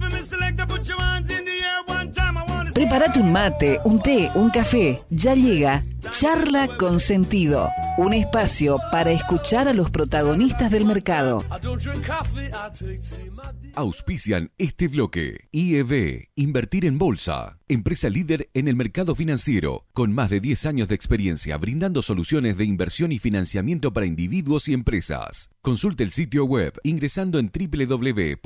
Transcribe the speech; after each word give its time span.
for 0.00 0.10
select 0.10 0.26
selector, 0.26 0.66
put 0.66 0.88
your 0.88 1.00
hands 1.00 1.30
in. 1.30 1.37
Prepárate 2.88 3.20
un 3.20 3.32
mate, 3.32 3.80
un 3.84 3.98
té, 3.98 4.30
un 4.34 4.48
café. 4.48 5.02
Ya 5.10 5.34
llega 5.34 5.84
Charla 6.10 6.68
con 6.78 7.00
Sentido, 7.00 7.68
un 7.98 8.14
espacio 8.14 8.78
para 8.90 9.10
escuchar 9.12 9.68
a 9.68 9.74
los 9.74 9.90
protagonistas 9.90 10.70
del 10.70 10.86
mercado. 10.86 11.44
Auspician 13.74 14.52
este 14.56 14.88
bloque. 14.88 15.48
IEB, 15.52 16.28
Invertir 16.34 16.86
en 16.86 16.96
Bolsa, 16.96 17.58
empresa 17.68 18.08
líder 18.08 18.48
en 18.54 18.68
el 18.68 18.76
mercado 18.76 19.14
financiero, 19.14 19.84
con 19.92 20.14
más 20.14 20.30
de 20.30 20.40
10 20.40 20.64
años 20.64 20.88
de 20.88 20.94
experiencia 20.94 21.58
brindando 21.58 22.00
soluciones 22.00 22.56
de 22.56 22.64
inversión 22.64 23.12
y 23.12 23.18
financiamiento 23.18 23.92
para 23.92 24.06
individuos 24.06 24.66
y 24.66 24.72
empresas. 24.72 25.50
Consulte 25.60 26.04
el 26.04 26.10
sitio 26.10 26.46
web 26.46 26.72
ingresando 26.84 27.38
en 27.38 27.52
www.ieb.com.ar. 27.52 28.38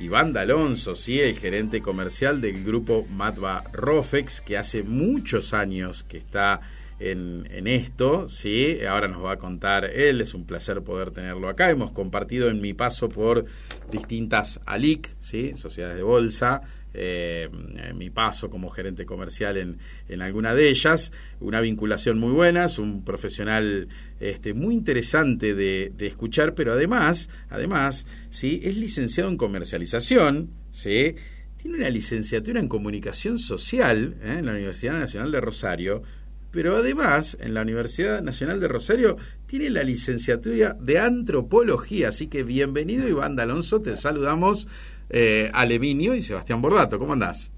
Iván 0.00 0.32
D'Alonso, 0.32 0.94
¿sí? 0.94 1.18
el 1.18 1.36
gerente 1.36 1.80
comercial 1.80 2.40
del 2.40 2.62
grupo 2.62 3.04
Matva 3.10 3.64
Rofex, 3.72 4.40
que 4.40 4.56
hace 4.56 4.84
muchos 4.84 5.52
años 5.52 6.04
que 6.04 6.18
está 6.18 6.60
en, 7.00 7.48
en, 7.50 7.66
esto, 7.66 8.28
¿sí? 8.28 8.78
Ahora 8.88 9.08
nos 9.08 9.24
va 9.24 9.32
a 9.32 9.38
contar 9.38 9.84
él, 9.86 10.20
es 10.20 10.32
un 10.32 10.44
placer 10.44 10.80
poder 10.82 11.10
tenerlo 11.10 11.48
acá. 11.48 11.70
Hemos 11.70 11.90
compartido 11.90 12.48
en 12.48 12.60
mi 12.60 12.72
paso 12.72 13.08
por 13.08 13.46
distintas 13.90 14.60
ALIC, 14.64 15.12
¿sí? 15.18 15.54
Sociedades 15.56 15.96
de 15.96 16.04
Bolsa, 16.04 16.62
eh, 16.94 17.48
mi 17.94 18.10
paso 18.10 18.50
como 18.50 18.70
gerente 18.70 19.06
comercial 19.06 19.56
en, 19.56 19.78
en, 20.08 20.22
alguna 20.22 20.54
de 20.54 20.68
ellas, 20.68 21.12
una 21.40 21.60
vinculación 21.60 22.18
muy 22.18 22.32
buena, 22.32 22.66
es 22.66 22.78
un 22.78 23.04
profesional 23.04 23.88
este, 24.20 24.54
muy 24.54 24.74
interesante 24.74 25.54
de, 25.54 25.92
escuchar, 25.98 26.54
pero 26.54 26.72
además, 26.72 27.28
además, 27.48 28.06
¿sí? 28.30 28.60
es 28.62 28.76
licenciado 28.76 29.30
en 29.30 29.36
comercialización, 29.36 30.50
¿sí? 30.70 31.14
tiene 31.56 31.78
una 31.78 31.90
licenciatura 31.90 32.60
en 32.60 32.68
comunicación 32.68 33.38
social 33.38 34.16
¿eh? 34.22 34.36
en 34.38 34.46
la 34.46 34.52
Universidad 34.52 34.98
Nacional 34.98 35.32
de 35.32 35.40
Rosario, 35.40 36.02
pero 36.50 36.76
además 36.76 37.38
en 37.40 37.54
la 37.54 37.62
Universidad 37.62 38.20
Nacional 38.22 38.60
de 38.60 38.68
Rosario 38.68 39.16
tiene 39.46 39.70
la 39.70 39.82
licenciatura 39.82 40.76
de 40.78 40.98
antropología, 40.98 42.08
así 42.08 42.26
que 42.26 42.42
bienvenido 42.42 43.08
Iván 43.08 43.36
D'Alonso, 43.36 43.80
te 43.80 43.96
saludamos 43.96 44.68
eh, 45.12 45.50
Alevinio 45.52 46.14
y 46.14 46.22
Sebastián 46.22 46.60
Bordato. 46.60 46.98
¿Cómo 46.98 47.12
andás? 47.12 47.52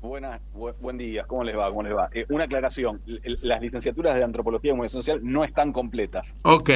Buenas, 0.00 0.40
buen 0.80 0.98
día, 0.98 1.22
¿cómo 1.28 1.44
les 1.44 1.56
va? 1.56 1.68
¿Cómo 1.68 1.84
les 1.84 1.94
va? 1.94 2.08
Eh, 2.12 2.26
una 2.30 2.44
aclaración, 2.44 3.00
las 3.42 3.62
licenciaturas 3.62 4.16
de 4.16 4.24
Antropología 4.24 4.70
y 4.70 4.72
Comunicación 4.72 5.02
Social 5.02 5.20
no 5.22 5.44
están 5.44 5.72
completas. 5.72 6.34
Ok. 6.42 6.70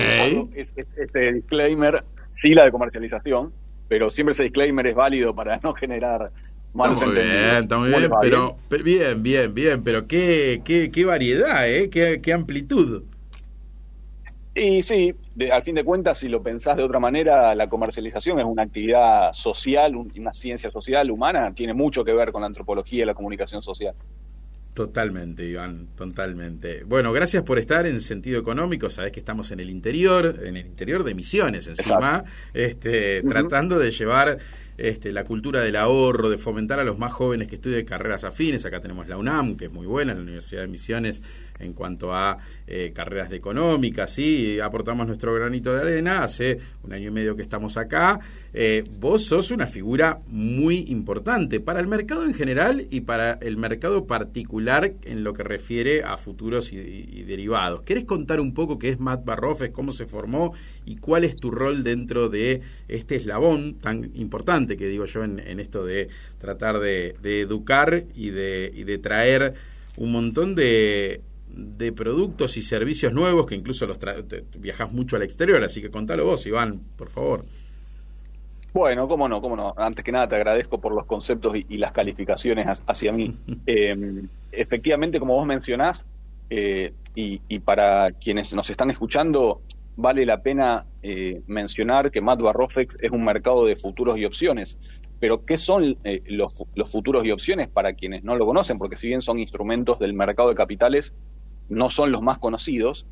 Es, 0.55 0.73
es, 0.77 0.95
ese 0.97 1.33
disclaimer, 1.33 2.05
sí 2.31 2.51
la 2.51 2.65
de 2.65 2.71
comercialización, 2.71 3.53
pero 3.89 4.11
siempre 4.11 4.31
ese 4.31 4.45
disclaimer 4.45 4.87
es 4.87 4.95
válido 4.95 5.35
para 5.35 5.59
no 5.59 5.75
generar 5.75 6.31
malos 6.73 6.99
está 6.99 7.07
muy 7.07 7.17
entendidos. 7.17 7.47
Bien, 7.47 7.63
está 7.63 7.79
muy 7.79 7.89
bien, 7.89 8.11
pero 8.21 8.57
bien, 8.85 9.23
bien, 9.25 9.55
bien, 9.55 9.83
pero 9.83 10.07
qué, 10.07 10.63
qué, 10.65 10.91
qué 10.93 11.05
variedad, 11.05 11.69
¿eh? 11.69 11.91
Qué, 11.91 12.21
qué 12.23 12.33
amplitud. 12.33 13.03
Y 14.59 14.83
sí, 14.83 15.15
de, 15.35 15.53
al 15.53 15.63
fin 15.63 15.75
de 15.75 15.85
cuentas, 15.85 16.17
si 16.17 16.29
lo 16.29 16.43
pensás 16.43 16.79
de 16.79 16.83
otra 16.83 16.99
manera, 16.99 17.55
la 17.55 17.69
comercialización 17.69 18.39
es 18.39 18.47
una 18.47 18.63
actividad 18.63 19.35
social, 19.35 19.95
un, 19.95 20.11
una 20.17 20.33
ciencia 20.33 20.71
social, 20.71 21.11
humana, 21.11 21.53
tiene 21.55 21.75
mucho 21.75 22.03
que 22.03 22.15
ver 22.15 22.33
con 22.33 22.41
la 22.41 22.47
antropología 22.47 23.03
y 23.03 23.07
la 23.07 23.13
comunicación 23.13 23.61
social. 23.61 23.95
Totalmente, 24.73 25.45
Iván, 25.45 25.89
totalmente. 25.95 26.85
Bueno, 26.85 27.13
gracias 27.13 27.43
por 27.43 27.59
estar 27.59 27.87
en 27.87 28.01
sentido 28.01 28.39
económico. 28.39 28.91
Sabés 28.91 29.13
que 29.13 29.21
estamos 29.21 29.51
en 29.51 29.61
el 29.61 29.71
interior, 29.71 30.39
en 30.43 30.57
el 30.57 30.67
interior 30.67 31.05
de 31.05 31.15
Misiones, 31.15 31.67
encima, 31.67 32.25
este, 32.53 33.21
uh 33.21 33.25
-huh. 33.25 33.31
tratando 33.31 33.79
de 33.79 33.91
llevar 33.91 34.39
este, 34.77 35.13
la 35.13 35.25
cultura 35.25 35.61
del 35.63 35.77
ahorro, 35.77 36.29
de 36.29 36.37
fomentar 36.37 36.79
a 36.79 36.85
los 36.85 36.99
más 36.99 37.13
jóvenes 37.13 37.49
que 37.49 37.55
estudien 37.55 37.87
carreras 37.87 38.25
afines. 38.25 38.67
Acá 38.67 38.81
tenemos 38.81 39.09
la 39.09 39.17
UNAM, 39.17 39.57
que 39.57 39.67
es 39.67 39.73
muy 39.73 39.87
buena, 39.87 40.13
la 40.13 40.21
Universidad 40.21 40.61
de 40.61 40.69
Misiones, 40.69 41.23
en 41.59 41.73
cuanto 41.73 42.13
a 42.13 42.39
eh, 42.67 42.93
carreras 42.95 43.31
de 43.31 43.37
económicas, 43.37 44.13
sí, 44.13 44.59
aportamos 44.61 45.07
nuestro 45.07 45.35
granito 45.35 45.73
de 45.73 45.81
arena, 45.81 46.25
hace 46.25 46.59
un 46.83 46.93
año 46.93 47.09
y 47.09 47.13
medio 47.13 47.37
que 47.37 47.43
estamos 47.43 47.77
acá. 47.77 48.21
Eh, 48.53 48.85
vos 48.99 49.25
sos 49.25 49.51
una 49.51 49.67
figura 49.67 50.21
muy 50.29 50.87
importante 50.89 51.61
para 51.61 51.81
el 51.81 51.87
mercado 51.87 52.25
en 52.25 52.35
general 52.35 52.87
y 52.91 53.03
para 53.03 53.33
el 53.35 53.57
mercado 53.57 54.07
particular 54.07 54.95
en 55.05 55.25
lo 55.25 55.35
que 55.35 55.43
refiere 55.43 56.03
a 56.03 56.17
futuros 56.17 56.73
y, 56.73 57.23
derivados. 57.25 57.83
¿Querés 57.83 58.05
contar 58.05 58.41
un 58.41 58.55
poco 58.55 58.79
qué 58.79 58.89
es 58.89 59.01
Matt 59.01 59.25
Barrofes, 59.25 59.71
cómo 59.71 59.93
se 59.93 60.07
formó 60.07 60.55
y 60.85 60.97
cuál 60.97 61.25
es 61.25 61.37
tu 61.37 61.51
rol 61.51 61.83
dentro 61.83 62.29
de 62.29 62.63
este 62.89 63.17
eslabón 63.17 63.75
tan 63.75 64.11
importante 64.15 64.77
que 64.77 64.87
digo 64.87 65.05
yo 65.05 65.25
en, 65.25 65.41
en 65.41 65.61
esto 65.61 65.85
de 65.85 66.09
tratar 66.39 66.79
de, 66.79 67.15
de 67.21 67.41
educar 67.41 68.05
y 68.15 68.31
de, 68.31 68.71
y 68.75 68.85
de 68.85 68.99
traer 68.99 69.55
un 69.97 70.13
montón 70.13 70.55
de 70.55 71.21
de 71.49 71.93
productos 71.93 72.57
y 72.57 72.63
servicios 72.63 73.13
nuevos 73.13 73.47
que 73.47 73.55
incluso 73.55 73.87
los 73.87 73.99
viajas 74.59 74.93
mucho 74.93 75.17
al 75.17 75.23
exterior, 75.23 75.63
así 75.63 75.81
que 75.81 75.91
contalo 75.91 76.25
vos, 76.25 76.47
Iván, 76.47 76.81
por 76.97 77.09
favor. 77.09 77.45
Bueno, 78.73 79.09
cómo 79.09 79.27
no, 79.27 79.41
cómo 79.41 79.57
no. 79.57 79.73
Antes 79.77 80.05
que 80.05 80.13
nada 80.13 80.29
te 80.29 80.37
agradezco 80.37 80.79
por 80.79 80.95
los 80.95 81.07
conceptos 81.07 81.57
y, 81.57 81.65
y 81.69 81.79
las 81.79 81.93
calificaciones 81.93 82.83
hacia 82.87 83.11
mí. 83.11 83.35
eh, 83.67 84.23
efectivamente, 84.53 85.19
como 85.19 85.35
vos 85.35 85.47
mencionás, 85.47 86.05
eh, 86.51 86.93
y, 87.15 87.41
y, 87.49 87.59
para 87.61 88.13
quienes 88.13 88.53
nos 88.55 88.69
están 88.69 88.91
escuchando, 88.91 89.63
vale 89.97 90.27
la 90.27 90.43
pena 90.43 90.85
eh, 91.03 91.41
mencionar 91.47 92.11
que 92.11 92.21
Mat 92.21 92.41
Barrofex 92.41 92.99
es 93.01 93.11
un 93.11 93.25
mercado 93.25 93.65
de 93.65 93.77
futuros 93.77 94.19
y 94.19 94.25
opciones. 94.25 94.79
Pero, 95.19 95.45
¿qué 95.45 95.57
son 95.57 95.97
eh, 96.05 96.23
los, 96.27 96.63
futuros 96.91 97.25
y 97.25 97.31
opciones 97.31 97.69
para 97.69 97.95
quienes 97.95 98.23
no 98.23 98.37
lo 98.37 98.47
conocen? 98.47 98.79
Porque 98.79 98.97
si 98.97 99.09
bien 99.09 99.23
son 99.23 99.39
instrumentos 99.39 99.99
del 99.99 100.13
mercado 100.13 100.51
de 100.51 100.55
capitales, 100.55 101.15
no 101.69 101.89
son 101.89 102.13
los 102.13 102.23
más 102.23 102.39
conocidos. 102.39 103.07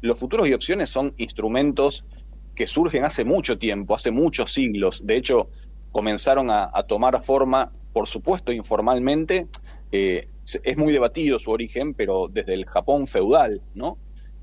Los 0.00 0.18
futuros 0.18 0.48
y 0.48 0.54
opciones 0.54 0.88
son 0.88 1.12
instrumentos 1.18 2.06
que 2.54 2.66
surgen 2.66 3.04
hace 3.04 3.24
mucho 3.24 3.58
tiempo, 3.58 3.94
hace 3.94 4.10
muchos 4.10 4.52
siglos. 4.52 5.06
De 5.06 5.16
hecho, 5.16 5.50
comenzaron 5.92 6.50
a, 6.50 6.70
a 6.72 6.84
tomar 6.84 7.20
forma, 7.20 7.72
por 7.92 8.06
supuesto, 8.06 8.52
informalmente. 8.52 9.48
Eh, 9.92 10.28
es 10.64 10.76
muy 10.76 10.92
debatido 10.92 11.38
su 11.38 11.50
origen, 11.50 11.94
pero 11.94 12.28
desde 12.28 12.54
el 12.54 12.66
Japón 12.66 13.06
feudal, 13.06 13.62
¿no? 13.74 13.98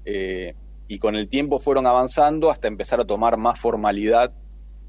Eh, 0.06 0.56
y 0.88 1.00
con 1.00 1.16
el 1.16 1.28
tiempo 1.28 1.60
fueron 1.60 1.86
avanzando 1.86 2.50
hasta 2.50 2.68
empezar 2.68 3.02
a 3.02 3.06
tomar 3.06 3.38
más 3.38 3.60
formalidad 3.60 4.34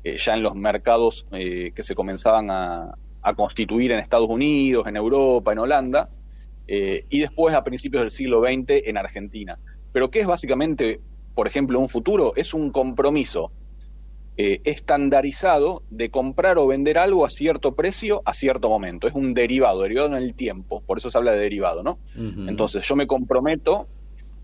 eh, 0.05 0.17
ya 0.17 0.35
en 0.35 0.43
los 0.43 0.55
mercados 0.55 1.27
eh, 1.33 1.73
que 1.75 1.83
se 1.83 1.95
comenzaban 1.95 2.51
a, 2.51 2.95
a, 3.23 3.35
constituir 3.35 3.93
en 3.93 3.99
Estados 3.99 4.29
Unidos, 4.29 4.87
en 4.87 4.97
Europa, 4.97 5.53
en 5.53 5.59
Holanda, 5.59 6.09
eh, 6.67 7.05
y 7.09 7.21
después 7.21 7.55
a 7.55 7.65
principios 7.65 8.03
del 8.03 8.11
siglo 8.11 8.43
XX 8.43 8.87
en 8.87 8.97
Argentina. 8.97 9.59
Pero 9.93 10.11
¿qué 10.11 10.21
es 10.21 10.27
básicamente, 10.27 11.01
por 11.35 11.47
ejemplo, 11.47 11.81
un 11.81 11.89
futuro? 11.89 12.33
Es 12.37 12.55
un 12.55 12.71
compromiso 12.71 13.53
estandarizado 14.41 15.83
de 15.91 16.11
comprar 16.11 16.59
o 16.59 16.67
vender 16.69 16.97
algo 16.97 17.27
a 17.27 17.29
cierto 17.29 17.75
precio 17.75 18.23
a 18.25 18.35
cierto 18.35 18.69
momento. 18.69 19.09
Es 19.09 19.15
un 19.15 19.35
derivado, 19.35 19.83
derivado 19.83 20.07
en 20.07 20.23
el 20.23 20.35
tiempo, 20.35 20.81
por 20.87 20.99
eso 20.99 21.11
se 21.11 21.19
habla 21.19 21.33
de 21.33 21.41
derivado, 21.41 21.83
¿no? 21.83 21.99
Uh 22.15 22.21
-huh. 22.21 22.49
Entonces 22.49 22.87
yo 22.87 22.95
me 22.95 23.09
comprometo 23.09 23.89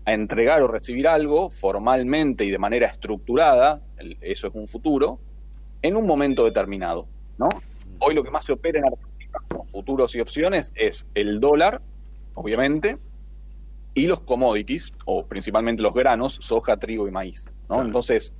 a 0.03 0.13
entregar 0.13 0.61
o 0.63 0.67
recibir 0.67 1.07
algo 1.07 1.49
formalmente 1.49 2.43
y 2.43 2.51
de 2.51 2.57
manera 2.57 2.87
estructurada, 2.87 3.81
eso 4.19 4.47
es 4.47 4.53
un 4.53 4.67
futuro, 4.67 5.19
en 5.85 5.95
un 5.95 6.07
momento 6.07 6.43
determinado, 6.45 7.07
¿no? 7.37 7.47
Hoy 7.99 8.15
lo 8.15 8.23
que 8.23 8.31
más 8.31 8.43
se 8.43 8.53
opera 8.53 8.79
en 8.79 8.85
Argentina 8.85 9.39
con 9.47 9.67
futuros 9.67 10.15
y 10.15 10.19
opciones 10.19 10.71
es 10.75 11.05
el 11.13 11.39
dólar, 11.39 11.81
obviamente, 12.33 12.97
y 13.93 14.07
los 14.07 14.21
commodities, 14.21 14.93
o 15.05 15.25
principalmente 15.25 15.83
los 15.83 15.93
granos, 15.93 16.39
soja, 16.41 16.77
trigo 16.77 17.07
y 17.07 17.11
maíz, 17.11 17.45
¿no? 17.69 17.75
Claro. 17.75 17.85
Entonces, 17.85 18.33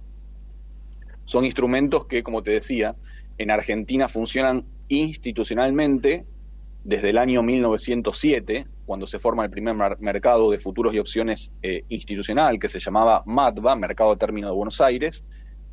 son 1.25 1.45
instrumentos 1.45 2.05
que, 2.05 2.23
como 2.23 2.41
te 2.41 2.51
decía, 2.51 2.95
en 3.37 3.51
Argentina 3.51 4.09
funcionan 4.09 4.65
institucionalmente 4.87 6.25
desde 6.83 7.11
el 7.11 7.17
año 7.17 7.43
1907, 7.43 8.67
cuando 8.85 9.07
se 9.07 9.19
forma 9.19 9.43
el 9.43 9.51
primer 9.51 9.75
mercado 9.99 10.51
de 10.51 10.57
futuros 10.57 10.93
y 10.93 10.99
opciones 10.99 11.51
eh, 11.61 11.83
institucional, 11.89 12.59
que 12.59 12.69
se 12.69 12.79
llamaba 12.79 13.23
MADVA, 13.25 13.75
Mercado 13.75 14.11
de 14.11 14.17
Término 14.17 14.47
de 14.47 14.53
Buenos 14.53 14.81
Aires, 14.81 15.25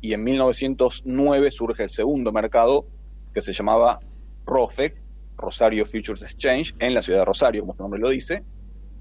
y 0.03 0.13
en 0.13 0.21
1909 0.21 1.49
surge 1.49 1.83
el 1.83 1.89
segundo 1.89 2.33
mercado, 2.33 2.85
que 3.33 3.41
se 3.41 3.53
llamaba 3.53 4.01
ROFEC, 4.45 5.01
Rosario 5.37 5.85
Futures 5.85 6.21
Exchange, 6.21 6.75
en 6.79 6.93
la 6.93 7.01
ciudad 7.01 7.19
de 7.19 7.25
Rosario, 7.25 7.61
como 7.61 7.73
su 7.73 7.81
nombre 7.83 8.01
lo 8.01 8.09
dice. 8.09 8.43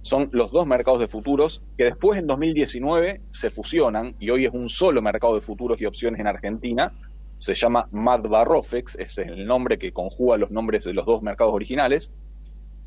Son 0.03 0.31
los 0.33 0.53
dos 0.53 0.65
mercados 0.65 1.01
de 1.01 1.09
futuros 1.09 1.61
que 1.77 1.85
después 1.85 2.21
en 2.21 2.29
2019 2.29 3.21
se 3.31 3.51
fusionan 3.51 4.15
y 4.21 4.31
hoy 4.31 4.45
es 4.45 4.53
un 4.55 4.69
solo 4.69 5.03
mercado 5.03 5.35
de 5.35 5.41
futuros 5.41 5.81
y 5.81 5.87
opciones 5.87 6.21
en 6.21 6.29
Argentina, 6.29 6.93
se 7.37 7.55
llama 7.55 7.89
Madva 7.91 8.45
Rofex, 8.45 8.95
ese 8.95 9.23
es 9.23 9.29
el 9.29 9.45
nombre 9.45 9.79
que 9.79 9.93
conjuga 9.93 10.37
los 10.37 10.53
nombres 10.53 10.85
de 10.85 10.93
los 10.93 11.05
dos 11.05 11.21
mercados 11.21 11.53
originales. 11.53 12.13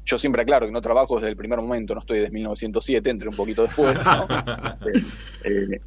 Yo 0.06 0.18
siempre 0.18 0.44
aclaro 0.44 0.68
que 0.68 0.71
no 0.71 0.79
trabajo 0.79 1.15
desde 1.15 1.31
el 1.31 1.35
primer 1.35 1.59
momento, 1.59 1.94
no 1.94 2.00
estoy 2.00 2.19
desde 2.19 2.31
1907, 2.31 3.09
entré 3.09 3.27
un 3.27 3.35
poquito 3.35 3.63
después. 3.63 4.00
Eh, 5.44 5.68
eh, 5.73 5.81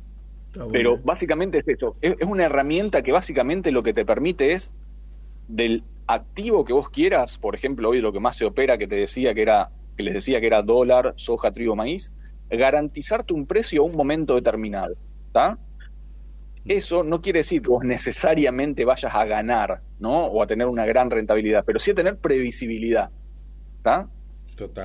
pero 0.73 0.99
básicamente 0.99 1.59
es 1.59 1.69
eso, 1.69 1.97
es, 2.01 2.15
una 2.27 2.45
herramienta 2.45 3.03
que 3.03 3.13
básicamente 3.13 3.71
lo 3.71 3.83
que 3.83 3.93
te 3.93 4.05
permite 4.05 4.53
es 4.53 4.73
del 5.47 5.85
activo 6.07 6.65
que 6.65 6.73
vos 6.73 6.91
quieras, 6.91 7.39
por 7.39 7.55
ejemplo, 7.55 7.91
hoy 7.91 8.01
lo 8.01 8.13
que 8.13 8.21
más 8.21 8.37
se 8.37 8.45
opera, 8.45 8.79
que 8.79 8.87
te 8.87 8.97
decía 8.97 9.35
que 9.35 9.43
era, 9.43 9.71
que 9.97 10.03
les 10.03 10.15
decía 10.15 10.41
que 10.41 10.47
era 10.47 10.63
dólar, 10.63 11.15
soja, 11.17 11.53
trigo, 11.53 11.77
maíz, 11.77 12.13
garantizarte 12.51 13.35
un 13.35 13.47
precio 13.47 13.83
a 13.83 13.85
un 13.85 13.95
momento 13.95 14.35
determinado. 14.35 14.95
¿está? 15.27 15.59
Eso 16.65 17.03
no 17.05 17.21
quiere 17.21 17.41
decir 17.41 17.63
que 17.63 17.69
vos 17.69 17.85
necesariamente 17.85 18.85
vayas 18.85 19.15
a 19.15 19.25
ganar, 19.25 19.83
¿no? 19.99 20.27
O 20.27 20.43
a 20.43 20.47
tener 20.47 20.67
una 20.67 20.85
gran 20.87 21.11
rentabilidad, 21.11 21.65
pero 21.65 21.79
sí 21.79 21.91
a 21.91 21.95
tener 21.95 22.19
previsibilidad. 22.19 23.11
¿Está? 23.79 24.09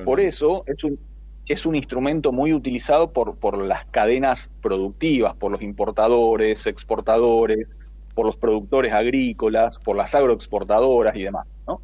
Por 0.04 0.20
eso 0.20 0.64
es 0.66 0.84
un, 0.84 0.98
es 1.46 1.66
un 1.66 1.76
instrumento 1.76 2.32
muy 2.32 2.52
utilizado 2.52 3.12
por, 3.12 3.36
por 3.36 3.58
las 3.58 3.84
cadenas 3.86 4.50
productivas, 4.62 5.34
por 5.34 5.52
los 5.52 5.62
importadores, 5.62 6.66
exportadores, 6.66 7.78
por 8.14 8.26
los 8.26 8.36
productores 8.36 8.92
agrícolas, 8.92 9.78
por 9.78 9.96
las 9.96 10.14
agroexportadoras 10.14 11.16
y 11.16 11.22
demás, 11.22 11.46
¿no? 11.66 11.80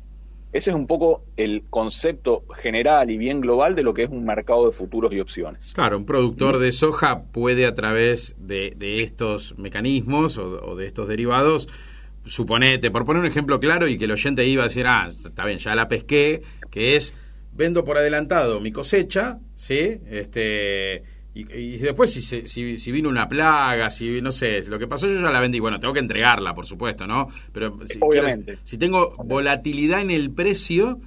Ese 0.53 0.71
es 0.71 0.77
un 0.77 0.89
poco 0.89 1.23
el 1.37 1.63
concepto 1.71 2.43
general 2.61 3.09
y 3.11 3.17
bien 3.17 3.41
global 3.41 3.77
de 3.77 3.85
lo 3.85 3.95
que 3.95 4.03
es 4.03 4.11
un 4.11 4.25
mercado 4.25 4.67
de 4.67 4.73
futuros 4.73 5.13
y 5.13 5.21
opciones. 5.21 5.73
Claro, 5.75 5.97
un 5.97 6.05
productor 6.05 6.59
de 6.59 6.73
soja 6.73 7.23
puede 7.23 7.67
a 7.67 7.75
través 7.75 8.35
de, 8.37 8.75
estos 9.03 9.57
mecanismos 9.59 10.39
o, 10.39 10.75
de 10.75 10.87
estos 10.87 11.07
derivados, 11.07 11.69
suponete, 12.25 12.91
por 12.91 13.05
poner 13.05 13.21
un 13.21 13.29
ejemplo 13.29 13.61
claro 13.61 13.87
y 13.87 13.97
que 13.97 14.07
el 14.07 14.11
oyente 14.11 14.45
iba 14.45 14.65
a 14.65 14.67
decir, 14.67 14.87
ah, 14.89 15.07
está 15.07 15.45
bien, 15.45 15.59
ya 15.59 15.77
la 15.77 15.87
pesqué, 15.87 16.43
que 16.71 16.97
es, 16.97 17.15
vendo 17.53 17.85
por 17.85 17.99
adelantado 17.99 18.61
mi 18.61 18.73
cosecha, 18.73 19.39
¿sí? 19.55 20.01
Este 20.09 21.03
y, 21.33 21.77
después 21.79 22.13
si, 22.13 22.23
si, 22.23 22.77
si, 22.77 22.93
vino 22.93 23.09
una 23.09 23.29
plaga, 23.29 23.89
si 23.89 24.21
no 24.21 24.33
sé, 24.33 24.65
lo 24.67 24.81
que 24.81 24.89
pasó 24.89 25.07
yo 25.07 25.21
ya 25.21 25.31
la 25.31 25.39
vendí, 25.39 25.61
bueno, 25.61 25.79
tengo 25.79 25.95
que 25.95 26.01
entregarla, 26.01 26.55
por 26.55 26.67
supuesto, 26.67 27.07
¿no? 27.07 27.29
Pero 27.53 27.79
si, 27.87 27.99
Obviamente. 28.01 28.59
si 28.65 28.79
tengo 28.79 29.15
volatilidad 29.25 30.01
en 30.01 30.11
el 30.11 30.33
precio, 30.33 31.01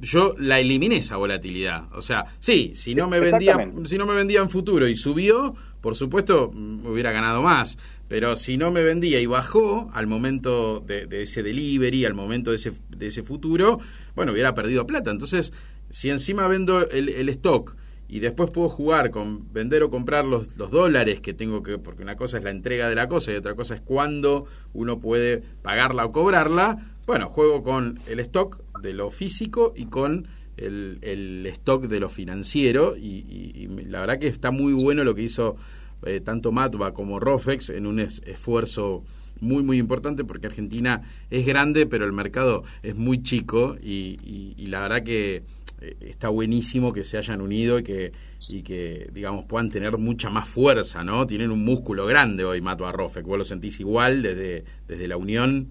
yo 0.00 0.34
la 0.38 0.58
eliminé 0.58 0.96
esa 0.96 1.16
volatilidad. 1.16 1.84
O 1.92 2.00
sea, 2.00 2.24
sí, 2.38 2.72
si 2.74 2.94
no 2.94 3.08
me 3.08 3.20
vendía, 3.20 3.56
si 3.84 3.98
no 3.98 4.06
me 4.06 4.14
vendía 4.14 4.40
en 4.40 4.48
futuro 4.48 4.88
y 4.88 4.96
subió, 4.96 5.54
por 5.82 5.94
supuesto, 5.96 6.50
me 6.52 6.88
hubiera 6.88 7.12
ganado 7.12 7.42
más. 7.42 7.76
Pero 8.08 8.36
si 8.36 8.56
no 8.56 8.70
me 8.70 8.82
vendía 8.82 9.20
y 9.20 9.26
bajó 9.26 9.90
al 9.92 10.06
momento 10.06 10.80
de, 10.80 11.06
ese 11.10 11.42
delivery, 11.42 12.06
al 12.06 12.14
momento 12.14 12.50
de 12.50 12.56
ese, 12.56 12.72
de 12.88 13.08
ese 13.08 13.22
futuro, 13.22 13.80
bueno, 14.16 14.32
hubiera 14.32 14.54
perdido 14.54 14.86
plata. 14.86 15.10
Entonces, 15.10 15.52
si 15.90 16.10
encima 16.10 16.46
vendo 16.48 16.88
el, 16.88 17.08
el 17.08 17.28
stock 17.30 17.76
y 18.08 18.20
después 18.20 18.50
puedo 18.50 18.70
jugar 18.70 19.10
con 19.10 19.52
vender 19.52 19.82
o 19.82 19.90
comprar 19.90 20.24
los, 20.24 20.56
los, 20.56 20.70
dólares 20.70 21.20
que 21.20 21.34
tengo 21.34 21.62
que, 21.62 21.78
porque 21.78 22.02
una 22.02 22.16
cosa 22.16 22.38
es 22.38 22.44
la 22.44 22.50
entrega 22.50 22.88
de 22.88 22.94
la 22.94 23.06
cosa 23.06 23.32
y 23.32 23.36
otra 23.36 23.54
cosa 23.54 23.74
es 23.74 23.82
cuándo 23.82 24.46
uno 24.72 24.98
puede 24.98 25.42
pagarla 25.62 26.06
o 26.06 26.12
cobrarla, 26.12 26.96
bueno, 27.06 27.28
juego 27.28 27.62
con 27.62 28.00
el 28.06 28.20
stock 28.20 28.62
de 28.80 28.94
lo 28.94 29.10
físico 29.10 29.74
y 29.76 29.86
con 29.86 30.26
el, 30.56 30.98
el 31.02 31.46
stock 31.46 31.84
de 31.84 32.00
lo 32.00 32.08
financiero 32.08 32.96
y, 32.96 33.68
la 33.86 34.00
verdad 34.00 34.18
que 34.18 34.26
está 34.26 34.50
muy 34.50 34.72
bueno 34.72 35.04
lo 35.04 35.14
que 35.14 35.22
hizo 35.22 35.56
eh, 36.04 36.20
tanto 36.20 36.52
Matva 36.52 36.92
como 36.92 37.20
Rofex 37.20 37.70
en 37.70 37.86
un 37.86 38.00
esfuerzo 38.00 39.04
muy 39.40 39.62
muy 39.62 39.78
importante 39.78 40.24
porque 40.24 40.46
Argentina 40.46 41.02
es 41.30 41.46
grande 41.46 41.86
pero 41.86 42.04
el 42.04 42.12
mercado 42.12 42.64
es 42.82 42.96
muy 42.96 43.22
chico 43.22 43.76
y, 43.82 44.54
y 44.56 44.66
la 44.66 44.80
verdad 44.80 45.02
que 45.02 45.42
eh, 45.80 45.96
está 46.00 46.28
buenísimo 46.28 46.92
que 46.92 47.04
se 47.04 47.18
hayan 47.18 47.40
unido 47.40 47.78
y 47.78 47.84
que, 47.84 48.12
y 48.48 48.62
que, 48.62 49.08
digamos, 49.12 49.44
puedan 49.44 49.70
tener 49.70 49.96
mucha 49.96 50.28
más 50.28 50.48
fuerza, 50.48 51.04
¿no? 51.04 51.26
Tienen 51.26 51.50
un 51.50 51.64
músculo 51.64 52.06
grande 52.06 52.44
hoy, 52.44 52.60
Mato 52.60 52.86
Arrofe. 52.86 53.22
¿Vos 53.22 53.38
lo 53.38 53.44
sentís 53.44 53.78
igual 53.78 54.22
desde, 54.22 54.64
desde 54.88 55.06
la 55.06 55.16
unión? 55.16 55.68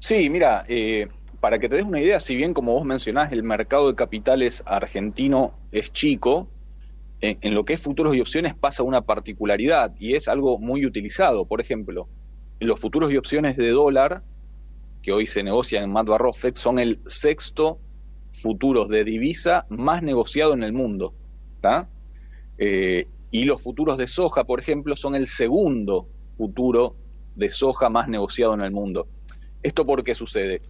Sí, 0.00 0.28
mira, 0.28 0.64
eh, 0.68 1.08
para 1.40 1.58
que 1.58 1.68
te 1.68 1.76
des 1.76 1.86
una 1.86 2.00
idea, 2.00 2.20
si 2.20 2.34
bien 2.36 2.52
como 2.52 2.74
vos 2.74 2.84
mencionás, 2.84 3.32
el 3.32 3.42
mercado 3.42 3.88
de 3.88 3.94
capitales 3.94 4.62
argentino 4.66 5.54
es 5.72 5.90
chico, 5.92 6.48
en 7.20 7.54
lo 7.54 7.64
que 7.64 7.72
es 7.72 7.82
futuros 7.82 8.14
y 8.14 8.20
opciones 8.20 8.52
pasa 8.54 8.82
una 8.82 9.00
particularidad 9.00 9.94
y 9.98 10.14
es 10.14 10.28
algo 10.28 10.58
muy 10.58 10.84
utilizado. 10.84 11.46
Por 11.46 11.62
ejemplo, 11.62 12.06
los 12.60 12.80
futuros 12.80 13.12
y 13.12 13.16
opciones 13.16 13.56
de 13.56 13.70
dólar 13.70 14.22
que 15.02 15.12
hoy 15.12 15.26
se 15.26 15.42
negocian 15.42 15.84
en 15.84 15.92
Mato 15.92 16.14
Arrofex 16.14 16.58
son 16.58 16.78
el 16.78 17.00
sexto 17.06 17.78
futuros 18.32 18.88
de 18.88 19.04
divisa 19.04 19.66
más 19.68 20.02
negociado 20.02 20.54
en 20.54 20.62
el 20.62 20.72
mundo. 20.72 21.14
Eh, 22.58 23.06
y 23.30 23.44
los 23.44 23.62
futuros 23.62 23.98
de 23.98 24.06
soja, 24.06 24.44
por 24.44 24.60
ejemplo, 24.60 24.96
son 24.96 25.14
el 25.14 25.26
segundo 25.26 26.08
futuro 26.36 26.96
de 27.34 27.50
soja 27.50 27.88
más 27.88 28.08
negociado 28.08 28.54
en 28.54 28.60
el 28.60 28.70
mundo. 28.70 29.08
¿Esto 29.62 29.84
por 29.86 30.04
qué 30.04 30.14
sucede? 30.14 30.62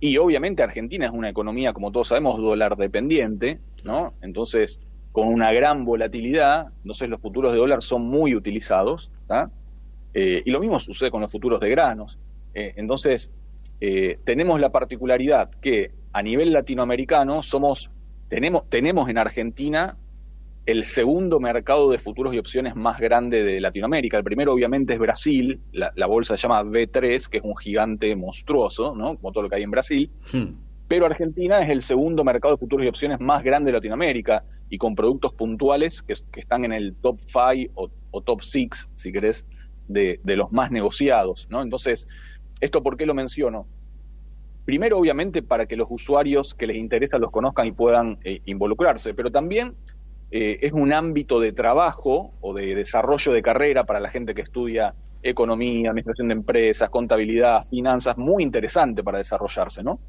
Y 0.00 0.16
obviamente 0.16 0.62
Argentina 0.62 1.06
es 1.06 1.12
una 1.12 1.28
economía, 1.28 1.72
como 1.72 1.90
todos 1.90 2.08
sabemos, 2.08 2.38
dólar 2.38 2.76
dependiente, 2.76 3.60
¿no? 3.84 4.14
Entonces, 4.22 4.80
con 5.12 5.28
una 5.28 5.52
gran 5.52 5.84
volatilidad, 5.84 6.68
entonces 6.78 7.08
los 7.08 7.20
futuros 7.20 7.52
de 7.52 7.58
dólar 7.58 7.82
son 7.82 8.02
muy 8.02 8.34
utilizados, 8.34 9.10
eh, 10.20 10.42
y 10.44 10.50
lo 10.50 10.58
mismo 10.58 10.80
sucede 10.80 11.12
con 11.12 11.20
los 11.20 11.30
futuros 11.30 11.60
de 11.60 11.70
granos. 11.70 12.18
Eh, 12.52 12.74
entonces, 12.76 13.30
tenemos 14.24 14.58
la 14.58 14.72
particularidad 14.72 15.50
que 15.60 15.92
a 16.12 16.22
nivel 16.22 16.52
latinoamericano 16.52 17.44
somos, 17.44 17.92
tenemos, 18.28 18.68
tenemos 18.68 19.08
en 19.08 19.18
Argentina 19.18 19.96
el 20.66 20.82
segundo 20.82 21.38
mercado 21.38 21.88
de 21.88 21.98
futuros 21.98 22.34
y 22.34 22.38
opciones 22.38 22.74
más 22.74 22.98
grande 22.98 23.44
de 23.44 23.60
Latinoamérica. 23.60 24.18
El 24.18 24.24
primero 24.24 24.52
obviamente 24.52 24.94
es 24.94 24.98
Brasil, 24.98 25.60
la, 25.72 26.06
bolsa 26.06 26.36
se 26.36 26.42
llama 26.42 26.64
B3, 26.64 27.28
que 27.28 27.38
es 27.38 27.44
un 27.44 27.56
gigante 27.56 28.14
monstruoso, 28.16 28.96
¿no? 28.96 29.14
como 29.14 29.30
todo 29.30 29.44
lo 29.44 29.48
que 29.48 29.54
hay 29.56 29.62
en 29.62 29.70
Brasil. 29.70 30.10
Pero 30.88 31.06
Argentina 31.06 31.60
es 31.60 31.70
el 31.70 31.82
segundo 31.82 32.24
mercado 32.24 32.54
de 32.54 32.58
futuros 32.58 32.84
y 32.84 32.88
opciones 32.88 33.20
más 33.20 33.44
grande 33.44 33.68
de 33.68 33.78
Latinoamérica 33.78 34.44
y 34.68 34.78
con 34.78 34.94
productos 34.94 35.32
puntuales 35.34 36.02
que, 36.02 36.14
están 36.14 36.64
en 36.64 36.72
el 36.72 36.94
top 36.96 37.18
5 37.26 37.90
o, 38.10 38.20
top 38.22 38.42
6, 38.42 38.88
si 38.94 39.12
querés, 39.12 39.46
de, 39.88 40.20
los 40.24 40.52
más 40.52 40.70
negociados. 40.70 41.48
¿no? 41.50 41.62
Entonces, 41.62 42.06
¿esto 42.60 42.82
por 42.82 42.96
qué 42.96 43.06
lo 43.06 43.14
menciono? 43.14 43.66
Primero, 44.64 44.98
obviamente, 44.98 45.42
para 45.42 45.66
que 45.66 45.76
los 45.76 45.88
usuarios 45.90 46.54
que 46.54 46.66
les 46.66 46.76
interesa 46.76 47.18
los 47.18 47.30
conozcan 47.30 47.66
y 47.66 47.72
puedan 47.72 48.18
eh, 48.22 48.42
involucrarse, 48.44 49.14
pero 49.14 49.30
también 49.30 49.74
eh, 50.30 50.58
es 50.60 50.72
un 50.72 50.92
ámbito 50.92 51.40
de 51.40 51.52
trabajo 51.52 52.34
o 52.42 52.52
de 52.52 52.74
desarrollo 52.74 53.32
de 53.32 53.40
carrera 53.40 53.84
para 53.84 53.98
la 53.98 54.10
gente 54.10 54.34
que 54.34 54.42
estudia 54.42 54.94
economía, 55.22 55.88
administración 55.90 56.28
de 56.28 56.34
empresas, 56.34 56.90
contabilidad, 56.90 57.62
finanzas, 57.62 58.18
muy 58.18 58.42
interesante 58.42 59.02
para 59.02 59.18
desarrollarse, 59.18 59.82
¿no? 59.82 60.00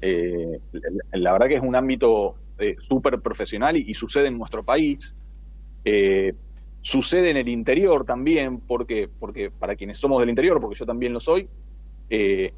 Eh, 0.00 0.60
la 1.12 1.32
verdad 1.32 1.46
que 1.46 1.54
es 1.54 1.62
un 1.62 1.74
ámbito 1.74 2.34
súper 2.88 3.20
profesional 3.20 3.76
y, 3.76 3.94
sucede 3.94 4.26
en 4.26 4.36
nuestro 4.36 4.64
país. 4.64 5.14
Sucede 6.88 7.28
en 7.28 7.36
el 7.36 7.48
interior 7.48 8.06
también, 8.06 8.60
porque, 8.60 9.10
porque 9.20 9.50
para 9.50 9.76
quienes 9.76 9.98
somos 9.98 10.20
del 10.20 10.30
interior, 10.30 10.58
porque 10.58 10.78
yo 10.78 10.86
también 10.86 11.12
lo 11.12 11.20
soy, 11.20 11.46
es 12.08 12.52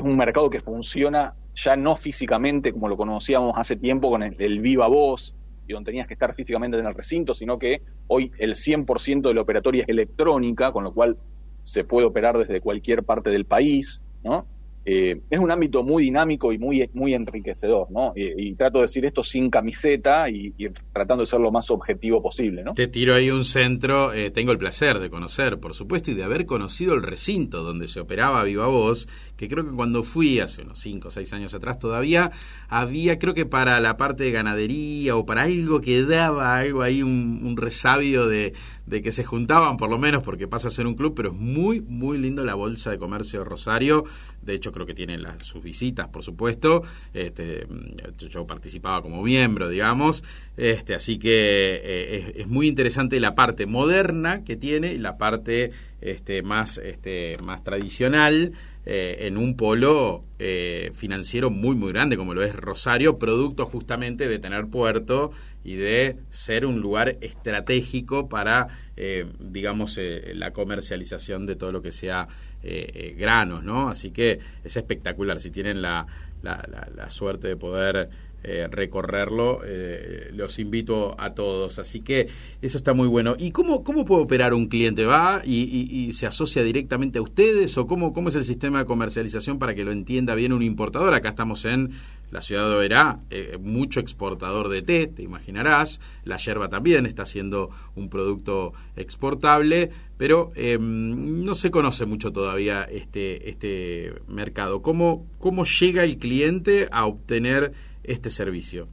un 0.00 0.16
mercado 0.16 0.48
que 0.48 0.60
funciona 0.60 1.34
ya 1.56 1.74
no 1.74 1.96
físicamente 1.96 2.72
como 2.72 2.88
lo 2.88 2.96
conocíamos 2.96 3.54
hace 3.56 3.74
tiempo 3.74 4.08
con 4.08 4.22
el, 4.22 4.60
viva 4.60 4.86
voz 4.86 5.34
y 5.66 5.72
donde 5.72 5.90
tenías 5.90 6.06
que 6.06 6.14
estar 6.14 6.32
físicamente 6.32 6.78
en 6.78 6.86
el 6.86 6.94
recinto, 6.94 7.34
sino 7.34 7.58
que 7.58 7.82
hoy 8.06 8.30
el 8.38 8.54
100% 8.54 9.22
de 9.22 9.34
la 9.34 9.40
operatoria 9.40 9.82
es 9.82 9.88
electrónica, 9.88 10.70
con 10.70 10.84
lo 10.84 10.94
cual 10.94 11.16
se 11.64 11.82
puede 11.82 12.06
operar 12.06 12.38
desde 12.38 12.60
cualquier 12.60 13.02
parte 13.02 13.30
del 13.30 13.46
país, 13.46 14.04
¿no? 14.22 14.46
Eh, 14.84 15.20
es 15.28 15.38
un 15.38 15.50
ámbito 15.50 15.82
muy 15.82 16.04
dinámico 16.04 16.52
y 16.52 16.58
muy, 16.58 16.88
muy 16.94 17.14
enriquecedor, 17.14 17.90
¿no? 17.90 18.12
Y, 18.16 18.54
trato 18.54 18.78
de 18.78 18.82
decir 18.82 19.04
esto 19.04 19.22
sin 19.22 19.50
camiseta 19.50 20.28
y, 20.28 20.52
tratando 20.92 21.22
de 21.22 21.26
ser 21.26 21.40
lo 21.40 21.50
más 21.50 21.70
objetivo 21.70 22.22
posible, 22.22 22.62
¿no? 22.62 22.72
Te 22.72 22.88
tiro 22.88 23.14
ahí 23.14 23.30
un 23.30 23.44
centro, 23.44 24.12
eh, 24.12 24.30
tengo 24.30 24.52
el 24.52 24.58
placer 24.58 24.98
de 24.98 25.10
conocer, 25.10 25.60
por 25.60 25.74
supuesto, 25.74 26.10
y 26.10 26.14
de 26.14 26.24
haber 26.24 26.46
conocido 26.46 26.94
el 26.94 27.02
recinto 27.02 27.62
donde 27.62 27.88
se 27.88 28.00
operaba 28.00 28.42
Viva 28.44 28.66
Voz, 28.66 29.06
que 29.40 29.48
creo 29.48 29.64
que 29.64 29.74
cuando 29.74 30.02
fui 30.02 30.38
hace 30.38 30.60
unos 30.60 30.80
5 30.80 31.08
o 31.08 31.10
6 31.10 31.32
años 31.32 31.54
atrás 31.54 31.78
todavía 31.78 32.30
había, 32.68 33.18
creo 33.18 33.32
que 33.32 33.46
para 33.46 33.80
la 33.80 33.96
parte 33.96 34.24
de 34.24 34.32
ganadería 34.32 35.16
o 35.16 35.24
para 35.24 35.44
algo 35.44 35.80
que 35.80 36.02
daba 36.02 36.58
algo 36.58 36.82
ahí, 36.82 37.02
un, 37.02 37.56
resabio 37.56 38.26
de, 38.26 38.52
que 38.86 39.12
se 39.12 39.24
juntaban 39.24 39.78
por 39.78 39.88
lo 39.88 39.96
menos 39.96 40.22
porque 40.22 40.46
pasa 40.46 40.68
a 40.68 40.70
ser 40.70 40.86
un 40.86 40.94
club, 40.94 41.14
pero 41.16 41.30
es 41.30 41.36
muy, 41.36 41.80
muy 41.80 42.18
lindo 42.18 42.44
la 42.44 42.54
Bolsa 42.54 42.90
de 42.90 42.98
Comercio 42.98 43.38
de 43.38 43.46
Rosario, 43.46 44.04
de 44.42 44.52
hecho 44.52 44.72
creo 44.72 44.84
que 44.84 44.92
tienen 44.92 45.22
las, 45.22 45.46
sus 45.46 45.62
visitas, 45.62 46.08
por 46.08 46.22
supuesto. 46.22 46.82
Este, 47.14 47.66
yo 48.18 48.46
participaba 48.46 49.00
como 49.00 49.22
miembro, 49.22 49.70
digamos. 49.70 50.22
Este, 50.58 50.94
así 50.94 51.18
que 51.18 51.80
eh, 51.82 52.32
es, 52.36 52.46
muy 52.46 52.68
interesante 52.68 53.18
la 53.20 53.34
parte 53.34 53.64
moderna 53.64 54.44
que 54.44 54.56
tiene 54.56 54.92
y 54.92 54.98
la 54.98 55.16
parte 55.16 55.70
este, 56.02 56.42
más, 56.42 56.76
este, 56.78 57.36
más 57.42 57.64
tradicional 57.64 58.52
eh, 58.86 59.18
en 59.20 59.36
un 59.36 59.56
polo 59.56 60.24
eh, 60.38 60.90
financiero 60.94 61.50
muy, 61.50 61.76
muy 61.76 61.92
grande 61.92 62.16
como 62.16 62.34
lo 62.34 62.42
es 62.42 62.54
Rosario, 62.54 63.18
producto 63.18 63.66
justamente 63.66 64.28
de 64.28 64.38
tener 64.38 64.66
puerto 64.68 65.32
y 65.64 65.74
de 65.74 66.16
ser 66.30 66.64
un 66.64 66.80
lugar 66.80 67.18
estratégico 67.20 68.28
para, 68.28 68.68
digamos, 69.38 69.98
la 70.32 70.52
comercialización 70.52 71.44
de 71.44 71.56
todo 71.56 71.70
lo 71.70 71.82
que 71.82 71.92
sea 71.92 72.28
eh, 72.62 72.90
eh, 72.92 73.14
granos, 73.16 73.64
¿no? 73.64 73.88
Así 73.88 74.10
que 74.10 74.38
es 74.62 74.76
espectacular. 74.76 75.40
Si 75.40 75.50
tienen 75.50 75.80
la, 75.80 76.06
la, 76.42 77.08
suerte 77.08 77.48
de 77.48 77.56
poder 77.56 78.10
eh, 78.42 78.68
recorrerlo, 78.70 79.60
los 80.32 80.58
invito 80.58 81.14
a 81.18 81.34
todos. 81.34 81.78
Así 81.78 82.00
que 82.00 82.28
eso 82.62 82.78
está 82.78 82.94
muy 82.94 83.08
bueno. 83.08 83.36
¿Y 83.38 83.50
cómo, 83.50 83.84
cómo 83.84 84.04
puede 84.04 84.22
operar 84.22 84.54
un 84.54 84.66
cliente? 84.66 85.04
¿Va 85.04 85.42
y, 85.44 86.10
se 86.12 86.26
asocia 86.26 86.62
directamente 86.62 87.18
a 87.18 87.22
ustedes? 87.22 87.76
¿O 87.78 87.86
cómo, 87.86 88.12
cómo 88.12 88.28
es 88.28 88.34
el 88.34 88.44
sistema 88.44 88.80
de 88.80 88.84
comercialización 88.84 89.58
para 89.58 89.74
que 89.74 89.84
lo 89.84 89.92
entienda 89.92 90.34
bien 90.34 90.52
un 90.52 90.62
importador? 90.62 91.14
Acá 91.14 91.30
estamos 91.30 91.64
en 91.64 91.90
la 92.30 92.40
ciudad 92.40 92.68
de 92.68 92.76
Oberá, 92.76 93.20
mucho 93.60 93.98
exportador 93.98 94.68
de 94.68 94.82
té, 94.82 95.06
te 95.08 95.22
imaginarás. 95.22 96.00
La 96.24 96.36
yerba 96.36 96.68
también 96.68 97.06
está 97.06 97.26
siendo 97.26 97.70
un 97.96 98.08
producto 98.08 98.72
exportable 98.96 99.90
pero 100.20 100.52
em, 100.54 101.46
no 101.46 101.54
se 101.54 101.70
conoce 101.70 102.04
mucho 102.04 102.30
todavía 102.30 102.82
este, 102.82 103.48
este 103.48 104.12
mercado. 104.28 104.82
¿Cómo, 104.82 105.26
¿Cómo 105.38 105.64
llega 105.64 106.04
el 106.04 106.18
cliente 106.18 106.88
a 106.92 107.06
obtener 107.06 107.72
este 108.10 108.30
servicio? 108.30 108.88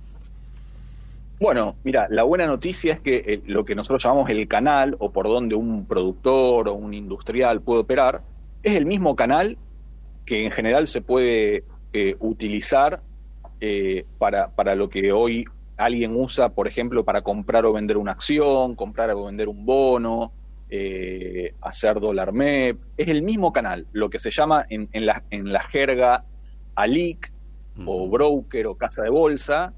Bueno, 1.39 1.75
mira, 1.83 2.07
la 2.09 2.23
buena 2.23 2.47
noticia 2.47 2.93
es 2.93 2.99
que 2.99 3.17
eh, 3.17 3.41
lo 3.45 3.63
que 3.63 3.75
nosotros 3.75 4.03
llamamos 4.03 4.29
el 4.29 4.47
canal 4.47 4.95
o 4.99 5.11
por 5.11 5.27
donde 5.27 5.53
un 5.53 5.85
productor 5.85 6.67
o 6.67 6.73
un 6.73 6.95
industrial 6.95 7.61
puede 7.61 7.81
operar 7.81 8.21
es 8.63 8.75
el 8.75 8.87
mismo 8.87 9.15
canal 9.15 9.57
que 10.25 10.43
en 10.43 10.51
general 10.51 10.87
se 10.87 11.01
puede 11.01 11.63
eh, 11.93 12.15
utilizar 12.19 13.01
eh, 13.61 14.05
para, 14.17 14.49
para 14.49 14.73
lo 14.73 14.89
que 14.89 15.11
hoy 15.11 15.45
alguien 15.77 16.15
usa, 16.15 16.49
por 16.49 16.67
ejemplo, 16.67 17.05
para 17.05 17.21
comprar 17.21 17.65
o 17.65 17.73
vender 17.73 17.97
una 17.97 18.13
acción, 18.13 18.75
comprar 18.75 19.11
o 19.11 19.25
vender 19.25 19.47
un 19.47 19.63
bono, 19.63 20.31
hacer 21.61 21.99
dólar 22.01 22.33
MEP, 22.33 22.77
es 22.97 23.07
el 23.07 23.21
mismo 23.21 23.53
canal, 23.53 23.85
lo 23.93 24.09
que 24.09 24.19
se 24.19 24.31
llama 24.31 24.65
en, 24.69 24.89
la, 25.05 25.23
en 25.29 25.53
la 25.53 25.61
jerga 25.61 26.25
ALIC 26.75 27.31
o 27.85 28.09
broker 28.09 28.67
o 28.67 28.75
casa 28.75 29.03
de 29.03 29.09
bolsa, 29.09 29.73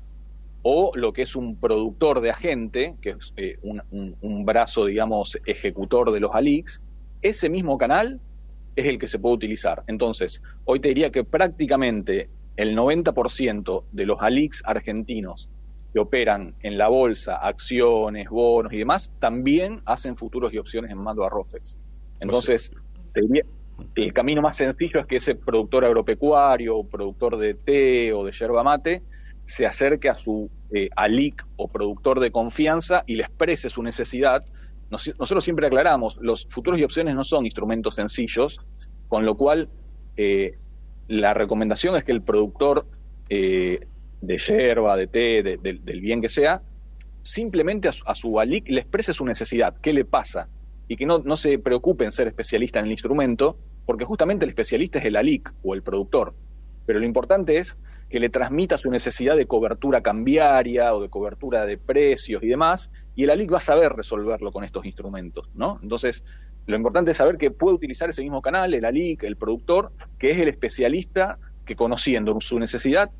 o 0.61 0.91
lo 0.95 1.13
que 1.13 1.21
es 1.21 1.35
un 1.35 1.57
productor 1.57 2.21
de 2.21 2.31
agente, 2.31 2.95
que 3.01 3.11
es 3.11 3.33
eh, 3.37 3.57
un, 3.61 4.45
brazo, 4.45 4.85
digamos, 4.85 5.37
ejecutor 5.45 6.11
de 6.11 6.19
los 6.19 6.31
ALICs, 6.33 6.81
ese 7.21 7.49
mismo 7.49 7.77
canal 7.77 8.19
es 8.75 8.85
el 8.85 8.97
que 8.97 9.07
se 9.07 9.19
puede 9.19 9.35
utilizar. 9.35 9.83
Entonces, 9.87 10.41
hoy 10.65 10.79
te 10.79 10.89
diría 10.89 11.11
que 11.11 11.23
prácticamente 11.23 12.29
el 12.57 12.77
90% 12.77 13.85
de 13.91 14.05
los 14.05 14.21
ALICs 14.21 14.63
argentinos 14.65 15.49
que 15.93 15.99
operan 15.99 16.55
en 16.61 16.77
la 16.77 16.87
bolsa, 16.87 17.35
acciones, 17.35 18.29
bonos 18.29 18.73
y 18.73 18.77
demás, 18.77 19.11
también 19.19 19.81
hacen 19.85 20.15
futuros 20.15 20.53
y 20.53 20.57
opciones 20.57 20.91
en 20.91 20.97
mando 20.97 21.23
a 21.23 21.29
ROFEX. 21.29 21.77
Entonces, 22.19 22.71
el 23.95 24.13
camino 24.13 24.41
más 24.41 24.57
sencillo 24.57 24.99
es 24.99 25.05
que 25.07 25.17
ese 25.17 25.35
productor 25.35 25.85
agropecuario 25.85 26.77
o 26.77 26.87
productor 26.87 27.37
de 27.37 27.53
té 27.53 28.13
o 28.13 28.23
de 28.25 28.31
yerba 28.31 28.63
mate 28.63 29.03
se 29.45 29.65
acerque 29.65 30.09
a 30.09 30.15
su 30.15 30.49
eh, 30.71 30.89
ALIC 30.95 31.45
o 31.55 31.67
productor 31.67 32.19
de 32.19 32.31
confianza 32.31 33.03
y 33.07 33.15
le 33.15 33.23
exprese 33.23 33.69
su 33.69 33.81
necesidad. 33.81 34.43
nosotros 34.89 35.43
siempre 35.43 35.67
aclaramos, 35.67 36.17
los 36.21 36.47
futuros 36.49 36.79
y 36.79 36.83
opciones 36.83 37.15
no 37.15 37.23
son 37.23 37.45
instrumentos 37.45 37.95
sencillos, 37.95 38.59
con 39.07 39.25
lo 39.25 39.35
cual 39.35 39.69
eh, 40.17 40.57
la 41.07 41.33
recomendación 41.33 41.95
es 41.95 42.03
que 42.03 42.11
el 42.11 42.21
productor 42.21 42.85
eh, 43.29 43.87
de 44.21 44.37
yerba, 44.37 44.95
de 44.95 45.07
té, 45.07 45.43
del 45.43 46.01
bien 46.01 46.21
que 46.21 46.29
sea, 46.29 46.61
simplemente 47.23 47.89
a 48.05 48.15
su, 48.15 48.39
ALIC 48.39 48.69
le 48.69 48.81
exprese 48.81 49.13
su 49.13 49.25
necesidad, 49.25 49.75
qué 49.81 49.93
le 49.93 50.05
pasa, 50.05 50.47
y 50.89 50.97
que 50.97 51.05
no, 51.05 51.19
no 51.19 51.37
se 51.37 51.59
preocupe 51.59 52.03
en 52.03 52.11
ser 52.11 52.27
especialista 52.27 52.79
en 52.79 52.85
el 52.85 52.91
instrumento, 52.91 53.57
porque 53.85 54.03
justamente 54.03 54.43
el 54.43 54.49
especialista 54.49 54.99
es 54.99 55.05
el 55.05 55.15
ALIC 55.15 55.53
o 55.63 55.75
el 55.75 55.83
productor. 55.83 56.33
Pero 56.87 56.99
lo 56.99 57.05
importante 57.05 57.57
es 57.57 57.77
que 58.09 58.19
le 58.19 58.29
transmita 58.29 58.79
su 58.79 58.89
necesidad 58.89 59.37
de 59.37 59.45
cobertura 59.45 60.01
cambiaria 60.01 60.95
o 60.95 61.01
de 61.01 61.09
cobertura 61.09 61.67
de 61.67 61.77
precios 61.77 62.41
y 62.41 62.47
demás, 62.47 62.91
y 63.15 63.23
el 63.23 63.29
ALIC 63.29 63.53
va 63.53 63.57
a 63.59 63.61
saber 63.61 63.93
resolverlo 63.93 64.51
con 64.51 64.63
estos 64.63 64.83
instrumentos, 64.83 65.51
¿no? 65.53 65.79
Entonces, 65.83 66.25
lo 66.65 66.75
importante 66.75 67.11
es 67.11 67.17
saber 67.17 67.37
que 67.37 67.51
puede 67.51 67.75
utilizar 67.75 68.09
ese 68.09 68.23
mismo 68.23 68.41
canal, 68.41 68.73
el 68.73 68.83
ALIC, 68.83 69.23
el 69.23 69.37
productor, 69.37 69.91
que 70.17 70.31
es 70.31 70.39
el 70.39 70.47
especialista 70.47 71.37
que 71.65 71.75
conociendo 71.75 72.41
su 72.41 72.57
necesidad 72.57 73.11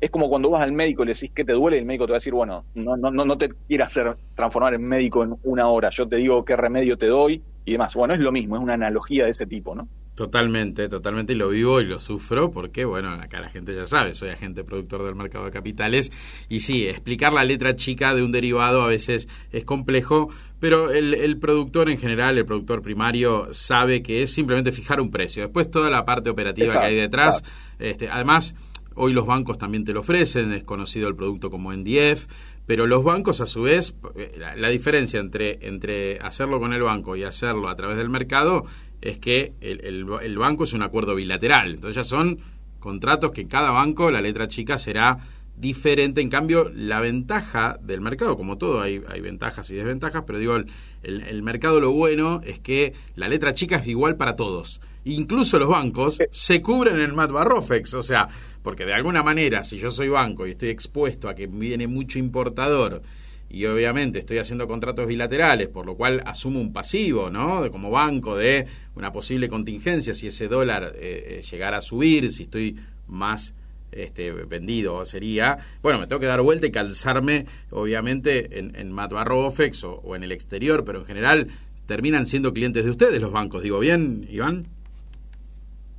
es 0.00 0.10
como 0.10 0.28
cuando 0.28 0.50
vas 0.50 0.62
al 0.62 0.72
médico 0.72 1.02
y 1.02 1.06
le 1.06 1.12
decís 1.14 1.30
que 1.34 1.44
te 1.44 1.52
duele, 1.52 1.76
y 1.76 1.80
el 1.80 1.86
médico 1.86 2.06
te 2.06 2.12
va 2.12 2.16
a 2.16 2.18
decir, 2.20 2.32
bueno, 2.32 2.64
no, 2.74 2.96
no, 2.96 3.10
no, 3.10 3.24
no 3.24 3.38
te 3.38 3.48
quieras 3.66 3.90
hacer 3.90 4.16
transformar 4.34 4.74
en 4.74 4.86
médico 4.86 5.24
en 5.24 5.34
una 5.42 5.68
hora, 5.68 5.90
yo 5.90 6.06
te 6.06 6.16
digo 6.16 6.44
qué 6.44 6.56
remedio 6.56 6.96
te 6.96 7.06
doy 7.06 7.42
y 7.64 7.72
demás. 7.72 7.94
Bueno, 7.94 8.14
es 8.14 8.20
lo 8.20 8.32
mismo, 8.32 8.56
es 8.56 8.62
una 8.62 8.74
analogía 8.74 9.24
de 9.24 9.30
ese 9.30 9.46
tipo, 9.46 9.74
¿no? 9.74 9.88
Totalmente, 10.14 10.88
totalmente, 10.88 11.32
y 11.32 11.36
lo 11.36 11.48
vivo 11.50 11.80
y 11.80 11.86
lo 11.86 12.00
sufro 12.00 12.50
porque, 12.50 12.84
bueno, 12.84 13.10
acá 13.10 13.40
la 13.40 13.50
gente 13.50 13.72
ya 13.72 13.84
sabe, 13.84 14.14
soy 14.14 14.30
agente 14.30 14.64
productor 14.64 15.04
del 15.04 15.14
mercado 15.14 15.44
de 15.44 15.52
capitales 15.52 16.10
y 16.48 16.58
sí, 16.58 16.88
explicar 16.88 17.32
la 17.32 17.44
letra 17.44 17.76
chica 17.76 18.14
de 18.14 18.24
un 18.24 18.32
derivado 18.32 18.82
a 18.82 18.88
veces 18.88 19.28
es 19.52 19.64
complejo, 19.64 20.28
pero 20.58 20.90
el, 20.90 21.14
el 21.14 21.38
productor 21.38 21.88
en 21.88 21.98
general, 21.98 22.36
el 22.36 22.44
productor 22.44 22.82
primario, 22.82 23.54
sabe 23.54 24.02
que 24.02 24.22
es 24.22 24.32
simplemente 24.32 24.72
fijar 24.72 25.00
un 25.00 25.12
precio. 25.12 25.44
Después 25.44 25.70
toda 25.70 25.88
la 25.88 26.04
parte 26.04 26.30
operativa 26.30 26.72
que 26.72 26.86
hay 26.86 26.96
detrás, 26.96 27.44
este, 27.78 28.08
además 28.08 28.56
Hoy 29.00 29.12
los 29.12 29.26
bancos 29.26 29.58
también 29.58 29.84
te 29.84 29.92
lo 29.92 30.00
ofrecen, 30.00 30.52
es 30.52 30.64
conocido 30.64 31.08
el 31.08 31.14
producto 31.14 31.50
como 31.50 31.72
NDF, 31.72 32.26
pero 32.66 32.86
los 32.86 33.04
bancos 33.04 33.40
a 33.40 33.46
su 33.46 33.62
vez, 33.62 33.94
la, 34.36 34.68
diferencia 34.68 35.20
entre, 35.20 35.66
entre 35.66 36.18
hacerlo 36.18 36.58
con 36.58 36.72
el 36.72 36.82
banco 36.82 37.14
y 37.14 37.22
hacerlo 37.22 37.68
a 37.68 37.76
través 37.76 37.96
del 37.96 38.10
mercado 38.10 38.64
es 39.00 39.18
que 39.18 39.52
el, 39.60 39.80
el, 40.20 40.38
banco 40.38 40.64
es 40.64 40.72
un 40.72 40.82
acuerdo 40.82 41.14
bilateral, 41.14 41.74
entonces 41.74 41.94
ya 41.94 42.04
son 42.04 42.40
contratos 42.80 43.30
que 43.30 43.42
en 43.42 43.48
cada 43.48 43.70
banco 43.70 44.10
la 44.10 44.20
letra 44.20 44.48
chica 44.48 44.78
será 44.78 45.18
diferente. 45.56 46.20
En 46.20 46.28
cambio, 46.28 46.70
la 46.74 47.00
ventaja 47.00 47.78
del 47.80 48.00
mercado, 48.00 48.36
como 48.36 48.58
todo, 48.58 48.80
hay, 48.80 49.02
hay 49.08 49.20
ventajas 49.20 49.70
y 49.70 49.74
desventajas, 49.74 50.24
pero 50.26 50.38
digo, 50.38 50.56
el, 50.56 50.66
el, 51.02 51.42
mercado 51.42 51.80
lo 51.80 51.92
bueno 51.92 52.40
es 52.44 52.58
que 52.58 52.94
la 53.14 53.28
letra 53.28 53.54
chica 53.54 53.76
es 53.76 53.86
igual 53.86 54.16
para 54.16 54.36
todos. 54.36 54.80
Incluso 55.04 55.58
los 55.58 55.68
bancos 55.68 56.18
se 56.30 56.60
cubren 56.60 57.00
en 57.00 57.14
Mat 57.14 57.30
Barrofex, 57.30 57.94
o 57.94 58.02
sea, 58.02 58.28
porque 58.68 58.84
de 58.84 58.92
alguna 58.92 59.22
manera, 59.22 59.64
si 59.64 59.78
yo 59.78 59.90
soy 59.90 60.10
banco 60.10 60.46
y 60.46 60.50
estoy 60.50 60.68
expuesto 60.68 61.30
a 61.30 61.34
que 61.34 61.46
viene 61.46 61.86
mucho 61.86 62.18
importador 62.18 63.00
y 63.48 63.64
obviamente 63.64 64.18
estoy 64.18 64.36
haciendo 64.36 64.68
contratos 64.68 65.06
bilaterales, 65.06 65.68
por 65.68 65.86
lo 65.86 65.96
cual 65.96 66.22
asumo 66.26 66.60
un 66.60 66.70
pasivo, 66.70 67.30
¿no? 67.30 67.62
De, 67.62 67.70
como 67.70 67.90
banco 67.90 68.36
de 68.36 68.66
una 68.94 69.10
posible 69.10 69.48
contingencia 69.48 70.12
si 70.12 70.26
ese 70.26 70.48
dólar 70.48 70.92
eh, 70.96 71.38
eh, 71.38 71.42
llegara 71.50 71.78
a 71.78 71.80
subir, 71.80 72.30
si 72.30 72.42
estoy 72.42 72.76
más 73.06 73.54
este, 73.90 74.32
vendido 74.32 75.02
sería, 75.06 75.56
bueno, 75.80 75.98
me 75.98 76.06
tengo 76.06 76.20
que 76.20 76.26
dar 76.26 76.42
vuelta 76.42 76.66
y 76.66 76.70
calzarme, 76.70 77.46
obviamente, 77.70 78.58
en, 78.58 78.76
en 78.76 78.92
Mat 78.92 79.10
Barrofex 79.10 79.82
o, 79.84 79.92
o 79.94 80.14
en 80.14 80.24
el 80.24 80.32
exterior, 80.32 80.84
pero 80.84 80.98
en 80.98 81.06
general 81.06 81.48
terminan 81.86 82.26
siendo 82.26 82.52
clientes 82.52 82.84
de 82.84 82.90
ustedes 82.90 83.22
los 83.22 83.32
bancos, 83.32 83.62
digo 83.62 83.78
bien, 83.78 84.28
Iván. 84.30 84.66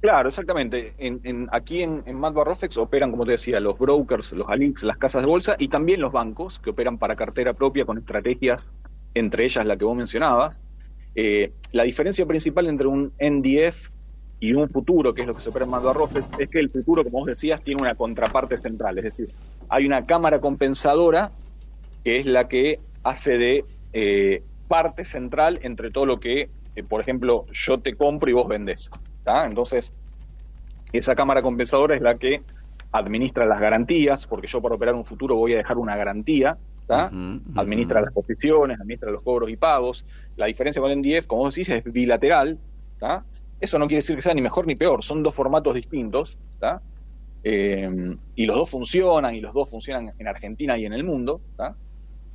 Claro, 0.01 0.29
exactamente. 0.29 0.93
En, 0.97 1.49
aquí 1.51 1.83
en, 1.83 2.03
en 2.05 2.21
Rofex 2.21 2.77
operan, 2.77 3.11
como 3.11 3.25
te 3.25 3.31
decía, 3.31 3.59
los 3.59 3.77
brokers, 3.77 4.31
los 4.31 4.47
ALIX, 4.47 4.83
las 4.83 4.97
casas 4.97 5.23
de 5.23 5.27
bolsa 5.27 5.55
y 5.59 5.67
también 5.67 5.99
los 5.99 6.13
bancos 6.13 6.59
que 6.59 6.69
operan 6.69 6.97
para 6.97 7.17
cartera 7.17 7.53
propia 7.53 7.85
con 7.85 7.97
estrategias, 7.97 8.71
entre 9.13 9.43
ellas 9.43 9.65
la 9.65 9.75
que 9.75 9.83
vos 9.83 9.97
mencionabas. 9.97 10.61
Eh, 11.15 11.51
la 11.73 11.83
diferencia 11.83 12.25
principal 12.25 12.67
entre 12.67 12.87
un 12.87 13.11
NDF 13.19 13.89
y 14.39 14.53
un 14.53 14.69
futuro, 14.69 15.13
que 15.13 15.21
es 15.21 15.27
lo 15.27 15.35
que 15.35 15.41
se 15.41 15.49
opera 15.49 15.65
en 15.65 15.73
Arrofes, 15.73 16.23
es 16.37 16.49
que 16.49 16.59
el 16.59 16.69
futuro, 16.69 17.03
como 17.03 17.19
vos 17.19 17.27
decías, 17.27 17.61
tiene 17.61 17.81
una 17.81 17.95
contraparte 17.95 18.57
central. 18.57 18.97
Es 18.99 19.03
decir, 19.03 19.33
hay 19.67 19.85
una 19.85 20.05
cámara 20.05 20.39
compensadora 20.39 21.31
que 22.05 22.19
es 22.19 22.25
la 22.25 22.47
que 22.47 22.79
hace 23.03 23.37
de 23.37 23.65
eh, 23.91 24.43
parte 24.69 25.03
central 25.03 25.59
entre 25.63 25.91
todo 25.91 26.05
lo 26.05 26.21
que, 26.21 26.49
eh, 26.75 26.83
por 26.87 27.01
ejemplo, 27.01 27.45
yo 27.51 27.79
te 27.79 27.95
compro 27.95 28.29
y 28.29 28.33
vos 28.33 28.47
vendés. 28.47 28.89
Entonces, 29.25 29.93
esa 30.91 31.15
cámara 31.15 31.41
compensadora 31.41 31.95
es 31.95 32.01
la 32.01 32.17
que 32.17 32.41
administra 32.91 33.45
las 33.45 33.59
garantías, 33.59 34.25
porque 34.25 34.47
yo 34.47 34.61
para 34.61 34.75
operar 34.75 34.95
un 34.95 35.05
futuro 35.05 35.35
voy 35.35 35.53
a 35.53 35.57
dejar 35.57 35.77
una 35.77 35.95
garantía, 35.95 36.57
administra 37.55 38.01
las 38.01 38.11
posiciones, 38.13 38.79
administra 38.79 39.11
los 39.11 39.23
cobros 39.23 39.49
y 39.51 39.57
pagos. 39.57 40.05
La 40.35 40.47
diferencia 40.47 40.81
con 40.81 40.91
el 40.91 40.99
NDF, 40.99 41.27
como 41.27 41.43
vos 41.43 41.53
decís, 41.53 41.69
es 41.69 41.83
bilateral. 41.83 42.59
Eso 43.59 43.77
no 43.77 43.87
quiere 43.87 43.97
decir 43.97 44.15
que 44.15 44.21
sea 44.21 44.33
ni 44.33 44.41
mejor 44.41 44.65
ni 44.65 44.75
peor, 44.75 45.03
son 45.03 45.21
dos 45.21 45.35
formatos 45.35 45.75
distintos. 45.75 46.39
Eh, 47.43 48.17
y 48.35 48.45
los 48.45 48.55
dos 48.55 48.69
funcionan, 48.69 49.35
y 49.35 49.41
los 49.41 49.53
dos 49.53 49.69
funcionan 49.69 50.13
en 50.17 50.27
Argentina 50.27 50.77
y 50.77 50.85
en 50.85 50.93
el 50.93 51.03
mundo. 51.03 51.41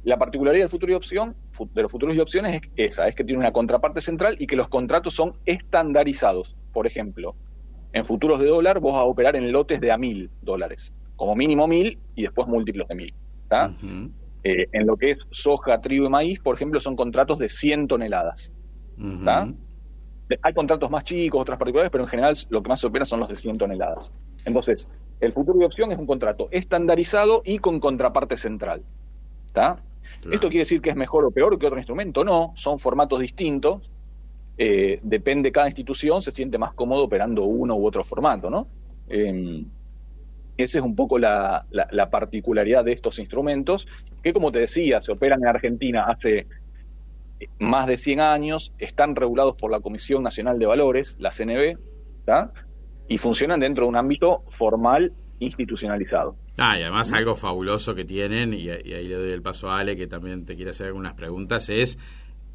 La 0.04 0.18
particularidad 0.18 0.64
del 0.64 0.70
futuro 0.70 0.92
y 0.92 0.94
opción, 0.94 1.34
de 1.72 1.82
los 1.82 1.90
futuros 1.90 2.14
y 2.14 2.20
opciones 2.20 2.62
es 2.62 2.70
esa, 2.76 3.08
es 3.08 3.14
que 3.14 3.24
tiene 3.24 3.40
una 3.40 3.52
contraparte 3.52 4.02
central 4.02 4.36
y 4.38 4.46
que 4.46 4.54
los 4.54 4.68
contratos 4.68 5.14
son 5.14 5.32
estandarizados. 5.46 6.56
Por 6.74 6.86
ejemplo, 6.86 7.34
en 7.92 8.04
futuros 8.04 8.38
de 8.40 8.46
dólar 8.46 8.80
vos 8.80 8.92
vas 8.92 9.02
a 9.02 9.04
operar 9.04 9.36
en 9.36 9.50
lotes 9.50 9.80
de 9.80 9.90
a 9.90 9.96
mil 9.96 10.30
dólares, 10.42 10.92
como 11.16 11.34
mínimo 11.34 11.66
mil 11.66 11.98
y 12.14 12.22
después 12.22 12.46
múltiplos 12.48 12.88
de 12.88 12.94
mil. 12.94 13.14
Eh, 14.42 14.66
en 14.72 14.86
lo 14.86 14.96
que 14.96 15.12
es 15.12 15.18
soja, 15.30 15.80
trigo 15.80 16.06
y 16.06 16.10
maíz, 16.10 16.40
por 16.40 16.54
ejemplo, 16.54 16.78
son 16.78 16.96
contratos 16.96 17.38
de 17.38 17.48
100 17.48 17.88
toneladas. 17.88 18.52
Hay 20.42 20.54
contratos 20.54 20.90
más 20.90 21.04
chicos, 21.04 21.40
otras 21.40 21.58
particulares, 21.58 21.90
pero 21.90 22.04
en 22.04 22.10
general 22.10 22.34
lo 22.50 22.62
que 22.62 22.68
más 22.68 22.80
se 22.80 22.86
opera 22.86 23.06
son 23.06 23.20
los 23.20 23.28
de 23.28 23.36
100 23.36 23.58
toneladas. 23.58 24.12
Entonces, 24.44 24.90
el 25.20 25.32
futuro 25.32 25.58
de 25.58 25.66
opción 25.66 25.92
es 25.92 25.98
un 25.98 26.06
contrato 26.06 26.48
estandarizado 26.50 27.42
y 27.44 27.58
con 27.58 27.80
contraparte 27.80 28.36
central. 28.36 28.82
¿Está? 29.46 29.82
¿Esto 30.30 30.48
quiere 30.48 30.60
decir 30.60 30.82
que 30.82 30.90
es 30.90 30.96
mejor 30.96 31.24
o 31.24 31.30
peor 31.30 31.58
que 31.58 31.66
otro 31.66 31.78
instrumento? 31.78 32.24
No, 32.24 32.52
son 32.56 32.78
formatos 32.78 33.20
distintos. 33.20 33.90
Eh, 34.56 35.00
depende, 35.02 35.50
cada 35.50 35.66
institución 35.66 36.22
se 36.22 36.30
siente 36.30 36.58
más 36.58 36.74
cómodo 36.74 37.04
operando 37.04 37.44
uno 37.44 37.74
u 37.74 37.86
otro 37.86 38.04
formato, 38.04 38.50
¿no? 38.50 38.68
Eh, 39.08 39.64
esa 40.56 40.78
es 40.78 40.84
un 40.84 40.94
poco 40.94 41.18
la, 41.18 41.66
particularidad 42.10 42.84
de 42.84 42.92
estos 42.92 43.18
instrumentos, 43.18 43.88
que 44.22 44.32
como 44.32 44.52
te 44.52 44.60
decía, 44.60 45.02
se 45.02 45.12
operan 45.12 45.42
en 45.42 45.48
Argentina 45.48 46.04
hace 46.08 46.46
más 47.58 47.86
de 47.86 47.98
100 47.98 48.20
años, 48.20 48.72
están 48.78 49.16
regulados 49.16 49.56
por 49.56 49.70
la 49.70 49.80
Comisión 49.80 50.22
Nacional 50.22 50.58
de 50.58 50.66
Valores, 50.66 51.16
la 51.18 51.30
CNB, 51.30 51.76
y 53.08 53.18
funcionan 53.18 53.60
dentro 53.60 53.84
de 53.84 53.88
un 53.88 53.96
ámbito 53.96 54.44
formal 54.48 55.12
institucionalizado. 55.40 56.36
Ah, 56.58 56.78
y 56.78 56.82
además 56.82 57.12
algo 57.12 57.34
fabuloso 57.34 57.94
que 57.94 58.04
tienen, 58.04 58.54
y, 58.54 58.70
ahí 58.70 59.08
le 59.08 59.16
doy 59.16 59.32
el 59.32 59.42
paso 59.42 59.68
a 59.68 59.80
Ale, 59.80 59.96
que 59.96 60.06
también 60.06 60.44
te 60.44 60.54
quiere 60.54 60.70
hacer 60.70 60.86
algunas 60.86 61.14
preguntas, 61.14 61.68
es, 61.68 61.98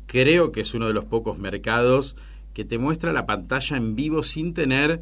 creo 0.09 0.51
que 0.51 0.61
es 0.61 0.73
uno 0.73 0.87
de 0.87 0.93
los 0.93 1.05
pocos 1.05 1.37
mercados 1.37 2.15
que 2.53 2.65
te 2.65 2.79
muestra 2.79 3.13
la 3.13 3.27
pantalla 3.27 3.77
en 3.77 3.95
vivo 3.95 4.23
sin 4.23 4.53
tener 4.55 5.01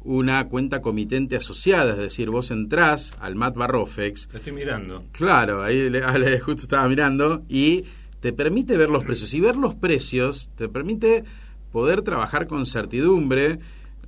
una 0.00 0.48
cuenta 0.48 0.80
comitente 0.80 1.36
asociada, 1.36 1.92
es 1.92 1.98
decir, 1.98 2.30
vos 2.30 2.50
entrás 2.50 3.12
al 3.20 3.34
Mat 3.34 3.54
Barrofex. 3.54 4.28
Lo 4.32 4.38
estoy 4.38 4.52
mirando. 4.52 5.04
Claro, 5.12 5.62
ahí 5.62 5.92
Ale 6.04 6.40
justo 6.40 6.62
estaba 6.62 6.88
mirando, 6.88 7.44
y 7.48 7.84
te 8.20 8.32
permite 8.32 8.76
ver 8.76 8.88
los 8.88 9.04
precios. 9.04 9.34
Y 9.34 9.40
ver 9.40 9.56
los 9.56 9.74
precios 9.74 10.48
te 10.56 10.68
permite 10.68 11.24
poder 11.70 12.02
trabajar 12.02 12.46
con 12.46 12.64
certidumbre 12.64 13.58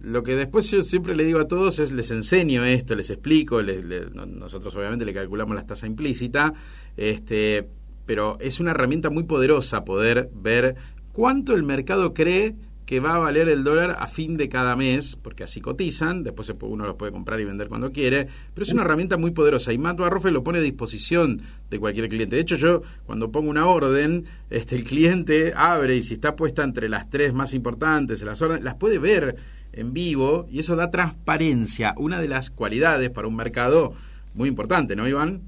lo 0.00 0.22
que 0.22 0.36
después 0.36 0.70
yo 0.70 0.82
siempre 0.82 1.16
le 1.16 1.24
digo 1.24 1.40
a 1.40 1.48
todos 1.48 1.80
es 1.80 1.90
les 1.92 2.10
enseño 2.10 2.64
esto, 2.64 2.94
les 2.94 3.10
explico, 3.10 3.60
nosotros 3.62 4.74
obviamente 4.76 5.04
le 5.04 5.12
calculamos 5.12 5.56
la 5.56 5.66
tasa 5.66 5.86
implícita, 5.86 6.54
este, 6.96 7.68
pero 8.08 8.38
es 8.40 8.58
una 8.58 8.70
herramienta 8.70 9.10
muy 9.10 9.24
poderosa 9.24 9.84
poder 9.84 10.30
ver 10.34 10.76
cuánto 11.12 11.54
el 11.54 11.62
mercado 11.62 12.14
cree 12.14 12.56
que 12.86 13.00
va 13.00 13.14
a 13.14 13.18
valer 13.18 13.50
el 13.50 13.64
dólar 13.64 13.98
a 14.00 14.06
fin 14.06 14.38
de 14.38 14.48
cada 14.48 14.76
mes, 14.76 15.14
porque 15.14 15.44
así 15.44 15.60
cotizan, 15.60 16.22
después 16.22 16.50
uno 16.62 16.86
los 16.86 16.96
puede 16.96 17.12
comprar 17.12 17.38
y 17.38 17.44
vender 17.44 17.68
cuando 17.68 17.92
quiere, 17.92 18.26
pero 18.54 18.64
es 18.64 18.72
una 18.72 18.80
herramienta 18.80 19.18
muy 19.18 19.32
poderosa 19.32 19.74
y 19.74 19.78
Matt 19.78 19.98
Barrofe 19.98 20.30
lo 20.30 20.42
pone 20.42 20.56
a 20.56 20.62
disposición 20.62 21.42
de 21.68 21.78
cualquier 21.78 22.08
cliente. 22.08 22.36
De 22.36 22.40
hecho, 22.40 22.56
yo 22.56 22.80
cuando 23.04 23.30
pongo 23.30 23.50
una 23.50 23.66
orden, 23.66 24.24
este, 24.48 24.74
el 24.76 24.84
cliente 24.84 25.52
abre 25.54 25.96
y 25.96 26.02
si 26.02 26.14
está 26.14 26.34
puesta 26.34 26.64
entre 26.64 26.88
las 26.88 27.10
tres 27.10 27.34
más 27.34 27.52
importantes, 27.52 28.22
las 28.22 28.40
órdenes, 28.40 28.64
las 28.64 28.76
puede 28.76 28.98
ver 28.98 29.36
en 29.74 29.92
vivo 29.92 30.46
y 30.50 30.60
eso 30.60 30.76
da 30.76 30.90
transparencia, 30.90 31.94
una 31.98 32.22
de 32.22 32.28
las 32.28 32.48
cualidades 32.48 33.10
para 33.10 33.28
un 33.28 33.36
mercado 33.36 33.92
muy 34.32 34.48
importante, 34.48 34.96
¿no, 34.96 35.06
Iván? 35.06 35.42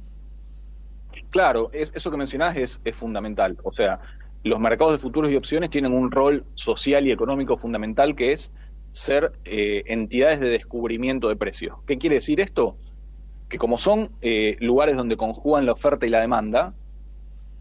Claro, 1.30 1.70
eso 1.72 2.10
que 2.10 2.16
mencionás 2.16 2.56
es, 2.56 2.80
es 2.84 2.96
fundamental. 2.96 3.56
O 3.62 3.70
sea, 3.70 4.00
los 4.42 4.58
mercados 4.58 4.94
de 4.94 4.98
futuros 4.98 5.30
y 5.30 5.36
opciones 5.36 5.70
tienen 5.70 5.92
un 5.92 6.10
rol 6.10 6.44
social 6.54 7.06
y 7.06 7.12
económico 7.12 7.56
fundamental 7.56 8.16
que 8.16 8.32
es 8.32 8.52
ser 8.90 9.32
eh, 9.44 9.84
entidades 9.86 10.40
de 10.40 10.48
descubrimiento 10.48 11.28
de 11.28 11.36
precios. 11.36 11.78
¿Qué 11.86 11.98
quiere 11.98 12.16
decir 12.16 12.40
esto? 12.40 12.76
Que 13.48 13.58
como 13.58 13.78
son 13.78 14.10
eh, 14.20 14.56
lugares 14.60 14.96
donde 14.96 15.16
conjugan 15.16 15.66
la 15.66 15.72
oferta 15.72 16.06
y 16.06 16.10
la 16.10 16.20
demanda, 16.20 16.74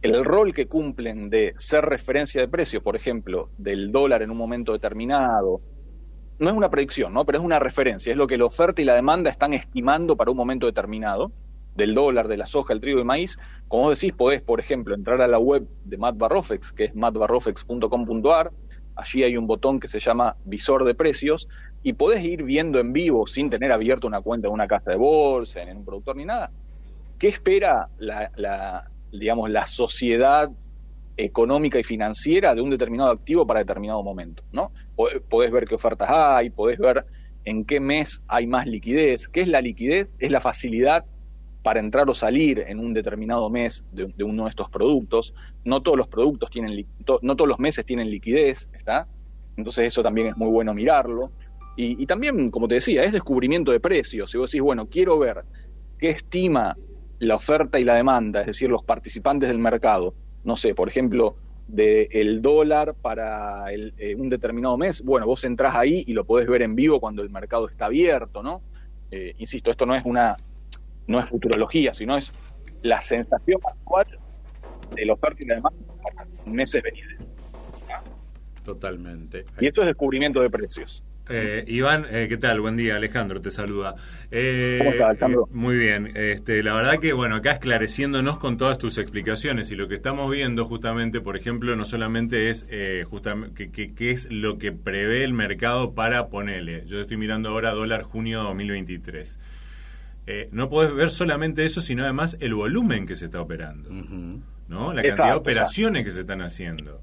el 0.02 0.24
rol 0.24 0.54
que 0.54 0.68
cumplen 0.68 1.30
de 1.30 1.54
ser 1.58 1.86
referencia 1.86 2.42
de 2.42 2.48
precios, 2.48 2.82
por 2.82 2.96
ejemplo, 2.96 3.50
del 3.58 3.92
dólar 3.92 4.22
en 4.22 4.32
un 4.32 4.38
momento 4.38 4.72
determinado, 4.72 5.62
no 6.40 6.50
es 6.50 6.56
una 6.56 6.70
predicción, 6.70 7.14
¿no? 7.14 7.26
Pero 7.26 7.40
es 7.40 7.44
una 7.44 7.60
referencia, 7.60 8.12
es 8.12 8.18
lo 8.18 8.26
que 8.26 8.38
la 8.38 8.46
oferta 8.46 8.82
y 8.82 8.86
la 8.86 8.96
demanda 8.96 9.30
están 9.30 9.54
estimando 9.54 10.16
para 10.16 10.32
un 10.32 10.38
momento 10.38 10.68
determinado, 10.68 11.34
del 11.80 11.96
dólar, 11.96 12.28
de 12.28 12.38
la 12.38 12.46
soja, 12.46 12.74
el 12.74 12.80
trigo 12.80 13.00
y 13.00 13.04
maíz. 13.04 13.40
Como 13.68 13.84
vos 13.84 14.00
decís, 14.00 14.16
podés, 14.16 14.42
por 14.42 14.60
ejemplo, 14.60 14.94
entrar 14.94 15.22
a 15.22 15.28
la 15.28 15.40
web 15.40 15.68
de 15.86 15.98
Matt 15.98 16.18
Barrofex, 16.18 16.72
que 16.72 16.86
es 16.86 16.96
mattbarrofex.com.ar, 16.96 18.52
allí 18.96 19.24
hay 19.24 19.38
un 19.38 19.48
botón 19.48 19.80
que 19.80 19.88
se 19.88 20.00
llama 20.00 20.36
visor 20.46 20.86
de 20.86 20.94
precios, 20.94 21.48
y 21.82 21.94
podés 21.94 22.24
ir 22.24 22.44
viendo 22.44 22.80
en 22.80 22.94
vivo, 22.94 23.26
sin 23.26 23.50
tener 23.50 23.72
abierto 23.72 24.06
una 24.06 24.22
cuenta 24.22 24.48
en 24.48 24.54
una 24.54 24.68
casa 24.68 24.92
de 24.92 24.98
bolsa, 24.98 25.64
en 25.64 25.78
un 25.78 25.86
productor 25.86 26.16
ni 26.16 26.26
nada, 26.26 26.52
qué 27.18 27.30
espera 27.30 27.90
la, 27.98 28.32
la 28.36 28.92
digamos, 29.12 29.50
la 29.50 29.66
sociedad 29.66 30.52
económica 31.18 31.80
y 31.80 31.84
financiera 31.84 32.56
de 32.56 32.62
un 32.62 32.70
determinado 32.70 33.12
activo 33.12 33.46
para 33.46 33.60
determinado 33.60 34.04
momento, 34.04 34.44
¿no? 34.52 34.72
Podés 35.30 35.52
ver 35.52 35.66
qué 35.66 35.76
ofertas 35.76 36.10
hay, 36.10 36.50
podés 36.50 36.80
ver 36.80 37.06
en 37.46 37.66
qué 37.66 37.80
mes 37.80 38.22
hay 38.28 38.48
más 38.48 38.68
liquidez. 38.68 39.28
¿Qué 39.28 39.42
es 39.42 39.48
la 39.48 39.62
liquidez? 39.62 40.10
Es 40.20 40.32
la 40.32 40.40
facilidad 40.40 41.06
para 41.64 41.80
entrar 41.80 42.10
o 42.10 42.14
salir 42.14 42.64
en 42.68 42.80
un 42.80 42.94
determinado 42.94 43.50
mes 43.50 43.84
de, 43.92 44.24
uno 44.24 44.44
de 44.46 44.50
estos 44.50 44.70
productos. 44.70 45.34
No 45.66 45.82
todos 45.82 45.98
los 45.98 46.08
productos 46.08 46.50
tienen, 46.50 46.86
no 47.22 47.36
todos 47.36 47.48
los 47.48 47.60
meses 47.60 47.86
tienen 47.86 48.10
liquidez, 48.10 48.70
¿está? 48.74 49.08
Entonces 49.58 49.88
eso 49.88 50.02
también 50.02 50.28
es 50.28 50.38
muy 50.38 50.50
bueno 50.50 50.74
mirarlo. 50.74 51.32
Y, 51.82 52.06
también, 52.08 52.52
como 52.52 52.68
te 52.68 52.76
decía, 52.76 53.06
es 53.06 53.14
descubrimiento 53.14 53.72
de 53.72 53.80
precios. 53.80 54.32
Si 54.32 54.38
vos 54.38 54.52
decís, 54.52 54.62
bueno, 54.62 54.90
quiero 54.90 55.18
ver 55.18 55.46
qué 55.98 56.10
estima 56.10 56.76
la 57.20 57.36
oferta 57.36 57.80
y 57.80 57.86
la 57.86 57.96
demanda, 57.96 58.42
es 58.42 58.48
decir, 58.48 58.70
los 58.70 58.84
participantes 58.84 59.48
del 59.48 59.60
mercado, 59.60 60.14
no 60.44 60.58
sé, 60.58 60.76
por 60.76 60.90
ejemplo, 60.90 61.36
del 61.68 62.10
el 62.12 62.42
dólar 62.42 62.96
para 62.96 63.72
eh, 63.72 64.14
un 64.18 64.30
determinado 64.30 64.76
mes, 64.78 65.02
bueno, 65.02 65.26
vos 65.26 65.46
entrás 65.46 65.74
ahí 65.74 66.04
y 66.06 66.12
lo 66.12 66.26
podés 66.26 66.50
ver 66.50 66.64
en 66.64 66.76
vivo 66.76 67.00
cuando 67.00 67.22
el 67.22 67.30
mercado 67.30 67.70
está 67.70 67.86
abierto, 67.86 68.44
¿no? 68.44 68.62
Eh, 69.12 69.36
insisto, 69.38 69.72
esto 69.72 69.86
no 69.86 69.96
es 69.96 70.04
una, 70.04 70.36
no 71.10 71.20
es 71.20 71.28
futurología, 71.28 71.94
sino 71.94 72.16
es 72.16 72.32
la 72.84 73.02
sensación 73.02 73.60
actual 73.68 74.06
de 74.96 75.06
la 75.06 75.14
oferta 75.14 75.44
y 75.44 75.48
la 75.48 75.56
demanda 75.56 75.80
para 76.04 76.28
meses 76.46 76.82
venideros. 76.84 77.28
Totalmente. 78.64 79.46
Y 79.60 79.68
eso 79.68 79.82
es 79.82 79.88
descubrimiento 79.88 80.40
de 80.42 80.50
precios. 80.52 81.04
Eh, 81.32 81.64
Iván, 81.68 82.06
eh, 82.12 82.28
¿qué 82.30 82.38
tal? 82.38 82.62
Buen 82.62 82.78
día, 82.78 82.96
Alejandro 82.96 83.42
te 83.42 83.50
saluda. 83.50 83.96
Eh, 84.30 84.78
¿Cómo 84.80 84.92
estás, 84.92 85.10
Alejandro? 85.10 85.50
muy 85.52 85.78
bien. 85.78 86.12
Este, 86.16 86.62
la 86.62 86.74
verdad 86.76 87.00
que, 87.00 87.14
bueno, 87.14 87.36
acá 87.36 87.52
esclareciéndonos 87.54 88.38
con 88.38 88.58
todas 88.58 88.78
tus 88.78 89.00
explicaciones 89.00 89.72
y 89.72 89.76
lo 89.76 89.88
que 89.88 89.96
estamos 89.96 90.30
viendo 90.30 90.66
justamente, 90.66 91.22
por 91.22 91.36
ejemplo, 91.38 91.76
no 91.76 91.86
solamente 91.86 92.50
es 92.50 92.68
justamente 93.10 93.72
qué 93.72 94.12
es 94.12 94.32
lo 94.32 94.60
que 94.60 94.72
prevé 94.72 95.24
el 95.24 95.34
mercado 95.34 95.94
para 95.96 96.30
ponerle. 96.30 96.84
Yo 96.86 97.02
estoy 97.02 97.18
mirando 97.18 97.50
ahora 97.50 97.72
dólar 97.72 98.04
junio 98.04 98.44
2023. 98.44 99.40
No 100.52 100.70
puedes 100.70 100.94
ver 100.94 101.12
solamente 101.12 101.66
eso, 101.66 101.82
sino 101.82 102.04
además 102.04 102.38
el 102.40 102.54
volumen 102.54 103.06
que 103.06 103.16
se 103.16 103.26
está 103.26 103.42
operando, 103.42 103.90
¿no? 104.68 104.94
La 104.94 105.02
cantidad 105.02 105.32
de 105.32 105.38
operaciones 105.38 106.04
que 106.04 106.12
se 106.12 106.22
están 106.22 106.42
haciendo 106.42 107.02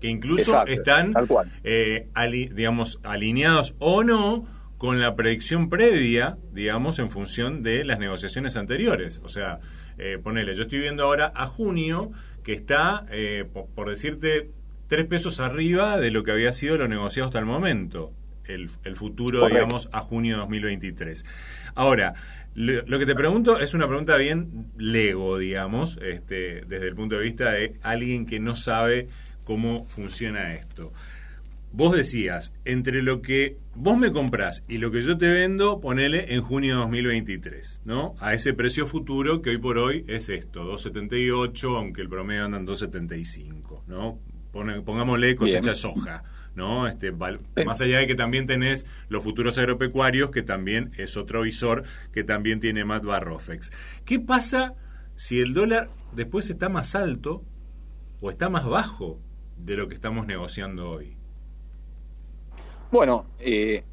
que 0.00 0.08
incluso 0.08 0.66
están, 0.66 1.14
eh, 1.62 2.08
digamos, 2.54 3.00
alineados 3.02 3.74
o 3.78 4.02
no 4.04 4.46
con 4.78 5.00
la 5.00 5.14
predicción 5.14 5.68
previa, 5.68 6.38
digamos, 6.52 6.98
en 6.98 7.10
función 7.10 7.62
de 7.62 7.84
las 7.84 7.98
negociaciones 7.98 8.56
anteriores. 8.56 9.20
O 9.22 9.28
sea, 9.28 9.60
eh, 9.98 10.18
ponele, 10.20 10.56
yo 10.56 10.62
estoy 10.62 10.80
viendo 10.80 11.04
ahora 11.04 11.32
a 11.36 11.46
junio 11.46 12.10
que 12.42 12.52
está, 12.52 13.06
eh, 13.10 13.44
por, 13.74 13.88
decirte, 13.88 14.50
tres 14.88 15.06
pesos 15.06 15.38
arriba 15.38 15.98
de 15.98 16.10
lo 16.10 16.24
que 16.24 16.32
había 16.32 16.52
sido 16.52 16.76
lo 16.78 16.88
negociado 16.88 17.28
hasta 17.28 17.38
el 17.38 17.46
momento. 17.46 18.12
El, 18.46 18.96
futuro, 18.96 19.46
digamos, 19.48 19.88
a 19.92 20.00
junio 20.00 20.34
de 20.34 20.40
2023. 20.40 21.24
Ahora, 21.74 22.14
lo, 22.54 22.98
que 22.98 23.06
te 23.06 23.14
pregunto 23.14 23.58
es 23.58 23.74
una 23.74 23.88
pregunta 23.88 24.16
bien 24.16 24.70
lego, 24.76 25.38
digamos, 25.38 25.98
este, 26.02 26.62
desde 26.66 26.88
el 26.88 26.94
punto 26.94 27.16
de 27.16 27.22
vista 27.22 27.52
de 27.52 27.74
alguien 27.82 28.26
que 28.26 28.40
no 28.40 28.56
sabe 28.56 29.08
cómo 29.44 29.86
funciona 29.86 30.54
esto. 30.54 30.92
Vos 31.74 31.96
decías, 31.96 32.52
entre 32.66 33.02
lo 33.02 33.22
que 33.22 33.56
vos 33.74 33.96
me 33.96 34.12
comprás 34.12 34.64
y 34.68 34.76
lo 34.76 34.90
que 34.90 35.00
yo 35.00 35.16
te 35.16 35.30
vendo, 35.30 35.80
ponele 35.80 36.34
en 36.34 36.42
junio 36.42 36.74
de 36.74 36.80
2023, 36.82 37.80
¿no? 37.86 38.14
A 38.20 38.34
ese 38.34 38.52
precio 38.52 38.86
futuro 38.86 39.40
que 39.40 39.50
hoy 39.50 39.58
por 39.58 39.78
hoy 39.78 40.04
es 40.06 40.28
esto, 40.28 40.70
2.78, 40.70 41.78
aunque 41.78 42.02
el 42.02 42.10
promedio 42.10 42.44
anda 42.44 42.58
en 42.58 42.66
2.75, 42.66 43.84
¿no? 43.86 44.18
pongámosle 44.52 45.34
cosecha 45.34 45.74
soja. 45.74 46.22
¿No? 46.54 46.86
Este, 46.86 47.12
Más 47.12 47.80
allá 47.80 47.98
de 47.98 48.06
que 48.06 48.14
también 48.14 48.46
tenés 48.46 48.86
los 49.08 49.22
futuros 49.22 49.58
agropecuarios, 49.58 50.30
que 50.30 50.42
también 50.42 50.92
es 50.96 51.16
otro 51.16 51.42
visor 51.42 51.84
que 52.12 52.24
también 52.24 52.60
tiene 52.60 52.84
Matt 52.84 53.04
Barrofex. 53.04 53.72
¿Qué 54.04 54.20
pasa 54.20 54.74
si 55.16 55.40
el 55.40 55.54
dólar 55.54 55.90
después 56.12 56.50
está 56.50 56.68
más 56.68 56.94
alto 56.94 57.42
o 58.20 58.30
está 58.30 58.48
más 58.48 58.66
bajo 58.66 59.18
de 59.56 59.76
lo 59.76 59.88
que 59.88 59.94
estamos 59.94 60.26
negociando 60.26 60.90
hoy? 60.90 61.16
Bueno, 62.90 63.26
eh, 63.38 63.84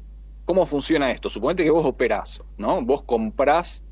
¿cómo 0.44 0.66
funciona 0.66 1.10
esto? 1.10 1.30
Suponete 1.30 1.64
que 1.64 1.70
vos 1.70 1.86
operás, 1.86 2.42
¿no? 2.58 2.84
Vos 2.84 3.02
comprás 3.02 3.82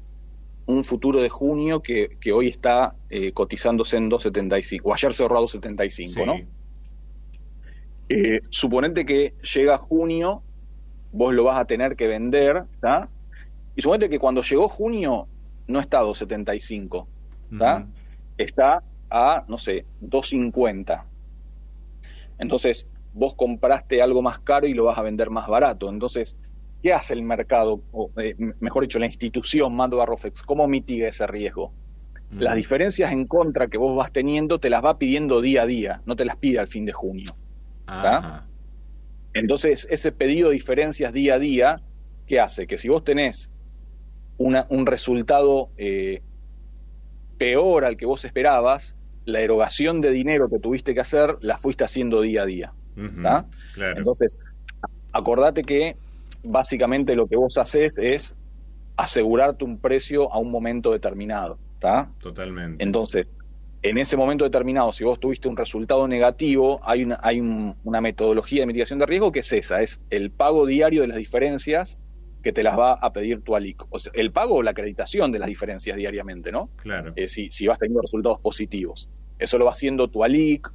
un 0.67 0.85
futuro 0.85 1.23
de 1.23 1.31
junio 1.31 1.83
que, 1.83 2.19
hoy 2.31 2.49
está 2.49 2.95
eh, 3.09 3.33
cotizándose 3.33 3.97
en 3.97 4.11
2.75, 4.11 4.81
o 4.85 4.93
ayer 4.93 5.15
cerró 5.15 5.39
a 5.39 5.41
2.75, 5.41 6.27
¿no? 6.27 6.58
Eh, 8.09 8.41
suponete 8.51 9.05
que 9.05 9.35
llega 9.55 9.77
junio, 9.79 10.43
vos 11.13 11.35
lo 11.35 11.45
vas 11.45 11.61
a 11.61 11.67
tener 11.67 11.97
que 11.97 12.07
vender, 12.07 12.65
¿está? 12.75 13.09
Y 13.77 13.83
suponete 13.83 14.09
que 14.09 14.19
cuando 14.19 14.43
llegó 14.43 14.69
junio 14.69 15.29
no 15.67 15.81
está 15.81 16.01
a 16.01 16.05
2.75, 16.05 17.07
¿está? 17.53 17.87
Está 18.39 18.83
a, 19.11 19.45
no 19.49 19.59
sé, 19.59 19.85
2.50. 20.03 21.05
Entonces, 22.39 22.89
vos 23.13 23.35
compraste 23.35 24.01
algo 24.01 24.23
más 24.23 24.39
caro 24.39 24.67
y 24.67 24.75
lo 24.75 24.85
vas 24.85 24.99
a 24.99 25.03
vender 25.03 25.31
más 25.31 25.49
barato. 25.49 25.91
Entonces, 25.91 26.37
¿qué 26.83 26.93
hace 26.93 27.15
el 27.15 27.23
mercado, 27.23 27.83
o 27.93 28.11
eh, 28.17 28.35
mejor 28.61 28.83
dicho, 28.83 28.99
la 28.99 29.07
institución 29.07 29.75
Mando 29.75 29.99
Barrofex? 29.99 30.43
¿Cómo 30.43 30.67
mitiga 30.67 31.09
ese 31.09 31.27
riesgo? 31.27 31.73
Las 32.31 32.57
diferencias 32.57 33.11
en 33.11 33.27
contra 33.27 33.69
que 33.69 33.79
vos 33.79 33.97
vas 33.97 34.13
teniendo 34.13 34.61
te 34.61 34.69
las 34.69 34.85
va 34.85 34.99
pidiendo 34.99 35.41
día 35.41 35.63
a 35.63 35.67
día, 35.67 36.03
no 36.05 36.15
te 36.15 36.27
las 36.27 36.37
pide 36.37 36.59
al 36.59 36.69
fin 36.69 36.85
de 36.85 36.93
junio. 36.93 37.35
Entonces, 39.35 39.87
ese 39.91 40.13
pedido 40.13 40.49
de 40.49 40.55
diferencias 40.55 41.13
día 41.13 41.35
a 41.35 41.39
día, 41.39 41.81
¿qué 42.27 42.41
hace? 42.41 42.67
Que 42.67 42.79
si 42.79 42.89
vos 42.89 43.05
tenés 43.05 43.51
un 44.39 44.87
resultado 44.87 45.71
eh, 45.77 46.23
peor 47.39 47.85
al 47.85 47.97
que 47.97 48.07
vos 48.07 48.25
esperabas, 48.25 48.95
la 49.25 49.41
erogación 49.41 50.01
de 50.01 50.11
dinero 50.11 50.49
que 50.49 50.59
tuviste 50.59 50.95
que 50.95 51.01
hacer 51.01 51.37
la 51.41 51.59
fuiste 51.59 51.85
haciendo 51.85 52.21
día 52.21 52.43
a 52.43 52.47
día. 52.47 52.73
Entonces, 53.97 54.39
acordate 55.13 55.63
que 55.63 55.97
básicamente 56.43 57.15
lo 57.15 57.27
que 57.27 57.37
vos 57.37 57.59
haces 57.59 57.97
es 57.99 58.35
asegurarte 58.97 59.65
un 59.65 59.79
precio 59.79 60.33
a 60.33 60.39
un 60.39 60.51
momento 60.51 60.93
determinado. 60.93 61.59
Totalmente. 62.21 62.83
Entonces, 62.83 63.27
en 63.89 63.99
ese 63.99 64.17
momento 64.17 64.45
determinado, 64.45 64.93
si 64.93 65.05
vos 65.05 65.19
tuviste 65.19 65.49
un 65.49 65.57
resultado 65.57 66.07
negativo, 66.09 66.81
hay 66.83 67.05
una, 67.05 67.19
hay 67.23 67.41
una 67.41 68.01
metodología 68.01 68.63
de 68.63 68.67
mitigación 68.67 68.99
de 68.99 69.07
riesgo 69.07 69.33
que 69.33 69.41
es 69.41 69.53
esa, 69.53 69.81
es 69.81 70.01
el 70.11 70.31
pago 70.31 70.67
diario 70.67 71.03
de 71.03 71.09
las 71.09 71.17
diferencias 71.17 71.99
que 72.43 72.53
te 72.53 72.63
las 72.63 72.79
va 72.79 72.93
a 72.93 73.13
pedir 73.13 73.43
tu 73.43 73.57
ALIC. 73.57 73.85
O 73.91 73.99
sea, 73.99 74.13
el 74.15 74.31
pago 74.31 74.57
o 74.57 74.63
la 74.63 74.71
acreditación 74.71 75.33
de 75.33 75.39
las 75.39 75.49
diferencias 75.49 75.97
diariamente, 75.97 76.53
¿no? 76.53 76.71
Claro. 76.77 77.13
Eh, 77.17 77.29
si, 77.29 77.51
si, 77.51 77.67
vas 77.67 77.79
teniendo 77.79 78.01
resultados 78.01 78.41
positivos. 78.41 79.09
Eso 79.39 79.59
lo 79.59 79.65
va 79.65 79.73
haciendo 79.73 80.09
tu 80.09 80.23
ALIC 80.23 80.71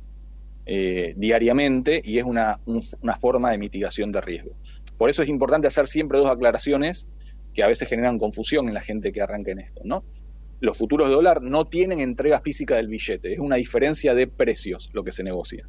eh, 0.66 1.14
diariamente 1.16 2.02
y 2.04 2.18
es 2.18 2.26
una, 2.26 2.60
una 2.66 3.16
forma 3.16 3.52
de 3.52 3.58
mitigación 3.58 4.12
de 4.12 4.22
riesgo. 4.22 4.52
Por 4.98 5.10
eso 5.10 5.24
es 5.24 5.30
importante 5.30 5.68
hacer 5.68 5.88
siempre 5.88 6.20
dos 6.20 6.30
aclaraciones 6.30 7.08
que 7.54 7.64
a 7.64 7.68
veces 7.68 7.88
generan 7.88 8.18
confusión 8.18 8.68
en 8.68 8.74
la 8.74 8.82
gente 8.82 9.12
que 9.12 9.22
arranca 9.22 9.52
en 9.52 9.60
esto, 9.60 9.82
¿no? 9.84 10.04
Los 10.64 10.78
futuros 10.78 11.10
de 11.10 11.14
dólar 11.14 11.42
no 11.42 11.66
tienen 11.66 12.00
entrega 12.00 12.40
física 12.40 12.78
del 12.78 12.88
billete, 12.88 13.34
es 13.34 13.40
una 13.40 13.58
diferencia 13.58 14.16
de 14.16 14.28
precios 14.28 14.90
lo 14.94 15.04
que 15.04 15.12
se 15.12 15.22
negocia. 15.22 15.68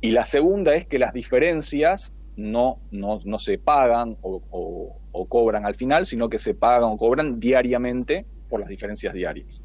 Y 0.00 0.10
la 0.10 0.26
segunda 0.26 0.74
es 0.74 0.86
que 0.86 0.98
las 0.98 1.12
diferencias 1.12 2.12
no, 2.34 2.80
no, 2.90 3.20
no 3.24 3.38
se 3.38 3.58
pagan 3.58 4.16
o, 4.22 4.98
cobran 5.28 5.64
al 5.64 5.76
final, 5.76 6.04
sino 6.04 6.28
que 6.28 6.40
se 6.40 6.54
pagan 6.54 6.90
o 6.90 6.96
cobran 6.96 7.38
diariamente 7.38 8.26
por 8.48 8.58
las 8.58 8.68
diferencias 8.68 9.14
diarias. 9.14 9.62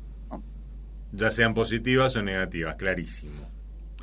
Ya 1.11 1.31
sean 1.31 1.55
positivas 1.55 2.15
o 2.15 2.21
negativas, 2.21 2.75
clarísimo. 2.75 3.56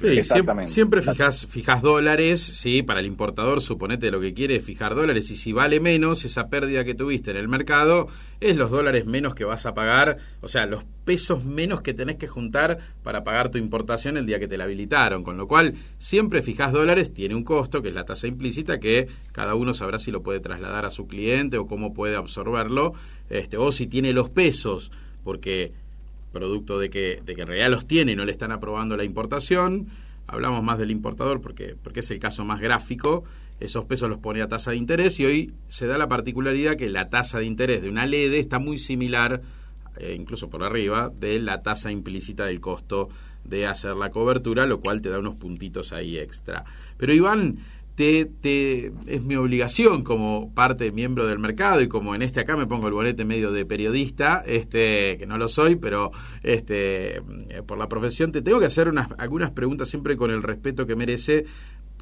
Sí, 0.05 0.23
siempre, 0.23 0.69
siempre 0.69 1.03
fijas, 1.03 1.47
fijas 1.49 1.83
dólares, 1.83 2.40
sí, 2.40 2.83
para 2.83 3.01
el 3.01 3.07
importador 3.07 3.61
suponete 3.61 4.11
lo 4.11 4.21
que 4.21 4.35
quiere 4.35 4.57
es 4.57 4.64
fijar 4.64 4.95
dólares 4.95 5.31
y 5.31 5.37
si 5.37 5.53
vale 5.53 5.81
menos 5.81 6.25
esa 6.25 6.49
pérdida 6.49 6.85
que 6.85 6.95
tuviste 6.95 7.31
en 7.31 7.38
el 7.38 7.49
mercado 7.49 8.09
es 8.40 8.57
los 8.57 8.71
dólares 8.71 9.07
menos 9.07 9.35
que 9.35 9.45
vas 9.45 9.64
a 9.67 9.75
pagar, 9.75 10.19
o 10.40 10.49
sea, 10.49 10.67
los 10.67 10.85
pesos 11.05 11.45
menos 11.45 11.81
que 11.81 11.95
tenés 11.95 12.17
que 12.17 12.27
juntar 12.27 12.79
para 13.03 13.25
pagar 13.25 13.51
tu 13.51 13.59
importación 13.59 14.17
el 14.17 14.27
día 14.27 14.38
que 14.38 14.49
te 14.49 14.59
la 14.59 14.64
habilitaron, 14.64 15.23
con 15.23 15.37
lo 15.37 15.49
cual 15.49 15.75
siempre 15.99 16.43
fijas 16.43 16.73
dólares, 16.73 17.12
tiene 17.12 17.35
un 17.35 17.45
costo 17.45 17.83
que 17.83 17.88
es 17.88 17.95
la 17.95 18.05
tasa 18.05 18.27
implícita 18.27 18.79
que 18.79 19.09
cada 19.33 19.55
uno 19.55 19.73
sabrá 19.73 19.99
si 19.99 20.11
lo 20.11 20.23
puede 20.23 20.40
trasladar 20.40 20.85
a 20.85 20.90
su 20.90 21.07
cliente 21.07 21.57
o 21.57 21.67
cómo 21.67 21.95
puede 21.95 22.17
absorberlo, 22.17 22.93
este, 23.31 23.57
o 23.57 23.73
si 23.73 23.87
tiene 23.87 24.12
los 24.12 24.31
pesos, 24.31 24.90
porque 25.23 25.73
producto 26.35 26.79
de 26.79 26.90
que, 26.90 27.23
de 27.25 27.35
que 27.35 27.40
en 27.40 27.49
realidad 27.49 27.70
los 27.70 27.87
tiene 27.87 28.12
y 28.12 28.16
no 28.16 28.27
le 28.27 28.33
están 28.33 28.53
aprobando 28.53 28.99
la 28.99 29.05
importación. 29.05 29.87
Hablamos 30.27 30.62
más 30.62 30.79
del 30.79 30.90
importador 30.90 31.40
porque, 31.40 31.77
porque 31.83 32.01
es 32.01 32.11
el 32.11 32.18
caso 32.18 32.44
más 32.44 32.61
gráfico. 32.61 33.25
Esos 33.61 33.87
pesos 33.87 34.11
los 34.11 34.18
pone 34.18 34.42
a 34.42 34.49
tasa 34.49 34.73
de 34.73 34.77
interés 34.77 35.18
y 35.20 35.25
hoy 35.25 35.55
se 35.68 35.87
da 35.87 35.97
la 35.97 36.09
particularidad 36.09 36.77
que 36.77 36.90
la 36.90 37.09
tasa 37.09 37.38
de 37.38 37.47
interés 37.47 37.81
de 37.81 37.88
una 37.88 38.05
LED 38.05 38.35
está 38.35 38.59
muy 38.59 38.77
similar, 38.77 39.40
eh, 39.97 40.14
incluso 40.18 40.51
por 40.51 40.62
arriba, 40.62 41.11
de 41.18 41.38
la 41.38 41.62
tasa 41.62 41.90
implícita 41.90 42.44
del 42.44 42.61
costo 42.61 43.09
de 43.44 43.66
hacer 43.66 43.94
la 43.94 44.11
cobertura, 44.11 44.66
lo 44.66 44.81
cual 44.81 45.01
te 45.01 45.11
da 45.11 45.18
unos 45.18 45.37
puntitos 45.37 45.92
ahí 45.92 46.18
extra. 46.18 46.64
Pero 46.97 47.12
Iván, 47.12 47.59
te, 47.95 48.93
es 49.07 49.23
mi 49.23 49.37
obligación 49.37 50.03
como 50.03 50.53
parte 50.53 50.91
miembro 50.91 51.27
del 51.27 51.39
mercado 51.39 51.81
y 51.81 51.89
como 51.89 52.15
en 52.15 52.23
este 52.23 52.41
acá 52.41 52.57
me 52.57 52.67
pongo 52.67 52.89
el 52.89 52.95
bonete 52.95 53.25
medio 53.25 53.53
de 53.53 53.65
periodista, 53.65 54.43
este 54.47 55.17
que 55.17 55.27
no 55.27 55.39
lo 55.39 55.47
soy, 55.49 55.77
pero 55.77 56.11
este 56.43 57.23
por 57.67 57.79
la 57.79 57.89
profesión 57.89 58.33
te 58.33 58.43
tengo 58.43 58.59
que 58.59 58.67
hacer 58.67 58.89
unas 58.89 59.09
algunas 59.19 59.53
preguntas 59.53 59.89
siempre 59.89 60.17
con 60.17 60.31
el 60.33 60.43
respeto 60.43 60.87
que 60.87 60.97
merece, 60.97 61.45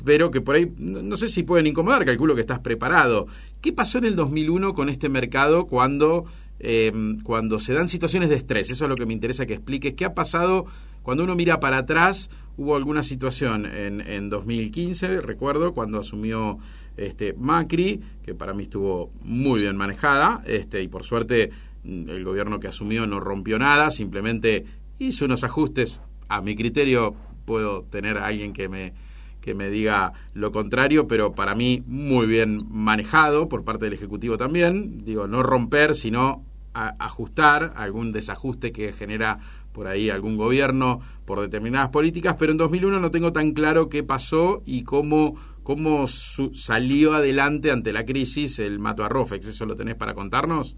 pero 0.03 0.31
que 0.31 0.41
por 0.41 0.57
ahí 0.57 0.73
no, 0.79 1.17
sé 1.17 1.29
si 1.29 1.43
pueden 1.43 1.67
incomodar, 1.67 2.05
calculo 2.07 2.35
que 2.35 2.41
estás 2.41 2.61
preparado. 2.61 3.27
¿Qué 3.61 3.73
pasó 3.73 3.99
en 3.99 4.05
el 4.05 4.17
2001 4.17 4.75
con 4.75 4.89
este 4.89 5.11
mercado 5.11 5.67
cuando 5.67 6.25
em, 6.59 7.21
cuando 7.21 7.59
se 7.59 7.75
dan 7.75 7.91
situaciones 7.91 8.31
de 8.31 8.37
estrés? 8.37 8.71
Eso 8.71 8.87
es 8.87 8.89
lo 8.89 8.97
que 8.97 9.05
me 9.05 9.13
interesa 9.13 9.45
que 9.45 9.55
expliques. 9.55 9.93
¿Qué 9.93 10.07
ha 10.07 10.15
pasado 10.15 10.65
cuando 11.03 11.23
uno 11.23 11.35
mira 11.35 11.61
para 11.61 11.79
atrás? 11.79 12.31
Hubo 12.57 12.77
alguna 12.77 13.03
situación 13.03 13.67
en, 13.67 14.01
en 14.01 14.29
2015, 14.29 15.21
recuerdo, 15.21 15.73
cuando 15.73 15.99
asumió 15.99 16.59
este, 16.97 17.35
Macri, 17.35 18.01
que 18.25 18.35
para 18.35 18.53
mí 18.53 18.65
estuvo 18.65 19.11
muy 19.23 19.63
bien 19.63 19.77
manejada, 19.77 20.43
este, 20.47 20.83
y 20.83 20.89
por 20.89 21.05
suerte 21.05 21.51
mm, 21.85 22.11
el 22.11 22.25
gobierno 22.25 22.61
que 22.61 22.69
asumió 22.69 23.07
no 23.07 23.21
rompió 23.21 23.59
nada, 23.59 23.91
simplemente 23.91 24.67
hizo 24.99 25.25
unos 25.25 25.45
ajustes. 25.45 26.01
A 26.29 26.43
mi 26.43 26.55
criterio 26.55 27.15
puedo 27.45 27.83
tener 27.85 28.19
a 28.19 28.27
alguien 28.27 28.53
que 28.53 28.69
me, 28.69 28.93
que 29.41 29.55
me 29.55 29.71
diga 29.71 30.13
lo 30.35 30.53
contrario, 30.53 31.09
pero 31.09 31.33
para 31.33 31.55
mí 31.55 31.83
muy 31.87 32.27
bien 32.27 32.59
manejado 32.71 33.49
por 33.49 33.65
parte 33.65 33.87
del 33.87 33.95
Ejecutivo 33.95 34.37
también. 34.37 35.05
Digo, 35.05 35.27
no 35.27 35.43
romper, 35.43 35.95
sino 35.95 36.45
ajustar 36.75 37.75
algún 37.77 38.13
desajuste 38.13 38.73
que 38.73 38.93
genera 38.93 39.41
por 39.73 39.87
ahí 39.87 40.11
algún 40.11 40.37
gobierno 40.37 41.01
por 41.25 41.41
determinadas 41.41 41.89
políticas, 41.89 42.37
pero 42.39 42.53
en 42.53 42.59
2001 42.59 43.01
no 43.01 43.11
tengo 43.11 43.33
tan 43.33 43.53
claro 43.53 43.89
qué 43.89 44.03
pasó 44.03 44.63
y 44.67 44.85
cómo, 44.85 45.35
cómo 45.63 46.07
salió 46.07 47.15
adelante 47.15 47.71
ante 47.71 47.93
la 47.93 48.05
crisis 48.05 48.59
el 48.59 48.79
Mato 48.79 49.05
Arrofex. 49.05 49.47
¿Eso 49.47 49.67
lo 49.67 49.77
tenés 49.77 49.95
para 49.95 50.15
contarnos? 50.15 50.77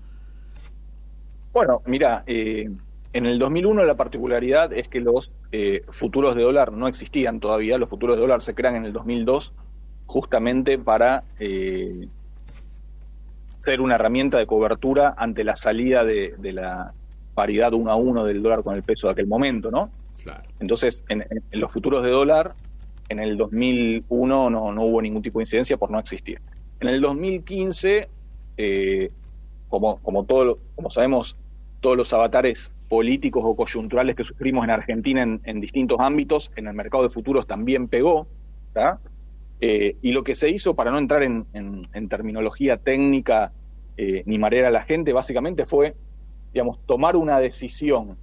Bueno, 1.53 1.83
mira, 1.87 2.25
eh, 2.27 2.71
en 3.13 3.27
el 3.27 3.39
2001 3.39 3.85
la 3.85 3.97
particularidad 3.97 4.73
es 4.73 4.89
que 4.89 5.01
los 5.01 5.35
eh, 5.53 5.83
futuros 5.89 6.35
de 6.35 6.43
dólar 6.43 6.73
no 6.73 6.89
existían 6.89 7.41
todavía, 7.41 7.79
los 7.79 7.91
futuros 7.91 8.17
de 8.17 8.23
dólar 8.23 8.43
se 8.43 8.55
crean 8.55 8.77
en 8.77 8.85
el 8.85 8.93
2002 8.93 9.53
justamente 10.07 10.79
para 10.79 11.25
eh, 11.39 12.09
ser 13.59 13.81
una 13.81 13.95
herramienta 13.95 14.39
de 14.39 14.47
cobertura 14.47 15.15
ante 15.17 15.45
la 15.45 15.57
salida 15.57 16.05
de 16.05 16.53
la 16.53 16.93
paridad 17.35 17.73
uno 17.75 17.91
a 17.91 17.97
uno 17.97 18.25
del 18.25 18.43
dólar 18.43 18.63
con 18.63 18.75
el 18.75 18.83
peso 18.83 19.09
de 19.09 19.13
aquel 19.13 19.27
momento, 19.27 19.71
¿no? 19.71 19.91
Claro. 20.23 20.43
Entonces, 20.61 21.05
en, 21.09 21.25
los 21.53 21.73
futuros 21.73 22.03
de 22.03 22.11
dólar, 22.11 22.55
en 23.09 23.19
el 23.19 23.37
2001 23.37 24.45
no, 24.45 24.73
no 24.73 24.83
hubo 24.85 25.03
ningún 25.03 25.23
tipo 25.23 25.39
de 25.39 25.43
incidencia 25.43 25.77
por 25.77 25.91
no 25.91 25.99
existir. 25.99 26.41
En 26.81 26.89
el 26.89 27.01
2015, 27.01 28.09
eh, 28.57 29.09
como, 29.69 29.97
como, 29.99 30.25
todo, 30.25 30.59
como 30.75 30.91
sabemos, 30.91 31.37
todos 31.81 31.97
los 31.97 32.13
avatares 32.13 32.71
políticos 32.89 33.43
o 33.45 33.57
coyunturales 33.57 34.17
que 34.17 34.25
sufrimos 34.25 34.65
en 34.65 34.71
Argentina 34.71 35.23
en, 35.23 35.61
distintos 35.61 35.99
ámbitos, 36.01 36.53
en 36.57 36.69
el 36.69 36.75
mercado 36.75 37.03
de 37.03 37.11
futuros 37.11 37.47
también 37.47 37.89
pegó. 37.89 38.27
Eh, 39.61 39.97
y 40.03 40.13
lo 40.13 40.25
que 40.25 40.35
se 40.35 40.51
hizo, 40.51 40.75
para 40.75 40.91
no 40.91 40.99
entrar 40.99 41.23
en, 41.23 41.47
terminología 42.09 42.77
técnica 42.77 43.53
eh, 43.97 44.23
ni 44.27 44.39
marear 44.39 44.67
a 44.67 44.71
la 44.71 44.83
gente, 44.83 45.13
básicamente 45.13 45.67
fue, 45.67 45.95
digamos, 46.55 46.79
tomar 46.87 47.17
una 47.17 47.39
decisión 47.39 48.17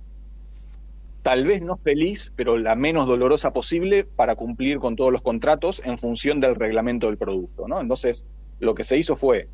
tal 1.22 1.46
vez 1.46 1.62
no 1.62 1.78
feliz, 1.78 2.34
pero 2.36 2.58
la 2.58 2.76
menos 2.76 3.08
dolorosa 3.08 3.54
posible 3.54 4.04
para 4.04 4.36
cumplir 4.36 4.80
con 4.80 4.96
todos 4.96 5.12
los 5.12 5.22
contratos 5.22 5.82
en 5.86 5.98
función 5.98 6.40
del 6.40 6.56
reglamento 6.56 7.08
del 7.08 7.18
producto. 7.18 7.68
¿no? 7.68 7.80
Entonces, 7.80 8.26
lo 8.60 8.74
que 8.74 8.84
se 8.84 8.98
hizo 8.98 9.16
fue 9.16 9.48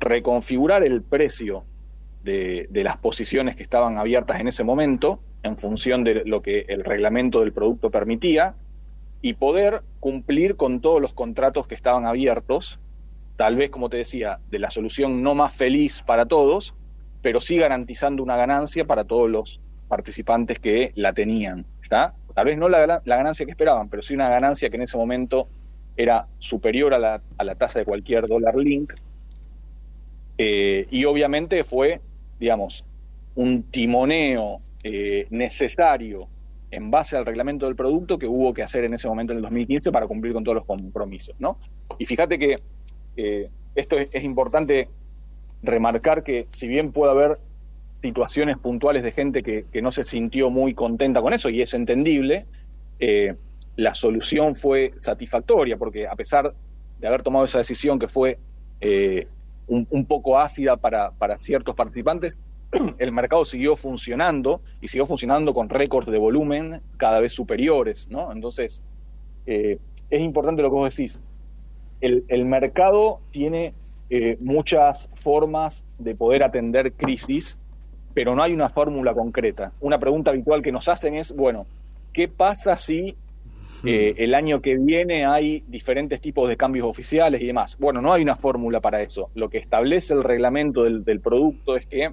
reconfigurar 0.00 0.82
el 0.82 1.02
precio 1.02 1.64
de, 2.24 2.68
las 2.72 2.96
posiciones 2.96 3.56
que 3.56 3.62
estaban 3.62 3.98
abiertas 3.98 4.40
en 4.40 4.48
ese 4.48 4.64
momento 4.64 5.20
en 5.42 5.56
función 5.56 6.02
de 6.02 6.24
lo 6.24 6.40
que 6.40 6.64
el 6.68 6.84
reglamento 6.84 7.40
del 7.40 7.52
producto 7.52 7.90
permitía 7.90 8.54
y 9.20 9.34
poder 9.34 9.82
cumplir 10.00 10.56
con 10.56 10.80
todos 10.80 11.00
los 11.00 11.14
contratos 11.14 11.68
que 11.68 11.74
estaban 11.74 12.06
abiertos, 12.06 12.80
tal 13.36 13.56
vez, 13.56 13.70
como 13.70 13.88
te 13.88 13.98
decía, 13.98 14.40
de 14.50 14.58
la 14.58 14.70
solución 14.70 15.22
no 15.22 15.34
más 15.34 15.56
feliz 15.56 16.02
para 16.02 16.26
todos, 16.26 16.74
pero 17.22 17.40
sí 17.40 17.56
garantizando 17.56 18.22
una 18.22 18.36
ganancia 18.36 18.84
para 18.84 19.04
todos 19.04 19.30
los 19.30 19.60
participantes 19.88 20.58
que 20.58 20.92
la 20.96 21.12
tenían. 21.12 21.64
¿está? 21.82 22.14
Tal 22.34 22.46
vez 22.46 22.58
no 22.58 22.68
la, 22.68 23.02
ganancia 23.04 23.46
que 23.46 23.52
esperaban, 23.52 23.88
pero 23.88 24.02
sí 24.02 24.14
una 24.14 24.28
ganancia 24.28 24.68
que 24.70 24.76
en 24.76 24.82
ese 24.82 24.96
momento 24.96 25.48
era 25.96 26.26
superior 26.38 26.94
a 26.94 26.98
la, 26.98 27.22
a 27.38 27.44
la 27.44 27.54
tasa 27.54 27.78
de 27.78 27.84
cualquier 27.84 28.26
dólar 28.26 28.56
link. 28.56 28.92
Eh, 30.38 30.86
y 30.90 31.04
obviamente 31.04 31.62
fue, 31.62 32.00
digamos, 32.40 32.84
un 33.34 33.64
timoneo 33.64 34.60
eh, 34.82 35.26
necesario 35.30 36.28
en 36.70 36.90
base 36.90 37.16
al 37.16 37.26
reglamento 37.26 37.66
del 37.66 37.76
producto 37.76 38.18
que 38.18 38.26
hubo 38.26 38.54
que 38.54 38.62
hacer 38.62 38.84
en 38.84 38.94
ese 38.94 39.06
momento 39.06 39.34
en 39.34 39.38
el 39.38 39.42
2015 39.42 39.92
para 39.92 40.06
cumplir 40.06 40.32
con 40.32 40.42
todos 40.42 40.56
los 40.56 40.64
compromisos. 40.64 41.36
¿no? 41.38 41.58
Y 41.98 42.06
fíjate 42.06 42.38
que 42.38 42.56
eh, 43.16 43.50
esto 43.74 43.98
es, 43.98 44.08
es, 44.10 44.24
importante 44.24 44.88
remarcar 45.62 46.22
que 46.24 46.46
si 46.50 46.66
bien 46.68 46.92
puede 46.92 47.12
haber 47.12 47.38
situaciones 47.94 48.58
puntuales 48.58 49.02
de 49.02 49.12
gente 49.12 49.42
que, 49.42 49.82
no 49.82 49.92
se 49.92 50.04
sintió 50.04 50.50
muy 50.50 50.74
contenta 50.74 51.22
con 51.22 51.32
eso 51.32 51.48
y 51.48 51.62
es 51.62 51.72
entendible, 51.72 52.46
eh, 52.98 53.36
la 53.76 53.94
solución 53.94 54.56
fue 54.56 54.92
satisfactoria 54.98 55.76
porque 55.76 56.06
a 56.06 56.16
pesar 56.16 56.52
de 56.98 57.06
haber 57.06 57.22
tomado 57.22 57.44
esa 57.44 57.58
decisión 57.58 57.98
que 57.98 58.08
fue 58.08 58.38
eh, 58.80 59.26
un, 59.68 60.04
poco 60.06 60.38
ácida 60.38 60.76
para, 60.76 61.12
ciertos 61.38 61.74
participantes, 61.74 62.38
el 62.98 63.12
mercado 63.12 63.44
siguió 63.44 63.76
funcionando 63.76 64.60
y 64.80 64.88
siguió 64.88 65.06
funcionando 65.06 65.54
con 65.54 65.68
récords 65.68 66.10
de 66.10 66.18
volumen 66.18 66.82
cada 66.96 67.20
vez 67.20 67.32
superiores, 67.32 68.08
¿no? 68.10 68.32
Entonces, 68.32 68.82
eh, 69.46 69.78
es 70.10 70.20
importante 70.20 70.60
lo 70.60 70.68
que 70.70 70.74
vos 70.74 70.96
decís. 70.96 71.22
El 72.00 72.44
mercado 72.46 73.20
tiene 73.30 73.74
muchas 74.40 75.08
formas 75.14 75.84
de 75.98 76.14
poder 76.14 76.44
atender 76.44 76.92
crisis 76.92 77.58
pero 78.14 78.34
no 78.34 78.42
hay 78.42 78.52
una 78.52 78.68
fórmula 78.68 79.14
concreta. 79.14 79.72
Una 79.80 79.98
pregunta 79.98 80.30
habitual 80.30 80.62
que 80.62 80.72
nos 80.72 80.88
hacen 80.88 81.14
es, 81.14 81.34
bueno, 81.34 81.66
¿qué 82.12 82.28
pasa 82.28 82.76
si 82.76 83.16
eh, 83.84 84.14
el 84.18 84.34
año 84.34 84.60
que 84.60 84.76
viene 84.76 85.24
hay 85.26 85.64
diferentes 85.66 86.20
tipos 86.20 86.48
de 86.48 86.56
cambios 86.56 86.86
oficiales 86.86 87.40
y 87.40 87.46
demás? 87.46 87.76
Bueno, 87.78 88.00
no 88.00 88.12
hay 88.12 88.22
una 88.22 88.36
fórmula 88.36 88.80
para 88.80 89.00
eso. 89.00 89.30
Lo 89.34 89.48
que 89.48 89.58
establece 89.58 90.14
el 90.14 90.24
reglamento 90.24 90.84
del, 90.84 91.20
producto 91.20 91.76
es 91.76 91.86
que 91.86 92.12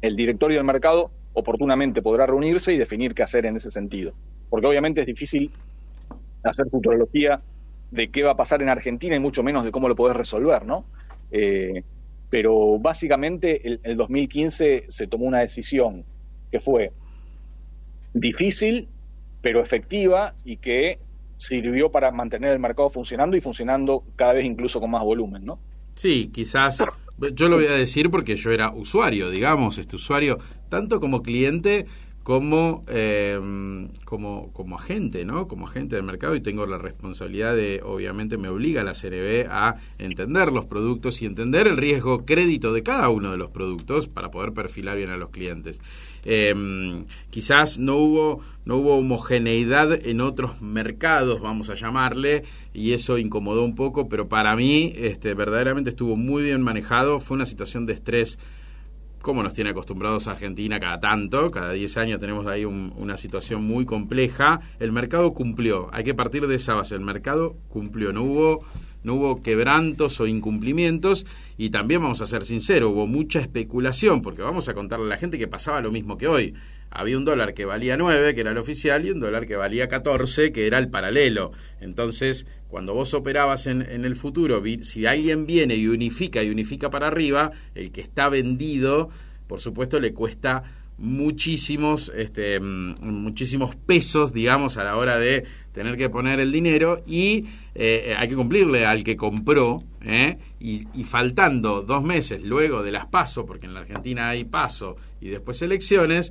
el 0.00 0.16
directorio 0.16 0.56
del 0.56 0.66
mercado 0.66 1.10
oportunamente 1.34 2.02
podrá 2.02 2.26
reunirse 2.26 2.72
y 2.72 2.78
definir 2.78 3.14
qué 3.14 3.22
hacer 3.22 3.46
en 3.46 3.56
ese 3.56 3.70
sentido. 3.70 4.12
Porque 4.50 4.66
obviamente 4.66 5.00
es 5.02 5.06
difícil 5.06 5.50
hacer 6.42 6.66
futurología 6.70 7.40
de 7.90 8.10
qué 8.10 8.22
va 8.22 8.32
a 8.32 8.36
pasar 8.36 8.62
en 8.62 8.70
Argentina 8.70 9.14
y 9.14 9.20
mucho 9.20 9.42
menos 9.42 9.64
de 9.64 9.70
cómo 9.70 9.88
lo 9.88 9.94
podés 9.94 10.16
resolver, 10.16 10.64
¿no? 10.64 10.84
Eh, 11.32 11.82
pero 12.30 12.78
básicamente 12.78 13.66
el, 13.66 13.80
el 13.82 13.96
2015 13.96 14.86
se 14.88 15.06
tomó 15.06 15.26
una 15.26 15.40
decisión 15.40 16.04
que 16.50 16.60
fue 16.60 16.92
difícil, 18.14 18.88
pero 19.40 19.60
efectiva 19.60 20.34
y 20.44 20.58
que 20.58 20.98
sirvió 21.36 21.90
para 21.90 22.12
mantener 22.12 22.52
el 22.52 22.58
mercado 22.58 22.88
funcionando 22.88 23.36
y 23.36 23.40
funcionando 23.40 24.04
cada 24.14 24.34
vez 24.34 24.44
incluso 24.44 24.80
con 24.80 24.90
más 24.90 25.02
volumen, 25.02 25.44
¿no? 25.44 25.58
Sí, 25.96 26.30
quizás 26.32 26.84
yo 27.34 27.48
lo 27.48 27.56
voy 27.56 27.66
a 27.66 27.72
decir 27.72 28.10
porque 28.10 28.36
yo 28.36 28.50
era 28.50 28.72
usuario, 28.72 29.30
digamos, 29.30 29.78
este 29.78 29.96
usuario, 29.96 30.38
tanto 30.68 31.00
como 31.00 31.22
cliente 31.22 31.86
como, 32.22 32.84
eh, 32.88 33.40
como, 34.04 34.52
como 34.52 34.78
agente, 34.78 35.24
¿no? 35.24 35.48
Como 35.48 35.66
agente 35.66 35.96
del 35.96 36.04
mercado 36.04 36.36
y 36.36 36.40
tengo 36.40 36.66
la 36.66 36.78
responsabilidad 36.78 37.56
de, 37.56 37.80
obviamente 37.84 38.38
me 38.38 38.48
obliga 38.48 38.84
la 38.84 38.94
CNB 38.94 39.48
a 39.50 39.76
entender 39.98 40.52
los 40.52 40.66
productos 40.66 41.20
y 41.22 41.26
entender 41.26 41.66
el 41.66 41.76
riesgo 41.76 42.24
crédito 42.24 42.72
de 42.72 42.82
cada 42.82 43.08
uno 43.08 43.32
de 43.32 43.38
los 43.38 43.50
productos 43.50 44.06
para 44.06 44.30
poder 44.30 44.52
perfilar 44.52 44.96
bien 44.96 45.10
a 45.10 45.16
los 45.16 45.30
clientes. 45.30 45.80
Eh, 46.24 47.04
quizás 47.30 47.80
no 47.80 47.96
hubo, 47.96 48.40
no 48.64 48.76
hubo 48.76 48.96
homogeneidad 48.96 49.92
en 50.06 50.20
otros 50.20 50.60
mercados, 50.62 51.40
vamos 51.40 51.70
a 51.70 51.74
llamarle, 51.74 52.44
y 52.72 52.92
eso 52.92 53.18
incomodó 53.18 53.64
un 53.64 53.74
poco, 53.74 54.08
pero 54.08 54.28
para 54.28 54.54
mí 54.54 54.92
este, 54.94 55.34
verdaderamente 55.34 55.90
estuvo 55.90 56.16
muy 56.16 56.44
bien 56.44 56.62
manejado, 56.62 57.18
fue 57.18 57.34
una 57.34 57.46
situación 57.46 57.86
de 57.86 57.94
estrés 57.94 58.38
como 59.22 59.42
nos 59.42 59.54
tiene 59.54 59.70
acostumbrados 59.70 60.26
Argentina 60.26 60.78
cada 60.78 61.00
tanto, 61.00 61.50
cada 61.50 61.72
10 61.72 61.96
años 61.96 62.20
tenemos 62.20 62.46
ahí 62.46 62.64
una 62.64 63.16
situación 63.16 63.64
muy 63.64 63.84
compleja, 63.84 64.60
el 64.80 64.92
mercado 64.92 65.32
cumplió, 65.32 65.88
hay 65.92 66.04
que 66.04 66.14
partir 66.14 66.46
de 66.46 66.56
esa 66.56 66.74
base, 66.74 66.94
el 66.94 67.00
mercado 67.00 67.56
cumplió, 67.68 68.12
no 68.12 68.22
hubo, 68.24 68.64
no 69.02 69.14
hubo 69.14 69.42
quebrantos 69.42 70.20
o 70.20 70.26
incumplimientos. 70.26 71.26
Y 71.56 71.70
también 71.70 72.02
vamos 72.02 72.20
a 72.20 72.26
ser 72.26 72.44
sinceros, 72.44 72.92
hubo 72.92 73.06
mucha 73.06 73.40
especulación, 73.40 74.22
porque 74.22 74.42
vamos 74.42 74.68
a 74.68 74.74
contarle 74.74 75.06
a 75.06 75.10
la 75.10 75.16
gente 75.16 75.38
que 75.38 75.48
pasaba 75.48 75.80
lo 75.80 75.92
mismo 75.92 76.18
que 76.18 76.28
hoy, 76.28 76.54
había 76.90 77.16
un 77.16 77.24
dólar 77.24 77.54
que 77.54 77.64
valía 77.64 77.96
9, 77.96 78.34
que 78.34 78.40
era 78.42 78.50
el 78.50 78.58
oficial, 78.58 79.06
y 79.06 79.10
un 79.10 79.20
dólar 79.20 79.46
que 79.46 79.56
valía 79.56 79.88
14, 79.88 80.52
que 80.52 80.66
era 80.66 80.78
el 80.78 80.90
paralelo. 80.90 81.52
Entonces, 81.80 82.46
cuando 82.72 82.94
vos 82.94 83.12
operabas 83.12 83.66
en, 83.66 83.82
el 83.82 84.16
futuro, 84.16 84.62
si 84.80 85.04
alguien 85.04 85.44
viene 85.44 85.76
y 85.76 85.88
unifica 85.88 86.42
y 86.42 86.48
unifica 86.48 86.88
para 86.88 87.08
arriba, 87.08 87.52
el 87.74 87.92
que 87.92 88.00
está 88.00 88.30
vendido, 88.30 89.10
por 89.46 89.60
supuesto, 89.60 90.00
le 90.00 90.14
cuesta 90.14 90.62
muchísimos 90.96 92.10
este 92.16 92.60
mm, 92.60 92.94
muchísimos 93.00 93.74
pesos 93.74 94.32
digamos 94.32 94.76
a 94.76 94.84
la 94.84 94.96
hora 94.96 95.18
de 95.18 95.44
tener 95.72 95.96
que 95.96 96.10
poner 96.10 96.38
el 96.38 96.52
dinero 96.52 97.02
y 97.06 97.46
eh, 97.74 98.14
hay 98.16 98.28
que 98.28 98.36
cumplirle 98.36 98.84
al 98.86 99.02
que 99.02 99.16
compró 99.16 99.82
¿eh? 100.02 100.38
y, 100.60 100.86
y, 100.94 101.04
faltando 101.04 101.82
dos 101.82 102.04
meses 102.04 102.42
luego 102.42 102.82
de 102.82 102.92
las 102.92 103.06
paso 103.06 103.46
porque 103.46 103.66
en 103.66 103.74
la 103.74 103.80
Argentina 103.80 104.28
hay 104.28 104.44
paso 104.44 104.96
y 105.20 105.28
después 105.28 105.60
elecciones 105.62 106.30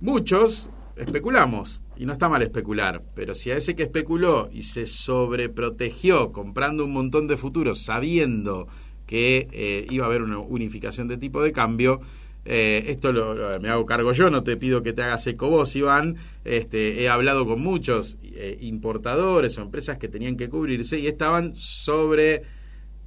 Muchos 0.00 0.68
especulamos, 0.96 1.80
y 1.96 2.06
no 2.06 2.12
está 2.12 2.28
mal 2.28 2.42
especular, 2.42 3.02
pero 3.14 3.34
si 3.34 3.50
a 3.50 3.56
ese 3.56 3.74
que 3.74 3.84
especuló 3.84 4.48
y 4.52 4.62
se 4.62 4.86
sobreprotegió 4.86 6.32
comprando 6.32 6.84
un 6.84 6.92
montón 6.92 7.26
de 7.26 7.36
futuros 7.36 7.82
sabiendo 7.82 8.68
que 9.06 9.48
eh, 9.52 9.86
iba 9.90 10.04
a 10.04 10.08
haber 10.08 10.22
una 10.22 10.38
unificación 10.38 11.08
de 11.08 11.16
tipo 11.16 11.42
de 11.42 11.52
cambio, 11.52 12.00
eh, 12.44 12.84
esto 12.88 13.10
lo, 13.12 13.58
me 13.60 13.68
hago 13.70 13.86
cargo 13.86 14.12
yo, 14.12 14.28
no 14.28 14.42
te 14.42 14.56
pido 14.56 14.82
que 14.82 14.92
te 14.92 15.02
hagas 15.02 15.26
eco 15.26 15.48
vos, 15.48 15.74
Iván. 15.76 16.16
Este, 16.44 17.02
he 17.02 17.08
hablado 17.08 17.46
con 17.46 17.62
muchos 17.62 18.18
eh, 18.22 18.58
importadores 18.60 19.56
o 19.58 19.62
empresas 19.62 19.98
que 19.98 20.08
tenían 20.08 20.36
que 20.36 20.48
cubrirse 20.48 20.98
y 20.98 21.06
estaban 21.06 21.54
sobre 21.56 22.42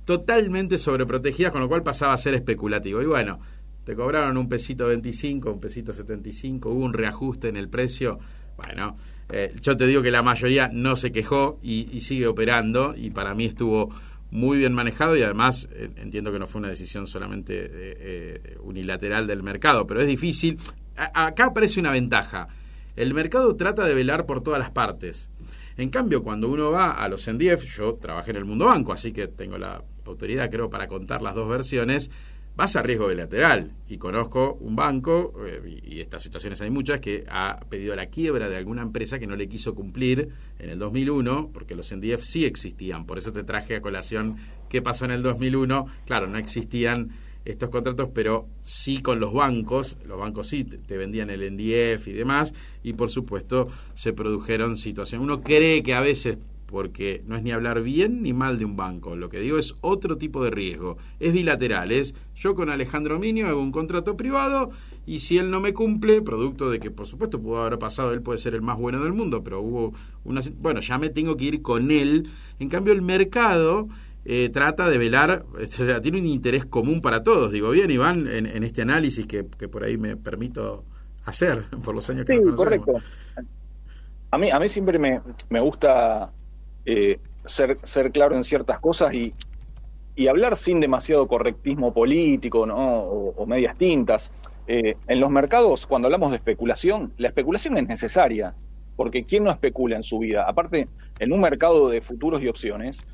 totalmente 0.05 0.77
sobreprotegidas, 0.77 1.51
con 1.51 1.61
lo 1.61 1.67
cual 1.67 1.83
pasaba 1.83 2.13
a 2.13 2.17
ser 2.17 2.33
especulativo. 2.33 3.01
Y 3.01 3.05
bueno, 3.05 3.39
te 3.83 3.95
cobraron 3.95 4.37
un 4.37 4.49
pesito 4.49 4.87
25, 4.87 5.51
un 5.51 5.59
pesito 5.59 5.93
75, 5.93 6.69
hubo 6.69 6.83
un 6.83 6.93
reajuste 6.93 7.49
en 7.49 7.57
el 7.57 7.69
precio. 7.69 8.19
Bueno, 8.57 8.97
eh, 9.29 9.53
yo 9.61 9.77
te 9.77 9.85
digo 9.85 10.01
que 10.01 10.11
la 10.11 10.23
mayoría 10.23 10.69
no 10.73 10.95
se 10.95 11.11
quejó 11.11 11.59
y, 11.61 12.01
sigue 12.01 12.27
operando 12.27 12.93
y 12.97 13.11
para 13.11 13.35
mí 13.35 13.45
estuvo 13.45 13.93
muy 14.31 14.57
bien 14.57 14.73
manejado 14.73 15.15
y 15.15 15.21
además 15.21 15.69
eh, 15.71 15.89
entiendo 15.97 16.31
que 16.31 16.39
no 16.39 16.47
fue 16.47 16.59
una 16.59 16.69
decisión 16.69 17.07
solamente 17.07 17.53
eh, 17.55 18.57
unilateral 18.61 19.27
del 19.27 19.43
mercado, 19.43 19.85
pero 19.85 20.01
es 20.01 20.07
difícil. 20.07 20.57
acá 20.95 21.45
aparece 21.45 21.79
una 21.79 21.91
ventaja. 21.91 22.47
El 22.95 23.13
mercado 23.13 23.55
trata 23.55 23.85
de 23.85 23.93
velar 23.93 24.25
por 24.25 24.41
todas 24.41 24.59
las 24.59 24.71
partes. 24.71 25.29
En 25.77 25.91
cambio, 25.91 26.23
cuando 26.23 26.49
uno 26.49 26.71
va 26.71 26.93
a 26.93 27.07
los 27.07 27.29
NDF, 27.31 27.63
yo 27.65 27.93
trabajé 28.01 28.31
en 28.31 28.37
el 28.37 28.45
mundo 28.45 28.65
banco, 28.65 28.91
así 28.91 29.11
que 29.11 29.27
tengo 29.27 29.59
la 29.59 29.83
autoridad, 30.05 30.49
creo, 30.49 30.71
para 30.71 30.87
contar 30.87 31.21
las 31.21 31.35
dos 31.35 31.47
versiones 31.47 32.09
vas 32.57 32.75
a 32.75 32.81
riesgo 32.81 33.07
bilateral. 33.07 33.71
Y 33.87 33.97
conozco 33.97 34.57
un 34.59 34.75
banco, 34.75 35.33
eh, 35.45 35.79
y, 35.83 36.01
estas 36.01 36.23
situaciones 36.23 36.59
hay 36.59 36.71
muchas, 36.71 36.99
que 36.99 37.23
ha 37.29 37.59
pedido 37.69 37.95
la 37.95 38.07
quiebra 38.07 38.49
de 38.49 38.57
alguna 38.57 38.81
empresa 38.81 39.19
que 39.19 39.27
no 39.27 39.35
le 39.35 39.47
quiso 39.47 39.73
cumplir 39.75 40.29
en 40.59 40.69
el 40.71 40.79
2001, 40.79 41.51
porque 41.53 41.75
los 41.75 41.93
NDF 41.95 42.23
sí 42.23 42.45
existían. 42.45 43.05
Por 43.05 43.19
eso 43.19 43.31
te 43.31 43.43
traje 43.43 43.75
a 43.75 43.81
colación 43.81 44.37
qué 44.69 44.81
pasó 44.81 45.05
en 45.05 45.11
el 45.11 45.21
2001. 45.21 45.85
Claro, 46.05 46.27
no 46.27 46.39
existían 46.39 47.11
estos 47.45 47.69
contratos, 47.69 48.09
pero 48.13 48.47
sí 48.63 49.01
con 49.01 49.19
los 49.19 49.33
bancos. 49.33 49.97
Los 50.05 50.19
bancos 50.19 50.47
sí 50.47 50.63
te 50.63 50.97
vendían 50.97 51.29
el 51.29 51.41
NDF 51.53 52.07
y 52.07 52.13
demás. 52.13 52.53
Y 52.81 52.93
por 52.93 53.11
supuesto 53.11 53.69
se 53.93 54.13
produjeron 54.13 54.77
situaciones. 54.77 55.23
Uno 55.23 55.41
cree 55.41 55.83
que 55.83 55.93
a 55.93 56.01
veces 56.01 56.39
porque 56.67 57.23
no 57.25 57.37
es 57.37 57.43
ni 57.43 57.51
hablar 57.51 57.81
bien 57.81 58.21
ni 58.21 58.33
mal 58.33 58.59
de 58.59 58.65
un 58.65 58.75
banco. 58.75 59.15
Lo 59.15 59.29
que 59.29 59.39
digo 59.39 59.57
es 59.57 59.75
otro 59.81 60.17
tipo 60.17 60.43
de 60.43 60.51
riesgo. 60.51 60.97
Es 61.19 61.33
bilateral, 61.33 61.91
es 61.91 62.13
yo 62.35 62.53
con 62.53 62.69
Alejandro 62.69 63.17
Minio 63.17 63.47
hago 63.47 63.61
un 63.61 63.71
contrato 63.71 64.15
privado 64.15 64.69
y 65.05 65.19
si 65.19 65.37
él 65.37 65.49
no 65.49 65.61
me 65.61 65.73
cumple, 65.73 66.21
producto 66.21 66.69
de 66.69 66.79
que 66.79 66.91
por 66.91 67.07
supuesto 67.07 67.41
pudo 67.41 67.61
haber 67.61 67.79
pasado, 67.79 68.13
él 68.13 68.21
puede 68.21 68.37
ser 68.37 68.53
el 68.53 68.61
más 68.61 68.77
bueno 68.77 69.01
del 69.01 69.13
mundo, 69.13 69.43
pero 69.43 69.61
hubo 69.61 69.93
una... 70.25 70.41
Bueno, 70.59 70.81
ya 70.81 70.97
me 70.97 71.09
tengo 71.09 71.37
que 71.37 71.45
ir 71.45 71.61
con 71.61 71.89
él. 71.89 72.29
En 72.59 72.69
cambio, 72.69 72.93
el 72.93 73.01
mercado... 73.01 73.87
Eh, 74.29 74.49
trata 74.49 74.89
de 74.89 74.97
velar, 74.97 75.45
o 75.57 75.65
sea, 75.65 76.01
tiene 76.01 76.19
un 76.19 76.27
interés 76.27 76.65
común 76.65 77.01
para 77.01 77.23
todos, 77.23 77.49
digo 77.49 77.69
bien, 77.69 77.89
Iván, 77.89 78.27
en, 78.27 78.45
en 78.45 78.63
este 78.65 78.81
análisis 78.81 79.25
que, 79.25 79.45
por 79.45 79.85
ahí 79.85 79.97
me 79.97 80.17
permito 80.17 80.83
hacer 81.23 81.63
por 81.81 81.95
los 81.95 82.09
años 82.09 82.25
que 82.25 82.33
sí, 82.33 82.43
correcto. 82.53 82.91
A 84.31 84.37
mí, 84.37 84.51
a 84.51 84.59
mí 84.59 84.67
siempre 84.67 84.99
me, 84.99 85.21
me 85.49 85.61
gusta 85.61 86.33
eh, 86.89 87.19
ser, 87.43 87.79
ser 87.83 88.11
claro 88.13 88.37
en 88.37 88.45
ciertas 88.45 88.79
cosas 88.79 89.13
y, 89.13 89.33
hablar 90.27 90.55
sin 90.55 90.79
demasiado 90.79 91.27
correctismo 91.27 91.93
político 91.93 92.61
o, 92.61 93.45
medias 93.45 93.77
tintas. 93.77 94.31
Eh, 94.65 94.95
en 95.07 95.19
los 95.19 95.29
mercados, 95.29 95.85
cuando 95.85 96.07
hablamos 96.07 96.31
de 96.31 96.37
especulación, 96.37 97.13
la 97.17 97.27
especulación 97.27 97.77
es 97.77 97.87
necesaria, 97.87 98.55
porque 98.95 99.25
¿quién 99.25 99.43
no 99.43 99.51
especula 99.51 99.97
en 99.97 100.03
su 100.03 100.17
vida? 100.19 100.45
Aparte, 100.47 100.87
en 101.19 101.33
un 101.33 101.41
mercado 101.41 101.89
de 101.89 102.01
futuros 102.01 102.41
y 102.41 102.47
opciones, 102.47 103.05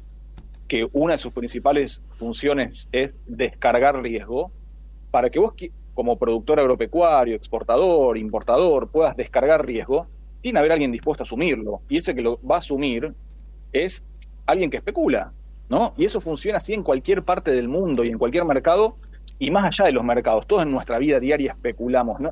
que 0.67 0.87
una 0.93 1.15
de 1.15 1.17
sus 1.17 1.33
principales 1.33 2.03
funciones 2.11 2.87
es 2.91 3.11
descargar 3.25 4.01
riesgo, 4.01 4.51
para 5.11 5.29
que 5.29 5.39
vos 5.39 5.53
como 5.93 6.17
productor 6.17 6.59
agropecuario, 6.59 7.35
exportador, 7.35 8.17
importador, 8.17 8.89
puedas 8.89 9.17
descargar 9.17 9.65
riesgo, 9.65 10.07
tiene 10.41 10.57
que 10.57 10.59
haber 10.59 10.71
alguien 10.73 10.91
dispuesto 10.91 11.23
a 11.23 11.25
asumirlo. 11.25 11.81
Y 11.89 11.97
ese 11.97 12.15
que 12.15 12.21
lo 12.21 12.39
va 12.45 12.55
a 12.55 12.59
asumir 12.59 13.13
es 13.73 14.03
alguien 14.45 14.69
que 14.69 14.77
especula, 14.77 15.33
¿no? 15.69 15.93
Y 15.97 16.05
eso 16.05 16.21
funciona 16.21 16.57
así 16.57 16.73
en 16.73 16.83
cualquier 16.83 17.23
parte 17.23 17.51
del 17.51 17.67
mundo 17.67 18.03
y 18.03 18.09
en 18.09 18.17
cualquier 18.17 18.45
mercado 18.45 18.97
y 19.39 19.51
más 19.51 19.65
allá 19.65 19.87
de 19.87 19.91
los 19.91 20.03
mercados. 20.03 20.47
Todos 20.47 20.63
en 20.63 20.71
nuestra 20.71 20.99
vida 20.99 21.19
diaria 21.19 21.53
especulamos, 21.53 22.19
¿no? 22.19 22.31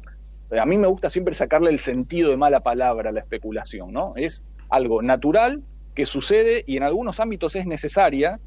A 0.60 0.66
mí 0.66 0.78
me 0.78 0.88
gusta 0.88 1.10
siempre 1.10 1.34
sacarle 1.34 1.70
el 1.70 1.80
sentido 1.80 2.30
de 2.30 2.38
mala 2.38 2.60
palabra 2.60 3.10
a 3.10 3.14
la 3.14 3.22
especulación, 3.22 3.92
¿no? 3.92 4.14
Es 4.16 4.44
algo 4.70 5.02
natural 5.02 5.62
que 5.96 6.06
sucede 6.06 6.64
y 6.68 6.78
en 6.78 6.84
algunos 6.84 7.20
ámbitos 7.20 7.56
es 7.56 7.66
necesaria 7.66 8.40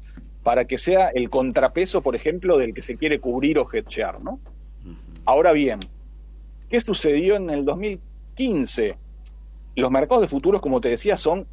para 0.43 0.65
que 0.65 0.77
sea 0.77 1.09
el 1.09 1.29
contrapeso, 1.29 2.01
por 2.01 2.15
ejemplo, 2.15 2.57
del 2.57 2.73
que 2.73 2.83
se 2.83 2.97
quiere 2.97 3.19
cubrir 3.19 3.57
o 3.57 3.67
hedgear, 3.71 4.21
¿no? 4.21 4.39
Ahora 5.25 5.51
bien, 5.53 5.79
¿qué 6.69 6.79
sucedió 6.79 7.35
en 7.35 7.49
el 7.49 7.65
2015? 7.65 8.95
Los 9.75 9.91
mercados 9.91 10.21
de 10.21 10.27
futuros, 10.27 10.61
como 10.61 10.81
te 10.81 10.89
decía, 10.89 11.15
son 11.15 11.47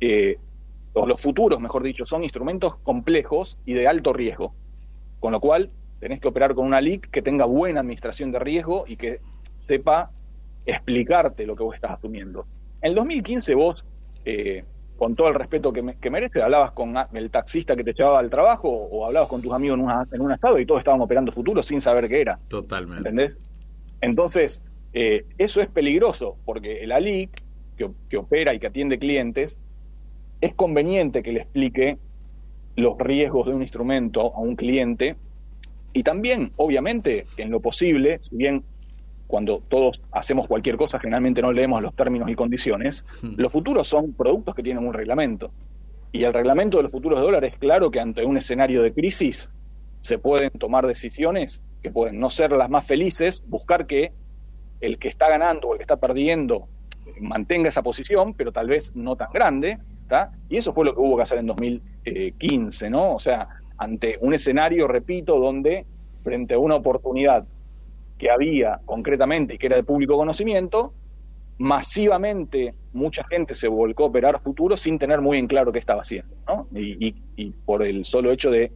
eh, 0.00 0.38
o 0.96 1.06
los 1.06 1.20
futuros, 1.20 1.60
mejor 1.60 1.82
dicho, 1.82 2.04
son 2.04 2.22
instrumentos 2.22 2.76
complejos 2.76 3.58
y 3.66 3.74
de 3.74 3.86
alto 3.86 4.14
riesgo. 4.14 4.54
Con 5.20 5.32
lo 5.32 5.40
cual, 5.40 5.70
tenés 6.00 6.20
que 6.20 6.28
operar 6.28 6.54
con 6.54 6.66
una 6.66 6.80
LIC 6.80 7.10
que 7.10 7.20
tenga 7.20 7.44
buena 7.44 7.80
administración 7.80 8.32
de 8.32 8.38
riesgo 8.38 8.84
y 8.86 8.96
que 8.96 9.20
sepa 9.58 10.10
explicarte 10.64 11.46
lo 11.46 11.54
que 11.54 11.62
vos 11.62 11.74
estás 11.74 11.92
asumiendo. 11.92 12.46
En 12.80 12.90
el 12.90 12.94
2015 12.94 13.54
vos, 13.54 13.84
eh, 14.24 14.64
con 14.96 15.14
todo 15.14 15.28
el 15.28 15.34
respeto 15.34 15.70
que, 15.70 15.82
me, 15.82 15.96
que 15.96 16.08
mereces, 16.08 16.42
hablabas 16.42 16.72
con 16.72 16.94
el 17.12 17.30
taxista 17.30 17.76
que 17.76 17.84
te 17.84 17.92
llevaba 17.92 18.18
al 18.18 18.30
trabajo 18.30 18.70
o 18.70 19.04
hablabas 19.04 19.28
con 19.28 19.42
tus 19.42 19.52
amigos 19.52 19.78
en, 20.10 20.20
un 20.22 20.32
estado 20.32 20.58
y 20.58 20.64
todos 20.64 20.78
estaban 20.78 21.02
operando 21.02 21.30
futuros 21.30 21.66
sin 21.66 21.82
saber 21.82 22.08
qué 22.08 22.22
era. 22.22 22.38
Totalmente. 22.48 23.08
¿Entendés? 23.08 23.36
Entonces, 24.00 24.62
eh, 24.94 25.26
eso 25.36 25.60
es 25.60 25.68
peligroso 25.68 26.38
porque 26.46 26.82
el 26.82 26.92
ALIC, 26.92 27.42
que, 27.76 27.90
que 28.08 28.16
opera 28.16 28.54
y 28.54 28.58
que 28.58 28.68
atiende 28.68 28.98
clientes, 28.98 29.58
es 30.40 30.54
conveniente 30.54 31.22
que 31.22 31.32
le 31.32 31.40
explique 31.40 31.98
los 32.76 32.98
riesgos 32.98 33.46
de 33.46 33.54
un 33.54 33.62
instrumento 33.62 34.34
a 34.34 34.40
un 34.40 34.56
cliente 34.56 35.16
y 35.92 36.02
también, 36.02 36.52
obviamente, 36.56 37.26
en 37.38 37.50
lo 37.50 37.60
posible, 37.60 38.18
si 38.20 38.36
bien 38.36 38.62
cuando 39.26 39.62
todos 39.68 40.02
hacemos 40.12 40.46
cualquier 40.46 40.76
cosa 40.76 41.00
generalmente 41.00 41.42
no 41.42 41.52
leemos 41.52 41.82
los 41.82 41.94
términos 41.94 42.28
y 42.30 42.34
condiciones, 42.34 43.04
hmm. 43.22 43.34
los 43.36 43.52
futuros 43.52 43.88
son 43.88 44.12
productos 44.12 44.54
que 44.54 44.62
tienen 44.62 44.86
un 44.86 44.92
reglamento. 44.92 45.50
Y 46.12 46.24
el 46.24 46.32
reglamento 46.32 46.76
de 46.76 46.84
los 46.84 46.92
futuros 46.92 47.18
de 47.18 47.24
dólares 47.24 47.54
es 47.54 47.58
claro 47.58 47.90
que 47.90 48.00
ante 48.00 48.24
un 48.24 48.36
escenario 48.36 48.82
de 48.82 48.92
crisis 48.92 49.50
se 50.02 50.18
pueden 50.18 50.50
tomar 50.50 50.86
decisiones 50.86 51.62
que 51.82 51.90
pueden 51.90 52.20
no 52.20 52.30
ser 52.30 52.52
las 52.52 52.70
más 52.70 52.86
felices, 52.86 53.42
buscar 53.46 53.86
que 53.86 54.12
el 54.80 54.98
que 54.98 55.08
está 55.08 55.28
ganando 55.28 55.68
o 55.68 55.72
el 55.72 55.78
que 55.78 55.84
está 55.84 55.96
perdiendo 55.96 56.68
mantenga 57.20 57.68
esa 57.68 57.82
posición, 57.82 58.34
pero 58.34 58.52
tal 58.52 58.68
vez 58.68 58.94
no 58.94 59.16
tan 59.16 59.32
grande, 59.32 59.78
y 60.48 60.56
eso 60.56 60.72
fue 60.72 60.84
lo 60.84 60.94
que 60.94 61.00
hubo 61.00 61.16
que 61.16 61.22
hacer 61.22 61.38
en 61.38 61.46
2015, 61.46 62.90
¿no? 62.90 63.14
O 63.14 63.18
sea, 63.18 63.48
ante 63.78 64.18
un 64.20 64.34
escenario, 64.34 64.86
repito, 64.88 65.38
donde 65.38 65.86
frente 66.22 66.54
a 66.54 66.58
una 66.58 66.76
oportunidad 66.76 67.46
que 68.18 68.30
había 68.30 68.80
concretamente 68.84 69.54
y 69.54 69.58
que 69.58 69.66
era 69.66 69.76
de 69.76 69.84
público 69.84 70.16
conocimiento, 70.16 70.94
masivamente 71.58 72.74
mucha 72.92 73.24
gente 73.24 73.54
se 73.54 73.68
volcó 73.68 74.04
a 74.04 74.06
operar 74.08 74.40
futuro 74.40 74.76
sin 74.76 74.98
tener 74.98 75.20
muy 75.20 75.38
en 75.38 75.46
claro 75.46 75.72
qué 75.72 75.78
estaba 75.78 76.02
haciendo, 76.02 76.34
¿no? 76.46 76.66
Y, 76.74 77.14
y 77.36 77.50
por 77.50 77.82
el 77.82 78.04
solo 78.04 78.30
hecho 78.30 78.50
de 78.50 78.72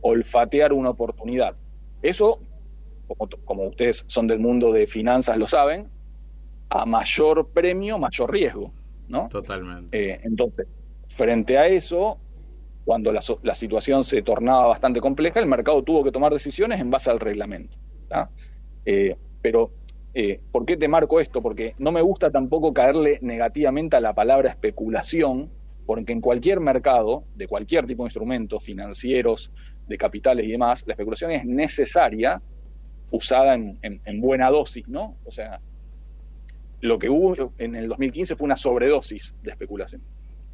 olfatear 0.00 0.72
una 0.72 0.90
oportunidad. 0.90 1.56
Eso, 2.02 2.40
como, 3.06 3.28
como 3.44 3.64
ustedes 3.64 4.04
son 4.06 4.26
del 4.26 4.38
mundo 4.38 4.72
de 4.72 4.86
finanzas 4.86 5.36
lo 5.36 5.46
saben, 5.46 5.88
a 6.70 6.84
mayor 6.84 7.48
premio, 7.48 7.98
mayor 7.98 8.32
riesgo. 8.32 8.72
¿No? 9.08 9.28
Totalmente. 9.28 10.12
Eh, 10.12 10.20
entonces, 10.22 10.66
frente 11.08 11.58
a 11.58 11.66
eso, 11.66 12.18
cuando 12.84 13.12
la, 13.12 13.20
la, 13.42 13.54
situación 13.54 14.04
se 14.04 14.22
tornaba 14.22 14.66
bastante 14.66 15.00
compleja, 15.00 15.40
el 15.40 15.46
mercado 15.46 15.82
tuvo 15.82 16.04
que 16.04 16.12
tomar 16.12 16.32
decisiones 16.32 16.80
en 16.80 16.90
base 16.90 17.10
al 17.10 17.20
reglamento. 17.20 17.76
Eh, 18.84 19.16
pero, 19.42 19.72
eh, 20.14 20.40
¿por 20.50 20.64
qué 20.64 20.76
te 20.76 20.88
marco 20.88 21.20
esto? 21.20 21.42
Porque 21.42 21.74
no 21.78 21.92
me 21.92 22.00
gusta 22.00 22.30
tampoco 22.30 22.72
caerle 22.72 23.18
negativamente 23.20 23.96
a 23.96 24.00
la 24.00 24.14
palabra 24.14 24.48
especulación, 24.50 25.50
porque 25.86 26.12
en 26.12 26.20
cualquier 26.20 26.60
mercado, 26.60 27.24
de 27.34 27.46
cualquier 27.46 27.86
tipo 27.86 28.04
de 28.04 28.08
instrumentos 28.08 28.64
financieros, 28.64 29.50
de 29.86 29.98
capitales 29.98 30.46
y 30.46 30.52
demás, 30.52 30.84
la 30.86 30.94
especulación 30.94 31.30
es 31.30 31.44
necesaria, 31.44 32.40
usada 33.10 33.54
en, 33.54 33.78
en 33.82 34.20
buena 34.20 34.50
dosis, 34.50 34.86
¿no? 34.86 35.16
O 35.24 35.30
sea, 35.30 35.60
lo 36.80 36.98
que 36.98 37.08
hubo 37.08 37.52
en 37.58 37.74
el 37.74 37.88
2015 37.88 38.36
fue 38.36 38.44
una 38.44 38.56
sobredosis 38.56 39.34
de 39.42 39.50
especulación. 39.50 40.02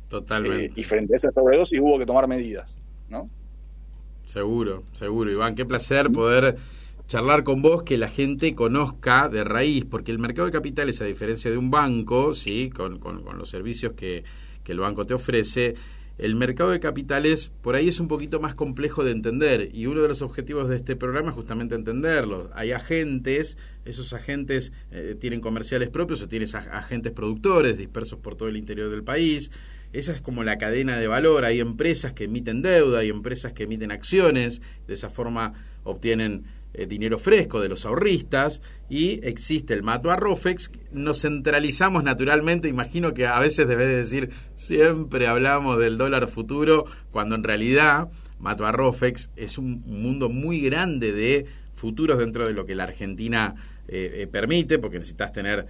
Totalmente. 0.09 0.67
Eh, 0.67 0.73
y 0.77 0.83
frente 0.83 1.15
a 1.15 1.17
esa 1.17 1.33
sobredosis 1.33 1.79
hubo 1.81 1.99
que 1.99 2.07
tomar 2.07 2.29
medidas, 2.29 2.79
¿no? 3.09 3.29
Seguro, 4.25 4.85
seguro, 4.93 5.31
Iván. 5.31 5.55
Qué 5.55 5.67
placer 5.67 6.11
poder 6.11 6.57
charlar 7.07 7.45
con 7.45 7.61
vos, 7.61 7.83
que 7.83 7.99
la 7.99 8.09
gente 8.09 8.55
conozca 8.55 9.29
de 9.29 9.45
raíz, 9.45 9.85
porque 9.85 10.13
el 10.13 10.19
mercado 10.19 10.47
de 10.47 10.53
capitales, 10.53 11.03
a 11.03 11.05
diferencia 11.05 11.51
de 11.51 11.59
un 11.59 11.71
banco, 11.71 12.33
sí, 12.33 12.71
con, 12.71 12.99
con, 12.99 13.23
con 13.23 13.39
los 13.39 13.51
servicios 13.51 13.93
que, 13.93 14.25
que 14.63 14.73
el 14.73 14.81
banco 14.81 15.05
te 15.05 15.15
ofrece, 15.15 15.75
el 16.17 16.37
mercado 16.37 16.71
de 16.71 16.79
capitales 16.79 17.51
por 17.61 17.75
ahí 17.75 17.89
es 17.89 17.99
un 17.99 18.07
poquito 18.07 18.39
más 18.41 18.55
complejo 18.55 19.03
de 19.03 19.11
entender 19.11 19.71
y 19.73 19.87
uno 19.87 20.03
de 20.03 20.09
los 20.09 20.23
objetivos 20.23 20.69
de 20.69 20.77
este 20.77 20.95
programa 20.95 21.31
es 21.31 21.35
justamente 21.35 21.75
entenderlo. 21.75 22.51
Hay 22.55 22.71
agentes, 22.71 23.59
esos 23.85 24.13
agentes 24.13 24.73
eh, 24.93 25.17
tienen 25.19 25.41
comerciales 25.41 25.89
propios 25.89 26.23
o 26.23 26.29
tienes 26.29 26.55
agentes 26.55 27.13
productores 27.13 27.77
dispersos 27.77 28.21
por 28.21 28.37
todo 28.37 28.49
el 28.49 28.57
interior 28.57 28.91
del 28.91 29.03
país. 29.03 29.51
Esa 29.93 30.13
es 30.13 30.21
como 30.21 30.45
la 30.45 30.57
cadena 30.59 30.99
de 30.99 31.09
valor. 31.09 31.45
Hay 31.45 31.61
empresas 31.61 32.13
que 32.13 32.25
emiten 32.25 32.63
deuda, 32.63 33.01
hay 33.01 33.11
empresas 33.11 33.53
que 33.53 33.65
emiten 33.65 33.91
acciones, 33.91 34.63
de 34.87 34.95
esa 34.95 35.11
forma 35.11 35.53
obtienen 35.83 36.45
eh, 36.75 36.87
dinero 36.87 37.19
fresco 37.19 37.61
de 37.61 37.69
los 37.69 37.87
ahorristas 37.87 38.61
y 38.91 39.25
existe 39.27 39.75
el 39.75 39.83
Mato 39.83 40.15
Rofex. 40.15 40.73
Nos 40.93 41.23
centralizamos 41.23 42.03
naturalmente, 42.03 42.69
imagino 42.69 43.15
que 43.15 43.27
a 43.27 43.39
veces 43.39 43.69
debes 43.69 43.89
decir, 43.89 44.31
siempre 44.57 45.29
hablamos 45.29 45.79
del 45.79 45.97
dólar 45.97 46.27
futuro, 46.29 46.85
cuando 47.13 47.37
en 47.37 47.45
realidad 47.45 48.09
Mato 48.41 48.71
Rofex 48.71 49.31
es 49.37 49.57
un 49.57 49.85
mundo 49.87 50.29
muy 50.29 50.61
grande 50.61 51.13
de 51.13 51.47
futuros 51.75 52.19
dentro 52.19 52.47
de 52.47 52.53
lo 52.53 52.67
que 52.67 52.75
la 52.75 52.85
Argentina 52.85 53.55
eh, 53.87 54.13
eh, 54.17 54.27
permite, 54.27 54.79
porque 54.79 54.99
necesitas 54.99 55.33
tener 55.33 55.67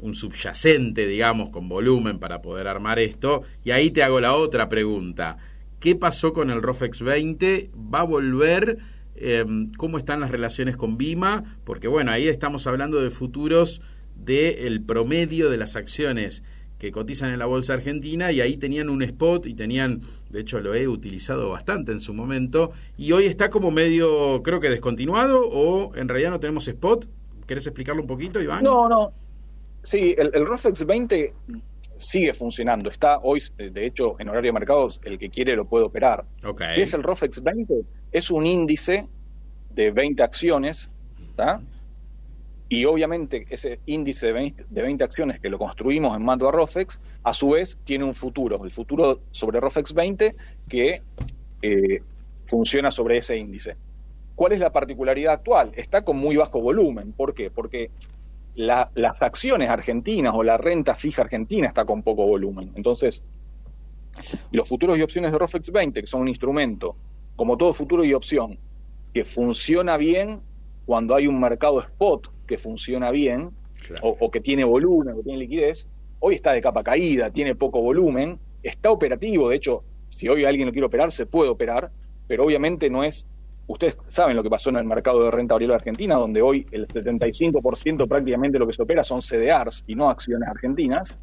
un 0.00 0.14
subyacente, 0.14 1.06
digamos, 1.06 1.50
con 1.50 1.68
volumen 1.68 2.18
para 2.18 2.42
poder 2.42 2.68
armar 2.68 2.98
esto. 2.98 3.42
Y 3.64 3.72
ahí 3.72 3.90
te 3.90 4.02
hago 4.02 4.20
la 4.20 4.34
otra 4.34 4.68
pregunta. 4.68 5.36
¿Qué 5.80 5.96
pasó 5.96 6.32
con 6.32 6.50
el 6.50 6.62
ROFEX 6.62 7.00
20? 7.00 7.70
¿Va 7.92 8.00
a 8.00 8.04
volver 8.04 8.78
em, 9.16 9.68
cómo 9.76 9.98
están 9.98 10.20
las 10.20 10.30
relaciones 10.30 10.76
con 10.76 10.96
Bima, 10.96 11.58
porque 11.64 11.88
bueno, 11.88 12.10
ahí 12.10 12.28
estamos 12.28 12.66
hablando 12.66 13.00
de 13.00 13.10
futuros 13.10 13.80
del 14.16 14.82
promedio 14.82 15.50
de 15.50 15.56
las 15.56 15.76
acciones 15.76 16.42
que 16.78 16.92
cotizan 16.92 17.30
en 17.32 17.38
la 17.38 17.46
bolsa 17.46 17.74
argentina 17.74 18.32
y 18.32 18.40
ahí 18.40 18.56
tenían 18.56 18.90
un 18.90 19.02
spot 19.02 19.46
y 19.46 19.54
tenían, 19.54 20.02
de 20.30 20.40
hecho 20.40 20.60
lo 20.60 20.74
he 20.74 20.86
utilizado 20.88 21.50
bastante 21.50 21.92
en 21.92 22.00
su 22.00 22.12
momento 22.12 22.72
y 22.98 23.12
hoy 23.12 23.24
está 23.26 23.50
como 23.50 23.70
medio, 23.70 24.42
creo 24.42 24.60
que 24.60 24.68
descontinuado 24.68 25.48
o 25.48 25.94
en 25.96 26.08
realidad 26.08 26.30
no 26.30 26.40
tenemos 26.40 26.68
spot. 26.68 27.06
¿Querés 27.46 27.66
explicarlo 27.66 28.02
un 28.02 28.08
poquito, 28.08 28.40
Iván? 28.40 28.64
No, 28.64 28.88
no. 28.88 29.12
Sí, 29.82 30.14
el, 30.16 30.30
el 30.34 30.46
ROFEX 30.46 30.86
20 30.86 31.34
sigue 31.96 32.34
funcionando. 32.34 32.90
Está 32.90 33.18
hoy, 33.18 33.42
de 33.56 33.86
hecho, 33.86 34.16
en 34.18 34.28
horario 34.28 34.48
de 34.48 34.52
mercados, 34.52 35.00
el 35.04 35.18
que 35.18 35.30
quiere 35.30 35.56
lo 35.56 35.66
puede 35.66 35.84
operar. 35.84 36.24
Okay. 36.44 36.74
¿Qué 36.74 36.82
es 36.82 36.94
el 36.94 37.02
ROFEX 37.02 37.42
20? 37.42 37.74
Es 38.12 38.30
un 38.30 38.46
índice 38.46 39.08
de 39.70 39.90
20 39.90 40.22
acciones, 40.22 40.90
¿está? 41.30 41.60
Y 42.68 42.86
obviamente 42.86 43.46
ese 43.50 43.80
índice 43.86 44.28
de 44.28 44.32
20, 44.32 44.66
de 44.68 44.82
20 44.82 45.04
acciones 45.04 45.40
que 45.40 45.48
lo 45.48 45.58
construimos 45.58 46.16
en 46.16 46.24
Mando 46.24 46.48
a 46.48 46.52
Rofex, 46.52 46.98
a 47.22 47.34
su 47.34 47.50
vez 47.50 47.78
tiene 47.84 48.04
un 48.04 48.14
futuro, 48.14 48.64
el 48.64 48.70
futuro 48.70 49.20
sobre 49.30 49.60
Rofex 49.60 49.92
20 49.92 50.34
que 50.68 51.02
eh, 51.62 52.02
funciona 52.46 52.90
sobre 52.90 53.18
ese 53.18 53.36
índice. 53.36 53.76
¿Cuál 54.34 54.52
es 54.52 54.60
la 54.60 54.72
particularidad 54.72 55.34
actual? 55.34 55.72
Está 55.76 56.02
con 56.02 56.16
muy 56.16 56.36
bajo 56.36 56.60
volumen. 56.60 57.12
¿Por 57.12 57.34
qué? 57.34 57.50
Porque 57.50 57.90
la, 58.54 58.90
las 58.94 59.20
acciones 59.22 59.68
argentinas 59.68 60.34
o 60.34 60.42
la 60.42 60.56
renta 60.56 60.94
fija 60.94 61.22
argentina 61.22 61.68
está 61.68 61.84
con 61.84 62.02
poco 62.02 62.26
volumen. 62.26 62.72
Entonces, 62.74 63.22
los 64.52 64.68
futuros 64.68 64.98
y 64.98 65.02
opciones 65.02 65.32
de 65.32 65.38
Rofex 65.38 65.72
20, 65.72 66.00
que 66.00 66.06
son 66.06 66.22
un 66.22 66.28
instrumento, 66.28 66.96
como 67.36 67.56
todo 67.56 67.72
futuro 67.72 68.04
y 68.04 68.14
opción, 68.14 68.58
que 69.12 69.24
funciona 69.24 69.96
bien 69.96 70.40
cuando 70.86 71.14
hay 71.14 71.26
un 71.26 71.40
mercado 71.40 71.80
spot 71.80 72.30
que 72.46 72.58
funciona 72.58 73.10
bien, 73.10 73.50
claro. 73.86 74.02
o, 74.02 74.16
o, 74.20 74.30
que 74.30 74.40
tiene 74.40 74.64
volumen, 74.64 75.14
o 75.14 75.16
que 75.18 75.22
tiene 75.24 75.38
liquidez, 75.38 75.88
hoy 76.20 76.36
está 76.36 76.52
de 76.52 76.60
capa 76.60 76.82
caída, 76.82 77.30
tiene 77.30 77.54
poco 77.54 77.80
volumen, 77.80 78.38
está 78.62 78.90
operativo, 78.90 79.48
de 79.48 79.56
hecho, 79.56 79.84
si 80.08 80.28
hoy 80.28 80.44
alguien 80.44 80.66
lo 80.66 80.72
quiere 80.72 80.86
operar, 80.86 81.10
se 81.10 81.26
puede 81.26 81.50
operar, 81.50 81.90
pero 82.26 82.44
obviamente 82.44 82.88
no 82.90 83.04
es, 83.04 83.26
ustedes 83.66 83.96
saben 84.06 84.36
lo 84.36 84.42
que 84.42 84.50
pasó 84.50 84.70
en 84.70 84.76
el 84.76 84.84
mercado 84.84 85.22
de 85.24 85.30
renta 85.30 85.54
variable 85.54 85.76
argentina, 85.76 86.16
donde 86.16 86.42
hoy 86.42 86.66
el 86.70 86.86
75% 86.86 88.08
prácticamente 88.08 88.58
lo 88.58 88.66
que 88.66 88.72
se 88.72 88.82
opera 88.82 89.02
son 89.02 89.22
CDRs 89.22 89.84
y 89.86 89.94
no 89.94 90.08
acciones 90.08 90.48
argentinas, 90.48 91.16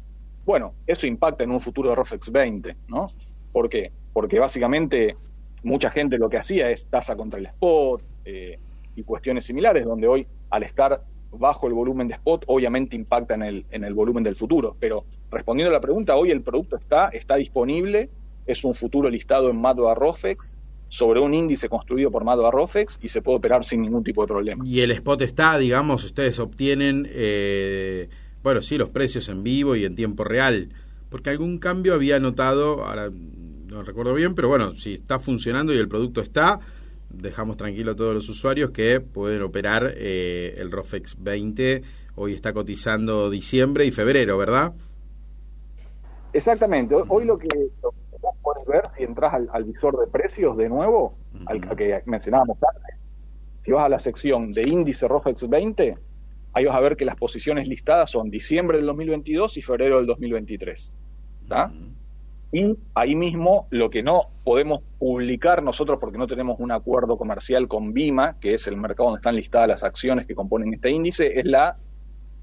bueno, 0.44 0.74
eso 0.86 1.06
impacta 1.06 1.44
en 1.44 1.52
un 1.52 1.60
futuro 1.60 1.90
de 1.90 1.94
ROFEX 1.94 2.32
20, 2.32 2.76
¿no? 2.88 3.08
¿Por 3.52 3.68
qué? 3.68 3.92
Porque 4.12 4.38
básicamente 4.38 5.16
mucha 5.62 5.90
gente 5.90 6.18
lo 6.18 6.28
que 6.28 6.38
hacía 6.38 6.70
es 6.70 6.86
tasa 6.86 7.16
contra 7.16 7.38
el 7.38 7.46
spot 7.46 8.02
eh, 8.24 8.58
y 8.96 9.02
cuestiones 9.04 9.44
similares, 9.44 9.84
donde 9.84 10.08
hoy 10.08 10.26
al 10.50 10.64
estar 10.64 11.02
bajo 11.30 11.66
el 11.66 11.72
volumen 11.72 12.08
de 12.08 12.14
spot, 12.14 12.44
obviamente 12.46 12.96
impacta 12.96 13.34
en 13.34 13.42
el, 13.42 13.66
en 13.70 13.84
el 13.84 13.94
volumen 13.94 14.22
del 14.22 14.36
futuro. 14.36 14.76
Pero 14.78 15.04
respondiendo 15.30 15.70
a 15.70 15.74
la 15.74 15.80
pregunta, 15.80 16.16
hoy 16.16 16.30
el 16.30 16.42
producto 16.42 16.76
está, 16.76 17.08
está 17.08 17.36
disponible, 17.36 18.10
es 18.44 18.64
un 18.64 18.74
futuro 18.74 19.08
listado 19.08 19.48
en 19.48 19.60
Mato 19.60 19.94
Rofex 19.94 20.56
sobre 20.92 21.20
un 21.20 21.32
índice 21.32 21.70
construido 21.70 22.10
por 22.10 22.22
Mato 22.22 22.50
Rofex 22.50 22.98
y 23.00 23.08
se 23.08 23.22
puede 23.22 23.38
operar 23.38 23.64
sin 23.64 23.80
ningún 23.80 24.04
tipo 24.04 24.20
de 24.20 24.28
problema. 24.28 24.62
Y 24.66 24.80
el 24.80 24.90
spot 24.90 25.22
está, 25.22 25.56
digamos, 25.56 26.04
ustedes 26.04 26.38
obtienen, 26.38 27.08
eh, 27.10 28.10
bueno, 28.42 28.60
sí, 28.60 28.76
los 28.76 28.90
precios 28.90 29.30
en 29.30 29.42
vivo 29.42 29.74
y 29.74 29.86
en 29.86 29.96
tiempo 29.96 30.22
real, 30.22 30.68
porque 31.08 31.30
algún 31.30 31.56
cambio 31.56 31.94
había 31.94 32.20
notado, 32.20 32.84
ahora 32.84 33.08
no 33.10 33.82
recuerdo 33.82 34.12
bien, 34.12 34.34
pero 34.34 34.48
bueno, 34.48 34.74
si 34.74 34.92
está 34.92 35.18
funcionando 35.18 35.72
y 35.72 35.78
el 35.78 35.88
producto 35.88 36.20
está, 36.20 36.60
dejamos 37.08 37.56
tranquilo 37.56 37.92
a 37.92 37.96
todos 37.96 38.14
los 38.14 38.28
usuarios 38.28 38.70
que 38.70 39.00
pueden 39.00 39.40
operar 39.40 39.94
eh, 39.96 40.56
el 40.58 40.70
ROFEX 40.70 41.16
20. 41.18 41.82
Hoy 42.16 42.34
está 42.34 42.52
cotizando 42.52 43.30
diciembre 43.30 43.86
y 43.86 43.92
febrero, 43.92 44.36
¿verdad? 44.36 44.74
Exactamente. 46.34 46.94
Hoy 47.08 47.24
lo 47.24 47.38
que, 47.38 47.48
podés 48.64 48.82
ver, 48.82 48.90
si 48.90 49.02
entras 49.04 49.34
al, 49.34 49.48
al, 49.52 49.64
visor 49.64 49.98
de 49.98 50.06
precios 50.06 50.56
de 50.56 50.68
nuevo, 50.68 51.14
uh 51.34 51.38
-huh. 51.38 51.44
al, 51.46 51.70
al, 51.70 51.76
que 51.76 52.02
mencionábamos 52.06 52.58
antes, 52.74 52.96
si 53.64 53.72
vas 53.72 53.84
a 53.84 53.88
la 53.88 54.00
sección 54.00 54.52
de 54.52 54.62
índice 54.68 55.06
ROFEX 55.06 55.48
20, 55.48 55.98
ahí 56.54 56.64
vas 56.64 56.76
a 56.76 56.80
ver 56.80 56.96
que 56.96 57.04
las 57.04 57.16
posiciones 57.16 57.68
listadas 57.68 58.10
son 58.10 58.30
diciembre 58.30 58.78
del 58.78 58.86
2022 58.86 59.56
y 59.56 59.62
febrero 59.62 59.98
del 59.98 60.06
2023. 60.06 60.92
¿Está? 61.42 61.66
Uh 61.66 61.70
-huh. 61.70 62.02
Y 62.54 62.76
ahí 62.94 63.14
mismo 63.14 63.66
lo 63.70 63.88
que 63.88 64.02
no 64.02 64.28
podemos 64.44 64.82
publicar 64.98 65.62
nosotros 65.62 65.98
porque 65.98 66.18
no 66.18 66.26
tenemos 66.26 66.60
un 66.60 66.70
acuerdo 66.70 67.16
comercial 67.16 67.66
con 67.66 67.94
Bima, 67.94 68.38
que 68.40 68.52
es 68.52 68.66
el 68.66 68.76
mercado 68.76 69.08
donde 69.08 69.20
están 69.20 69.36
listadas 69.36 69.68
las 69.68 69.84
acciones 69.84 70.26
que 70.26 70.34
componen 70.34 70.74
este 70.74 70.90
índice, 70.90 71.38
es 71.40 71.46
la 71.46 71.78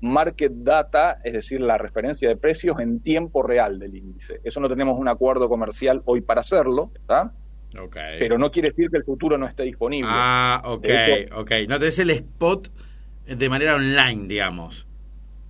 market 0.02 0.52
data, 0.56 1.20
es 1.24 1.34
decir, 1.34 1.60
la 1.62 1.78
referencia 1.78 2.30
de 2.30 2.38
precios 2.38 2.80
en 2.80 3.02
tiempo 3.02 3.44
real 3.44 3.80
del 3.80 3.96
índice. 3.96 4.40
Eso 4.44 4.60
no 4.60 4.70
tenemos 4.70 4.98
un 4.98 5.08
acuerdo 5.08 5.50
comercial 5.50 6.02
hoy 6.06 6.22
para 6.22 6.42
hacerlo, 6.42 6.92
¿está? 6.96 7.34
Okay. 7.78 8.20
Pero 8.20 8.38
no 8.38 8.50
quiere 8.50 8.70
decir 8.70 8.90
que 8.90 8.98
el 8.98 9.04
futuro 9.04 9.38
no 9.38 9.46
esté 9.46 9.64
disponible. 9.64 10.10
Ah, 10.12 10.62
ok, 10.66 10.86
hecho, 10.86 11.40
ok. 11.40 11.52
No 11.68 11.78
tenés 11.78 12.00
el 12.00 12.10
spot 12.12 12.70
de 13.28 13.50
manera 13.50 13.76
online, 13.76 14.28
digamos. 14.28 14.88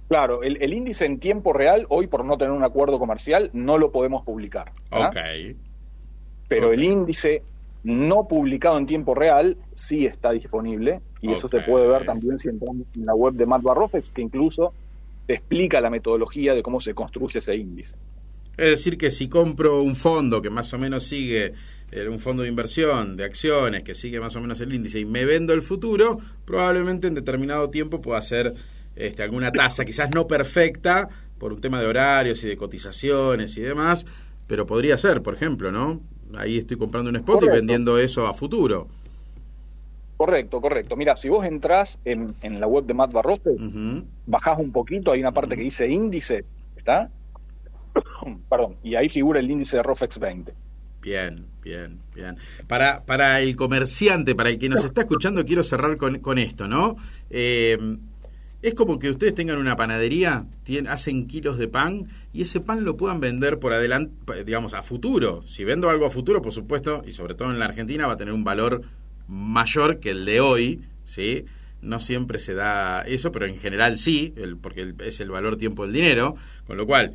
Claro, 0.10 0.44
el, 0.44 0.62
el, 0.62 0.74
índice 0.74 1.06
en 1.06 1.20
tiempo 1.20 1.54
real, 1.54 1.86
hoy 1.90 2.08
por 2.08 2.26
no 2.26 2.38
tener 2.38 2.52
un 2.52 2.64
acuerdo 2.64 2.98
comercial, 3.00 3.52
no 3.54 3.78
lo 3.78 3.92
podemos 3.92 4.24
publicar. 4.24 4.72
¿verdad? 4.92 5.10
Ok. 5.10 5.58
Pero 6.48 6.68
okay. 6.70 6.80
el 6.80 6.84
índice 6.84 7.44
no 7.84 8.28
publicado 8.28 8.78
en 8.78 8.86
tiempo 8.86 9.16
real 9.16 9.58
sí 9.76 10.06
está 10.06 10.32
disponible 10.32 11.02
y 11.22 11.28
okay. 11.28 11.38
eso 11.38 11.50
se 11.50 11.60
puede 11.62 11.88
ver 11.88 12.06
también 12.06 12.38
si 12.38 12.50
entramos 12.50 12.88
en 12.96 13.06
la 13.06 13.14
web 13.14 13.34
de 13.34 13.46
Matt 13.46 13.62
Barrofex, 13.62 14.12
que 14.12 14.22
incluso 14.22 14.74
te 15.28 15.34
explica 15.34 15.82
la 15.82 15.90
metodología 15.90 16.54
de 16.54 16.64
cómo 16.64 16.80
se 16.80 16.94
construye 16.94 17.40
ese 17.40 17.56
índice. 17.56 17.96
Es 18.58 18.72
decir, 18.72 18.98
que 18.98 19.12
si 19.12 19.30
compro 19.30 19.82
un 19.82 19.96
fondo 19.96 20.42
que 20.42 20.50
más 20.50 20.74
o 20.74 20.78
menos 20.78 21.04
sigue 21.06 21.54
eh, 21.92 22.08
un 22.10 22.20
fondo 22.20 22.44
de 22.44 22.50
inversión 22.50 23.16
de 23.16 23.24
acciones 23.24 23.84
que 23.84 23.96
sigue 23.96 24.20
más 24.20 24.36
o 24.36 24.42
menos 24.42 24.60
el 24.62 24.74
índice 24.74 25.00
y 25.00 25.06
me 25.06 25.26
vendo 25.26 25.54
el 25.54 25.62
futuro, 25.62 26.20
probablemente 26.46 27.08
en 27.08 27.16
determinado 27.16 27.70
tiempo 27.70 28.02
pueda 28.02 28.20
hacer 28.20 28.54
este, 28.96 29.24
alguna 29.24 29.52
tasa, 29.52 29.86
quizás 29.86 30.14
no 30.14 30.28
perfecta 30.28 31.08
por 31.38 31.54
un 31.54 31.62
tema 31.62 31.80
de 31.80 31.88
horarios 31.88 32.44
y 32.44 32.50
de 32.50 32.58
cotizaciones 32.58 33.58
y 33.58 33.62
demás, 33.62 34.06
pero 34.46 34.66
podría 34.66 34.98
ser, 34.98 35.22
por 35.22 35.34
ejemplo, 35.34 35.72
¿no? 35.72 36.02
Ahí 36.38 36.58
estoy 36.58 36.78
comprando 36.78 37.10
un 37.10 37.16
spot 37.16 37.36
correcto. 37.36 37.56
y 37.56 37.58
vendiendo 37.58 37.98
eso 37.98 38.28
a 38.28 38.34
futuro. 38.34 38.88
Correcto, 40.20 40.60
correcto. 40.60 40.98
Mira, 40.98 41.16
si 41.16 41.30
vos 41.30 41.46
entrás 41.46 41.98
en, 42.04 42.36
en 42.42 42.60
la 42.60 42.68
web 42.68 42.84
de 42.84 42.94
Matt 42.94 43.14
Barrofex, 43.14 43.68
uh 43.68 43.72
-huh. 43.72 44.04
bajás 44.26 44.60
un 44.60 44.74
poquito, 44.74 45.14
hay 45.14 45.22
una 45.22 45.32
parte 45.32 45.52
uh 45.52 45.54
-huh. 45.54 45.60
que 45.60 45.64
dice 45.64 45.88
índices, 45.88 46.54
¿está? 46.76 47.10
Perdón, 48.50 48.76
y 48.84 48.96
ahí 48.96 49.08
figura 49.08 49.40
el 49.40 49.50
índice 49.50 49.78
de 49.78 49.84
Rofex 49.84 50.20
20. 50.20 50.54
Bien, 51.02 51.46
bien, 51.64 52.02
bien. 52.14 52.36
Para, 52.68 53.06
para 53.06 53.40
el 53.40 53.56
comerciante, 53.56 54.36
para 54.36 54.50
el 54.50 54.60
que 54.60 54.68
nos 54.68 54.84
está 54.84 55.02
escuchando, 55.02 55.46
quiero 55.46 55.64
cerrar 55.64 55.96
con, 55.96 56.20
con 56.20 56.38
esto, 56.38 56.68
¿no? 56.68 56.98
Eh, 57.30 57.78
es 58.62 58.74
como 58.74 59.00
que 59.00 59.10
ustedes 59.10 59.34
tengan 59.34 59.58
una 59.58 59.78
panadería, 59.78 60.44
tienen, 60.64 60.92
hacen 60.92 61.28
kilos 61.28 61.58
de 61.58 61.70
pan 61.70 62.08
y 62.34 62.42
ese 62.42 62.60
pan 62.60 62.84
lo 62.84 62.98
puedan 62.98 63.22
vender 63.22 63.58
por 63.58 63.72
adelante, 63.72 64.44
digamos, 64.44 64.74
a 64.74 64.82
futuro. 64.82 65.44
Si 65.48 65.64
vendo 65.64 65.90
algo 65.90 66.06
a 66.06 66.10
futuro, 66.10 66.42
por 66.42 66.52
supuesto, 66.52 67.04
y 67.08 67.14
sobre 67.14 67.36
todo 67.36 67.52
en 67.52 67.60
la 67.60 67.64
Argentina, 67.64 68.06
va 68.06 68.14
a 68.14 68.18
tener 68.18 68.34
un 68.34 68.44
valor 68.44 68.82
mayor 69.30 70.00
que 70.00 70.10
el 70.10 70.26
de 70.26 70.42
hoy, 70.42 70.82
¿sí? 71.06 71.46
No 71.82 72.00
siempre 72.00 72.40
se 72.40 72.56
da 72.56 73.02
eso, 73.02 73.32
pero 73.32 73.46
en 73.46 73.58
general 73.58 73.98
sí, 73.98 74.34
el, 74.36 74.58
porque 74.58 74.94
es 75.00 75.20
el 75.22 75.30
valor 75.30 75.56
tiempo 75.56 75.84
del 75.84 75.94
dinero, 75.94 76.36
con 76.66 76.76
lo 76.76 76.86
cual 76.86 77.14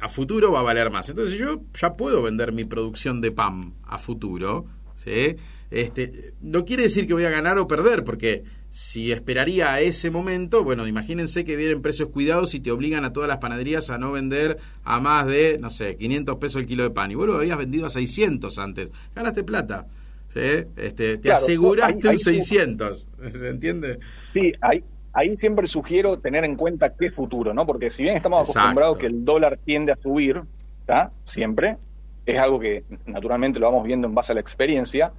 a 0.00 0.08
futuro 0.08 0.52
va 0.52 0.60
a 0.60 0.62
valer 0.62 0.90
más. 0.90 1.08
Entonces 1.10 1.36
yo 1.38 1.62
ya 1.74 1.94
puedo 1.94 2.22
vender 2.22 2.52
mi 2.52 2.64
producción 2.64 3.20
de 3.20 3.32
pan 3.32 3.74
a 3.84 3.98
futuro, 3.98 4.66
¿sí? 4.96 5.36
Este, 5.70 6.32
no 6.40 6.64
quiere 6.64 6.84
decir 6.84 7.06
que 7.06 7.12
voy 7.12 7.24
a 7.24 7.30
ganar 7.30 7.58
o 7.58 7.68
perder, 7.68 8.04
porque 8.04 8.44
si 8.70 9.12
esperaría 9.12 9.72
a 9.72 9.80
ese 9.80 10.10
momento, 10.10 10.62
bueno, 10.62 10.86
imagínense 10.86 11.44
que 11.44 11.56
vienen 11.56 11.82
precios 11.82 12.08
cuidados 12.10 12.54
y 12.54 12.60
te 12.60 12.70
obligan 12.70 13.04
a 13.04 13.12
todas 13.12 13.28
las 13.28 13.38
panaderías 13.38 13.90
a 13.90 13.98
no 13.98 14.12
vender 14.12 14.58
a 14.84 15.00
más 15.00 15.26
de, 15.26 15.58
no 15.58 15.70
sé, 15.70 15.96
500 15.96 16.36
pesos 16.36 16.62
el 16.62 16.68
kilo 16.68 16.84
de 16.84 16.90
pan. 16.90 17.10
Y 17.10 17.16
vos 17.16 17.26
lo 17.26 17.36
habías 17.36 17.58
vendido 17.58 17.84
a 17.84 17.90
600 17.90 18.58
antes. 18.58 18.90
Ganaste 19.14 19.42
plata. 19.42 19.86
¿Sí? 20.28 20.66
Este, 20.76 21.16
te 21.16 21.20
claro, 21.20 21.40
aseguraste 21.40 22.08
ahí, 22.08 22.14
un 22.14 22.20
600. 22.20 23.08
¿Se 23.32 23.48
entiende? 23.48 23.98
Sí, 24.32 24.52
ahí, 24.60 24.84
ahí 25.12 25.36
siempre 25.36 25.66
sugiero 25.66 26.18
tener 26.18 26.44
en 26.44 26.56
cuenta 26.56 26.94
qué 26.94 27.10
futuro, 27.10 27.52
¿no? 27.52 27.66
Porque 27.66 27.90
si 27.90 28.02
bien 28.04 28.16
estamos 28.16 28.40
Exacto. 28.40 28.60
acostumbrados 28.60 28.98
que 28.98 29.06
el 29.06 29.24
dólar 29.24 29.58
tiende 29.64 29.92
a 29.92 29.96
subir, 29.96 30.42
¿está? 30.80 31.10
Siempre, 31.24 31.76
es 32.26 32.38
algo 32.38 32.60
que 32.60 32.84
naturalmente 33.06 33.58
lo 33.58 33.66
vamos 33.66 33.84
viendo 33.84 34.06
en 34.06 34.14
base 34.14 34.32
a 34.32 34.34
la 34.34 34.40
experiencia, 34.40 35.12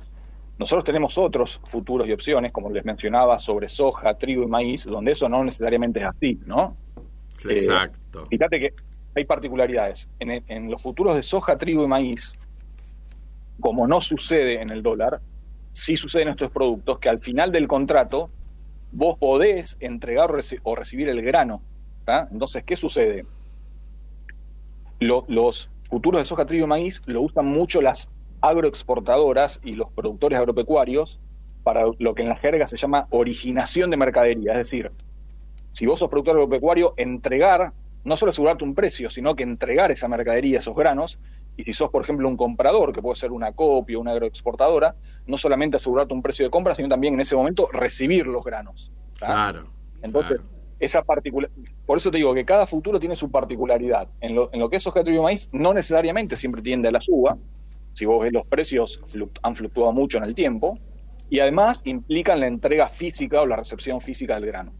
nosotros 0.59 0.83
tenemos 0.83 1.17
otros 1.17 1.61
futuros 1.63 2.05
y 2.05 2.11
opciones, 2.11 2.51
como 2.51 2.69
les 2.69 2.83
mencionaba, 2.83 3.39
sobre 3.39 3.69
soja, 3.69 4.13
trigo 4.15 4.43
y 4.43 4.47
maíz, 4.47 4.83
donde 4.83 5.13
eso 5.13 5.29
no 5.29 5.43
necesariamente 5.43 6.01
es 6.01 6.05
así, 6.05 6.37
¿no? 6.45 6.75
Exacto. 7.47 8.23
Eh, 8.23 8.27
fíjate 8.31 8.59
que 8.59 8.73
hay 9.15 9.23
particularidades. 9.23 10.09
En, 10.19 10.43
en, 10.47 10.69
los 10.69 10.81
futuros 10.81 11.15
de 11.15 11.23
soja, 11.23 11.57
trigo 11.57 11.85
y 11.85 11.87
maíz, 11.87 12.33
como 13.59 13.87
no 13.87 14.01
sucede 14.01 14.61
en 14.61 14.69
el 14.69 14.83
dólar, 14.83 15.21
sí 15.71 15.95
suceden 15.95 16.29
estos 16.29 16.51
productos 16.51 16.99
que 16.99 17.09
al 17.09 17.19
final 17.19 17.51
del 17.51 17.67
contrato 17.67 18.29
vos 18.91 19.17
podés 19.17 19.77
entregar 19.79 20.31
o 20.63 20.75
recibir 20.75 21.09
el 21.09 21.21
grano. 21.21 21.61
Entonces, 22.31 22.63
¿qué 22.63 22.75
sucede? 22.75 23.25
los 24.99 25.69
futuros 25.89 26.21
de 26.21 26.25
soja, 26.25 26.45
trigo 26.45 26.65
y 26.65 26.67
maíz 26.67 27.01
lo 27.05 27.21
usan 27.21 27.45
mucho 27.45 27.81
las 27.81 28.09
agroexportadoras 28.41 29.61
y 29.63 29.73
los 29.73 29.91
productores 29.91 30.37
agropecuarios 30.37 31.19
para 31.63 31.85
lo 31.99 32.15
que 32.15 32.23
en 32.23 32.29
la 32.29 32.35
jerga 32.35 32.67
se 32.67 32.75
llama 32.75 33.07
originación 33.09 33.89
de 33.89 33.97
mercadería. 33.97 34.51
Es 34.53 34.57
decir, 34.69 34.91
si 35.71 35.85
vos 35.85 35.99
sos 35.99 36.09
productor 36.09 36.35
agropecuario, 36.35 36.93
entregar, 36.97 37.71
no 38.03 38.17
solo 38.17 38.31
asegurarte 38.31 38.63
un 38.63 38.75
precio, 38.75 39.09
sino 39.09 39.35
que 39.35 39.43
entregar 39.43 39.91
esa 39.91 40.07
mercadería, 40.07 40.59
esos 40.59 40.75
granos, 40.75 41.19
y 41.59 41.63
si 41.65 41.73
sos, 41.73 41.89
por 41.89 42.01
ejemplo, 42.01 42.27
un 42.29 42.37
comprador, 42.37 42.93
que 42.93 43.01
puede 43.01 43.15
ser 43.15 43.33
una 43.33 43.51
copia 43.51 43.97
o 43.97 44.01
una 44.01 44.11
agroexportadora, 44.11 44.95
no 45.27 45.35
solamente 45.35 45.75
asegurarte 45.75 46.13
un 46.13 46.21
precio 46.21 46.45
de 46.45 46.49
compra, 46.49 46.73
sino 46.73 46.87
también 46.87 47.15
en 47.15 47.19
ese 47.19 47.35
momento 47.35 47.67
recibir 47.73 48.27
los 48.27 48.45
granos. 48.45 48.93
Claro. 49.17 49.67
Entonces, 50.01 50.39
esa 50.79 51.01
particular... 51.01 51.51
Por 51.85 51.97
eso 51.97 52.11
te 52.11 52.17
digo 52.17 52.33
que 52.33 52.45
cada 52.45 52.65
futuro 52.65 52.97
tiene 52.97 53.15
su 53.15 53.29
particularidad. 53.29 54.07
En 54.21 54.35
lo, 54.35 54.49
en 54.53 54.61
lo 54.61 54.69
que 54.69 54.77
es 54.77 54.83
trigo 54.85 55.19
y 55.19 55.23
maíz, 55.23 55.49
no 55.51 55.73
necesariamente 55.73 56.37
siempre 56.37 56.61
tiende 56.61 56.87
a 56.87 56.91
la 56.91 57.01
suba. 57.01 57.37
Si 57.91 58.05
vos 58.05 58.23
ves 58.23 58.31
los 58.31 58.45
precios, 58.45 59.01
han 59.41 59.55
fluctuado 59.55 59.91
mucho 59.91 60.17
en 60.17 60.23
el 60.23 60.35
tiempo. 60.35 60.79
Y 61.29 61.41
además 61.41 61.81
implican 61.83 62.39
la 62.39 62.47
entrega 62.47 62.87
física 62.87 63.41
o 63.41 63.45
la 63.45 63.57
recepción 63.57 63.99
física 63.99 64.35
del 64.35 64.45
grano. 64.45 64.71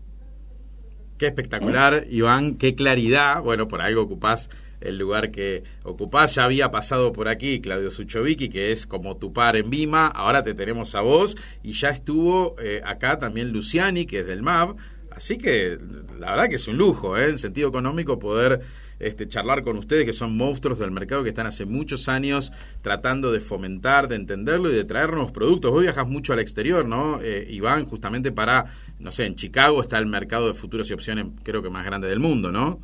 Qué 1.17 1.27
espectacular, 1.27 2.05
Iván, 2.09 2.55
qué 2.55 2.73
claridad. 2.75 3.43
Bueno, 3.43 3.67
por 3.67 3.82
algo 3.82 4.01
ocupás 4.01 4.49
el 4.82 4.97
lugar 4.97 5.32
que 5.32 5.63
ocupás. 5.84 6.36
Ya 6.36 6.45
había 6.45 6.71
pasado 6.71 7.13
por 7.13 7.27
aquí 7.27 7.61
Claudio 7.61 7.91
Suchovicki, 7.91 8.49
que 8.49 8.71
es 8.71 8.86
como 8.86 9.17
tu 9.17 9.34
par 9.34 9.55
en 9.55 9.69
Vima. 9.69 10.07
Ahora 10.07 10.43
te 10.43 10.53
tenemos 10.53 10.95
a 10.95 11.01
vos. 11.01 11.38
Y 11.63 11.73
ya 11.73 11.89
estuvo 11.89 12.55
eh, 12.61 12.82
acá 12.86 13.17
también 13.17 13.51
Luciani, 13.51 14.05
que 14.05 14.19
es 14.19 14.27
del 14.27 14.41
MAV. 14.41 14.75
Así 15.11 15.38
que 15.38 15.77
la 16.17 16.32
verdad 16.32 16.49
que 16.49 16.55
es 16.55 16.67
un 16.67 16.77
lujo, 16.77 17.17
¿eh? 17.17 17.30
en 17.30 17.39
sentido 17.39 17.67
económico, 17.67 18.19
poder 18.19 18.61
este, 18.99 19.27
charlar 19.27 19.63
con 19.63 19.77
ustedes, 19.77 20.05
que 20.05 20.13
son 20.13 20.38
monstruos 20.38 20.80
del 20.80 20.91
mercado, 20.91 21.23
que 21.23 21.30
están 21.30 21.47
hace 21.47 21.65
muchos 21.65 22.07
años 22.07 22.51
tratando 22.82 23.32
de 23.32 23.39
fomentar, 23.39 24.07
de 24.07 24.15
entenderlo 24.15 24.69
y 24.69 24.75
de 24.75 24.84
traernos 24.84 25.32
productos. 25.32 25.71
Vos 25.71 25.82
viajas 25.82 26.07
mucho 26.07 26.34
al 26.34 26.39
exterior, 26.39 26.86
¿no, 26.86 27.19
eh, 27.21 27.47
Iván? 27.49 27.86
Justamente 27.86 28.32
para, 28.32 28.65
no 28.99 29.11
sé, 29.11 29.25
en 29.25 29.36
Chicago 29.36 29.82
está 29.82 29.97
el 29.97 30.05
mercado 30.05 30.47
de 30.47 30.53
futuros 30.53 30.89
y 30.89 30.93
opciones, 30.93 31.25
creo 31.43 31.61
que 31.61 31.69
más 31.69 31.86
grande 31.86 32.07
del 32.07 32.19
mundo, 32.19 32.51
¿no? 32.51 32.80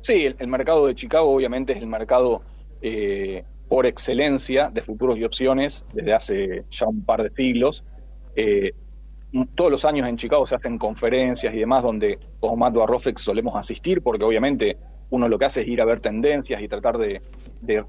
Sí, 0.00 0.26
el, 0.38 0.48
mercado 0.48 0.86
de 0.86 0.94
Chicago 0.94 1.30
obviamente 1.30 1.72
es 1.72 1.78
el 1.78 1.86
mercado 1.86 2.42
eh, 2.80 3.44
por 3.68 3.86
excelencia 3.86 4.70
de 4.70 4.82
futuros 4.82 5.16
y 5.18 5.24
opciones 5.24 5.84
desde 5.92 6.12
hace 6.12 6.64
ya 6.70 6.86
un 6.86 7.04
par 7.04 7.22
de 7.22 7.32
siglos. 7.32 7.84
Eh, 8.34 8.72
todos 9.54 9.70
los 9.70 9.84
años 9.84 10.08
en 10.08 10.16
Chicago 10.16 10.46
se 10.46 10.54
hacen 10.54 10.78
conferencias 10.78 11.52
y 11.52 11.58
demás 11.58 11.82
donde 11.82 12.18
como 12.40 12.56
Mato 12.56 12.82
a 12.82 12.86
Rofex 12.86 13.20
solemos 13.20 13.56
asistir 13.56 14.02
porque 14.02 14.24
obviamente 14.24 14.78
uno 15.10 15.28
lo 15.28 15.38
que 15.38 15.44
hace 15.44 15.62
es 15.62 15.68
ir 15.68 15.80
a 15.80 15.84
ver 15.84 16.00
tendencias 16.00 16.60
y 16.60 16.68
tratar 16.68 16.98
de, 16.98 17.22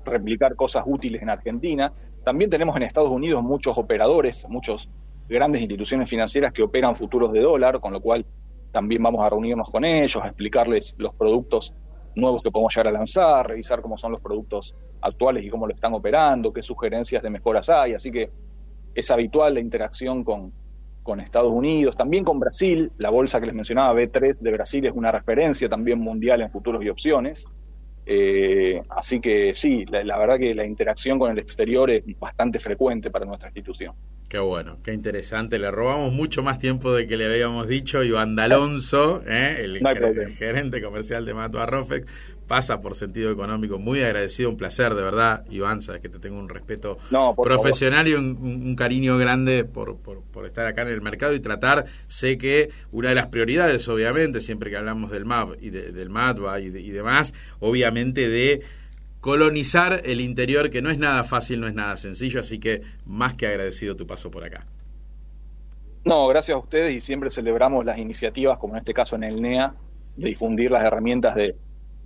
replicar 0.05 0.55
cosas 0.55 0.83
útiles 0.85 1.21
en 1.21 1.29
Argentina. 1.29 1.91
También 2.23 2.49
tenemos 2.49 2.75
en 2.75 2.83
Estados 2.83 3.11
Unidos 3.11 3.43
muchos 3.43 3.77
operadores, 3.77 4.45
muchos 4.49 4.89
grandes 5.27 5.61
instituciones 5.61 6.09
financieras 6.09 6.53
que 6.53 6.63
operan 6.63 6.95
futuros 6.95 7.31
de 7.33 7.41
dólar, 7.41 7.79
con 7.79 7.93
lo 7.93 8.01
cual 8.01 8.25
también 8.71 9.01
vamos 9.01 9.25
a 9.25 9.29
reunirnos 9.29 9.69
con 9.69 9.85
ellos, 9.85 10.23
a 10.23 10.27
explicarles 10.27 10.95
los 10.97 11.13
productos 11.15 11.73
nuevos 12.17 12.41
que 12.41 12.51
podemos 12.51 12.75
llegar 12.75 12.87
a 12.87 12.91
lanzar, 12.91 13.47
revisar 13.47 13.81
cómo 13.81 13.97
son 13.97 14.11
los 14.11 14.21
productos 14.21 14.75
actuales 15.01 15.45
y 15.45 15.49
cómo 15.49 15.67
lo 15.67 15.73
están 15.73 15.93
operando, 15.93 16.51
qué 16.51 16.61
sugerencias 16.61 17.23
de 17.23 17.29
mejoras 17.29 17.69
hay. 17.69 17.93
Así 17.93 18.11
que 18.11 18.29
es 18.93 19.11
habitual 19.11 19.53
la 19.53 19.59
interacción 19.59 20.23
con, 20.23 20.51
con 21.03 21.19
Estados 21.19 21.51
Unidos, 21.51 21.95
también 21.95 22.23
con 22.23 22.39
Brasil. 22.39 22.91
La 22.97 23.09
bolsa 23.09 23.39
que 23.39 23.45
les 23.45 23.55
mencionaba, 23.55 23.93
B3 23.93 24.39
de 24.39 24.51
Brasil, 24.51 24.85
es 24.85 24.93
una 24.93 25.11
referencia 25.11 25.69
también 25.69 25.99
mundial 25.99 26.41
en 26.41 26.51
futuros 26.51 26.83
y 26.83 26.89
opciones. 26.89 27.45
Eh, 28.09 28.81
así 28.89 29.19
que 29.19 29.53
sí, 29.53 29.85
la, 29.85 30.17
verdad 30.17 30.39
que 30.39 30.55
la 30.55 30.65
interacción 30.65 31.19
con 31.19 31.29
el 31.29 31.39
exterior 31.39 31.91
es 31.91 32.03
bastante 32.17 32.57
frecuente 32.57 33.11
para 33.11 33.25
nuestra 33.25 33.49
institución. 33.49 33.93
Qué 34.29 34.39
bueno, 34.39 34.77
qué 34.81 34.93
interesante. 34.93 35.59
Le 35.59 35.71
robamos 35.71 36.13
mucho 36.13 36.41
más 36.41 36.57
tiempo 36.57 36.93
de 36.93 37.05
que 37.05 37.17
le 37.17 37.25
habíamos 37.25 37.67
dicho. 37.67 38.03
Iván 38.03 38.37
D'Alonso, 38.37 39.23
¿eh? 39.27 39.57
el, 39.59 39.79
gerente 40.37 40.81
comercial 40.81 41.25
de 41.25 41.33
Mato 41.33 41.59
Arrofex, 41.59 42.09
pasa 42.47 42.79
por 42.79 42.95
sentido 42.95 43.31
económico. 43.31 43.77
Muy 43.77 44.01
agradecido, 44.01 44.49
un 44.49 44.57
placer, 44.57 44.95
de 44.95 45.03
verdad, 45.03 45.45
Iván. 45.49 45.81
Sabes 45.81 46.01
que 46.01 46.09
te 46.09 46.19
tengo 46.19 46.39
un 46.39 46.49
respeto 46.49 46.97
profesional 47.35 48.07
y 48.07 48.13
un, 48.13 48.75
cariño 48.75 49.17
grande 49.17 49.65
por, 49.65 49.97
por, 49.97 50.45
estar 50.45 50.65
acá 50.65 50.83
en 50.83 50.89
el 50.89 51.01
mercado 51.01 51.33
y 51.33 51.39
tratar. 51.39 51.85
Sé 52.07 52.37
que 52.37 52.69
una 52.91 53.09
de 53.09 53.15
las 53.15 53.27
prioridades, 53.27 53.87
obviamente, 53.87 54.39
siempre 54.39 54.69
que 54.69 54.77
hablamos 54.77 55.11
del 55.11 55.25
MAP 55.25 55.61
y 55.61 55.69
del 55.69 56.09
MATBA 56.09 56.59
y, 56.61 56.65
y 56.65 56.89
demás, 56.91 57.33
obviamente 57.59 58.29
de 58.29 58.61
colonizar 59.19 60.01
el 60.05 60.21
interior, 60.21 60.69
que 60.69 60.81
no 60.81 60.89
es 60.89 60.97
nada 60.97 61.23
fácil, 61.23 61.59
no 61.59 61.67
es 61.67 61.73
nada 61.73 61.97
sencillo. 61.97 62.39
Así 62.39 62.59
que 62.59 62.81
más 63.05 63.33
que 63.33 63.47
agradecido 63.47 63.95
tu 63.95 64.07
paso 64.07 64.31
por 64.31 64.43
acá. 64.43 64.65
No, 66.05 66.25
gracias 66.27 66.55
a 66.55 66.59
ustedes 66.59 66.95
y 66.95 66.99
siempre 67.01 67.29
celebramos 67.29 67.83
las 67.83 67.97
iniciativas, 67.97 68.57
como 68.59 68.75
en 68.75 68.79
este 68.79 68.93
caso 68.93 69.17
en 69.17 69.25
el 69.25 69.41
NEA, 69.41 69.73
de 70.15 70.29
difundir 70.29 70.71
las 70.71 70.85
herramientas 70.85 71.35
de 71.35 71.57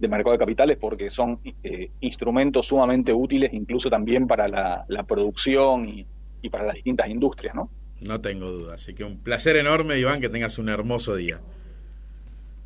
de 0.01 0.07
mercado 0.07 0.33
de 0.33 0.39
capitales 0.39 0.77
porque 0.81 1.09
son 1.11 1.39
eh, 1.63 1.91
instrumentos 2.01 2.65
sumamente 2.65 3.13
útiles 3.13 3.53
incluso 3.53 3.87
también 3.89 4.27
para 4.27 4.47
la, 4.47 5.03
producción 5.07 5.87
y, 5.87 6.49
para 6.49 6.65
las 6.65 6.75
distintas 6.75 7.07
industrias, 7.07 7.53
¿no? 7.53 7.69
No 8.01 8.19
tengo 8.19 8.49
duda. 8.49 8.73
Así 8.75 8.95
que 8.95 9.03
un 9.03 9.19
placer 9.19 9.57
enorme, 9.57 9.99
Iván, 9.99 10.19
que 10.19 10.29
tengas 10.29 10.57
un 10.57 10.69
hermoso 10.69 11.15
día. 11.15 11.39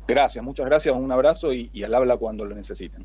Gracias, 0.08 0.42
muchas 0.42 0.64
gracias, 0.64 0.96
un 0.96 1.12
abrazo 1.12 1.52
y, 1.52 1.68
y 1.74 1.82
al 1.82 1.94
habla 1.94 2.16
cuando 2.16 2.46
lo 2.46 2.54
necesiten. 2.54 3.04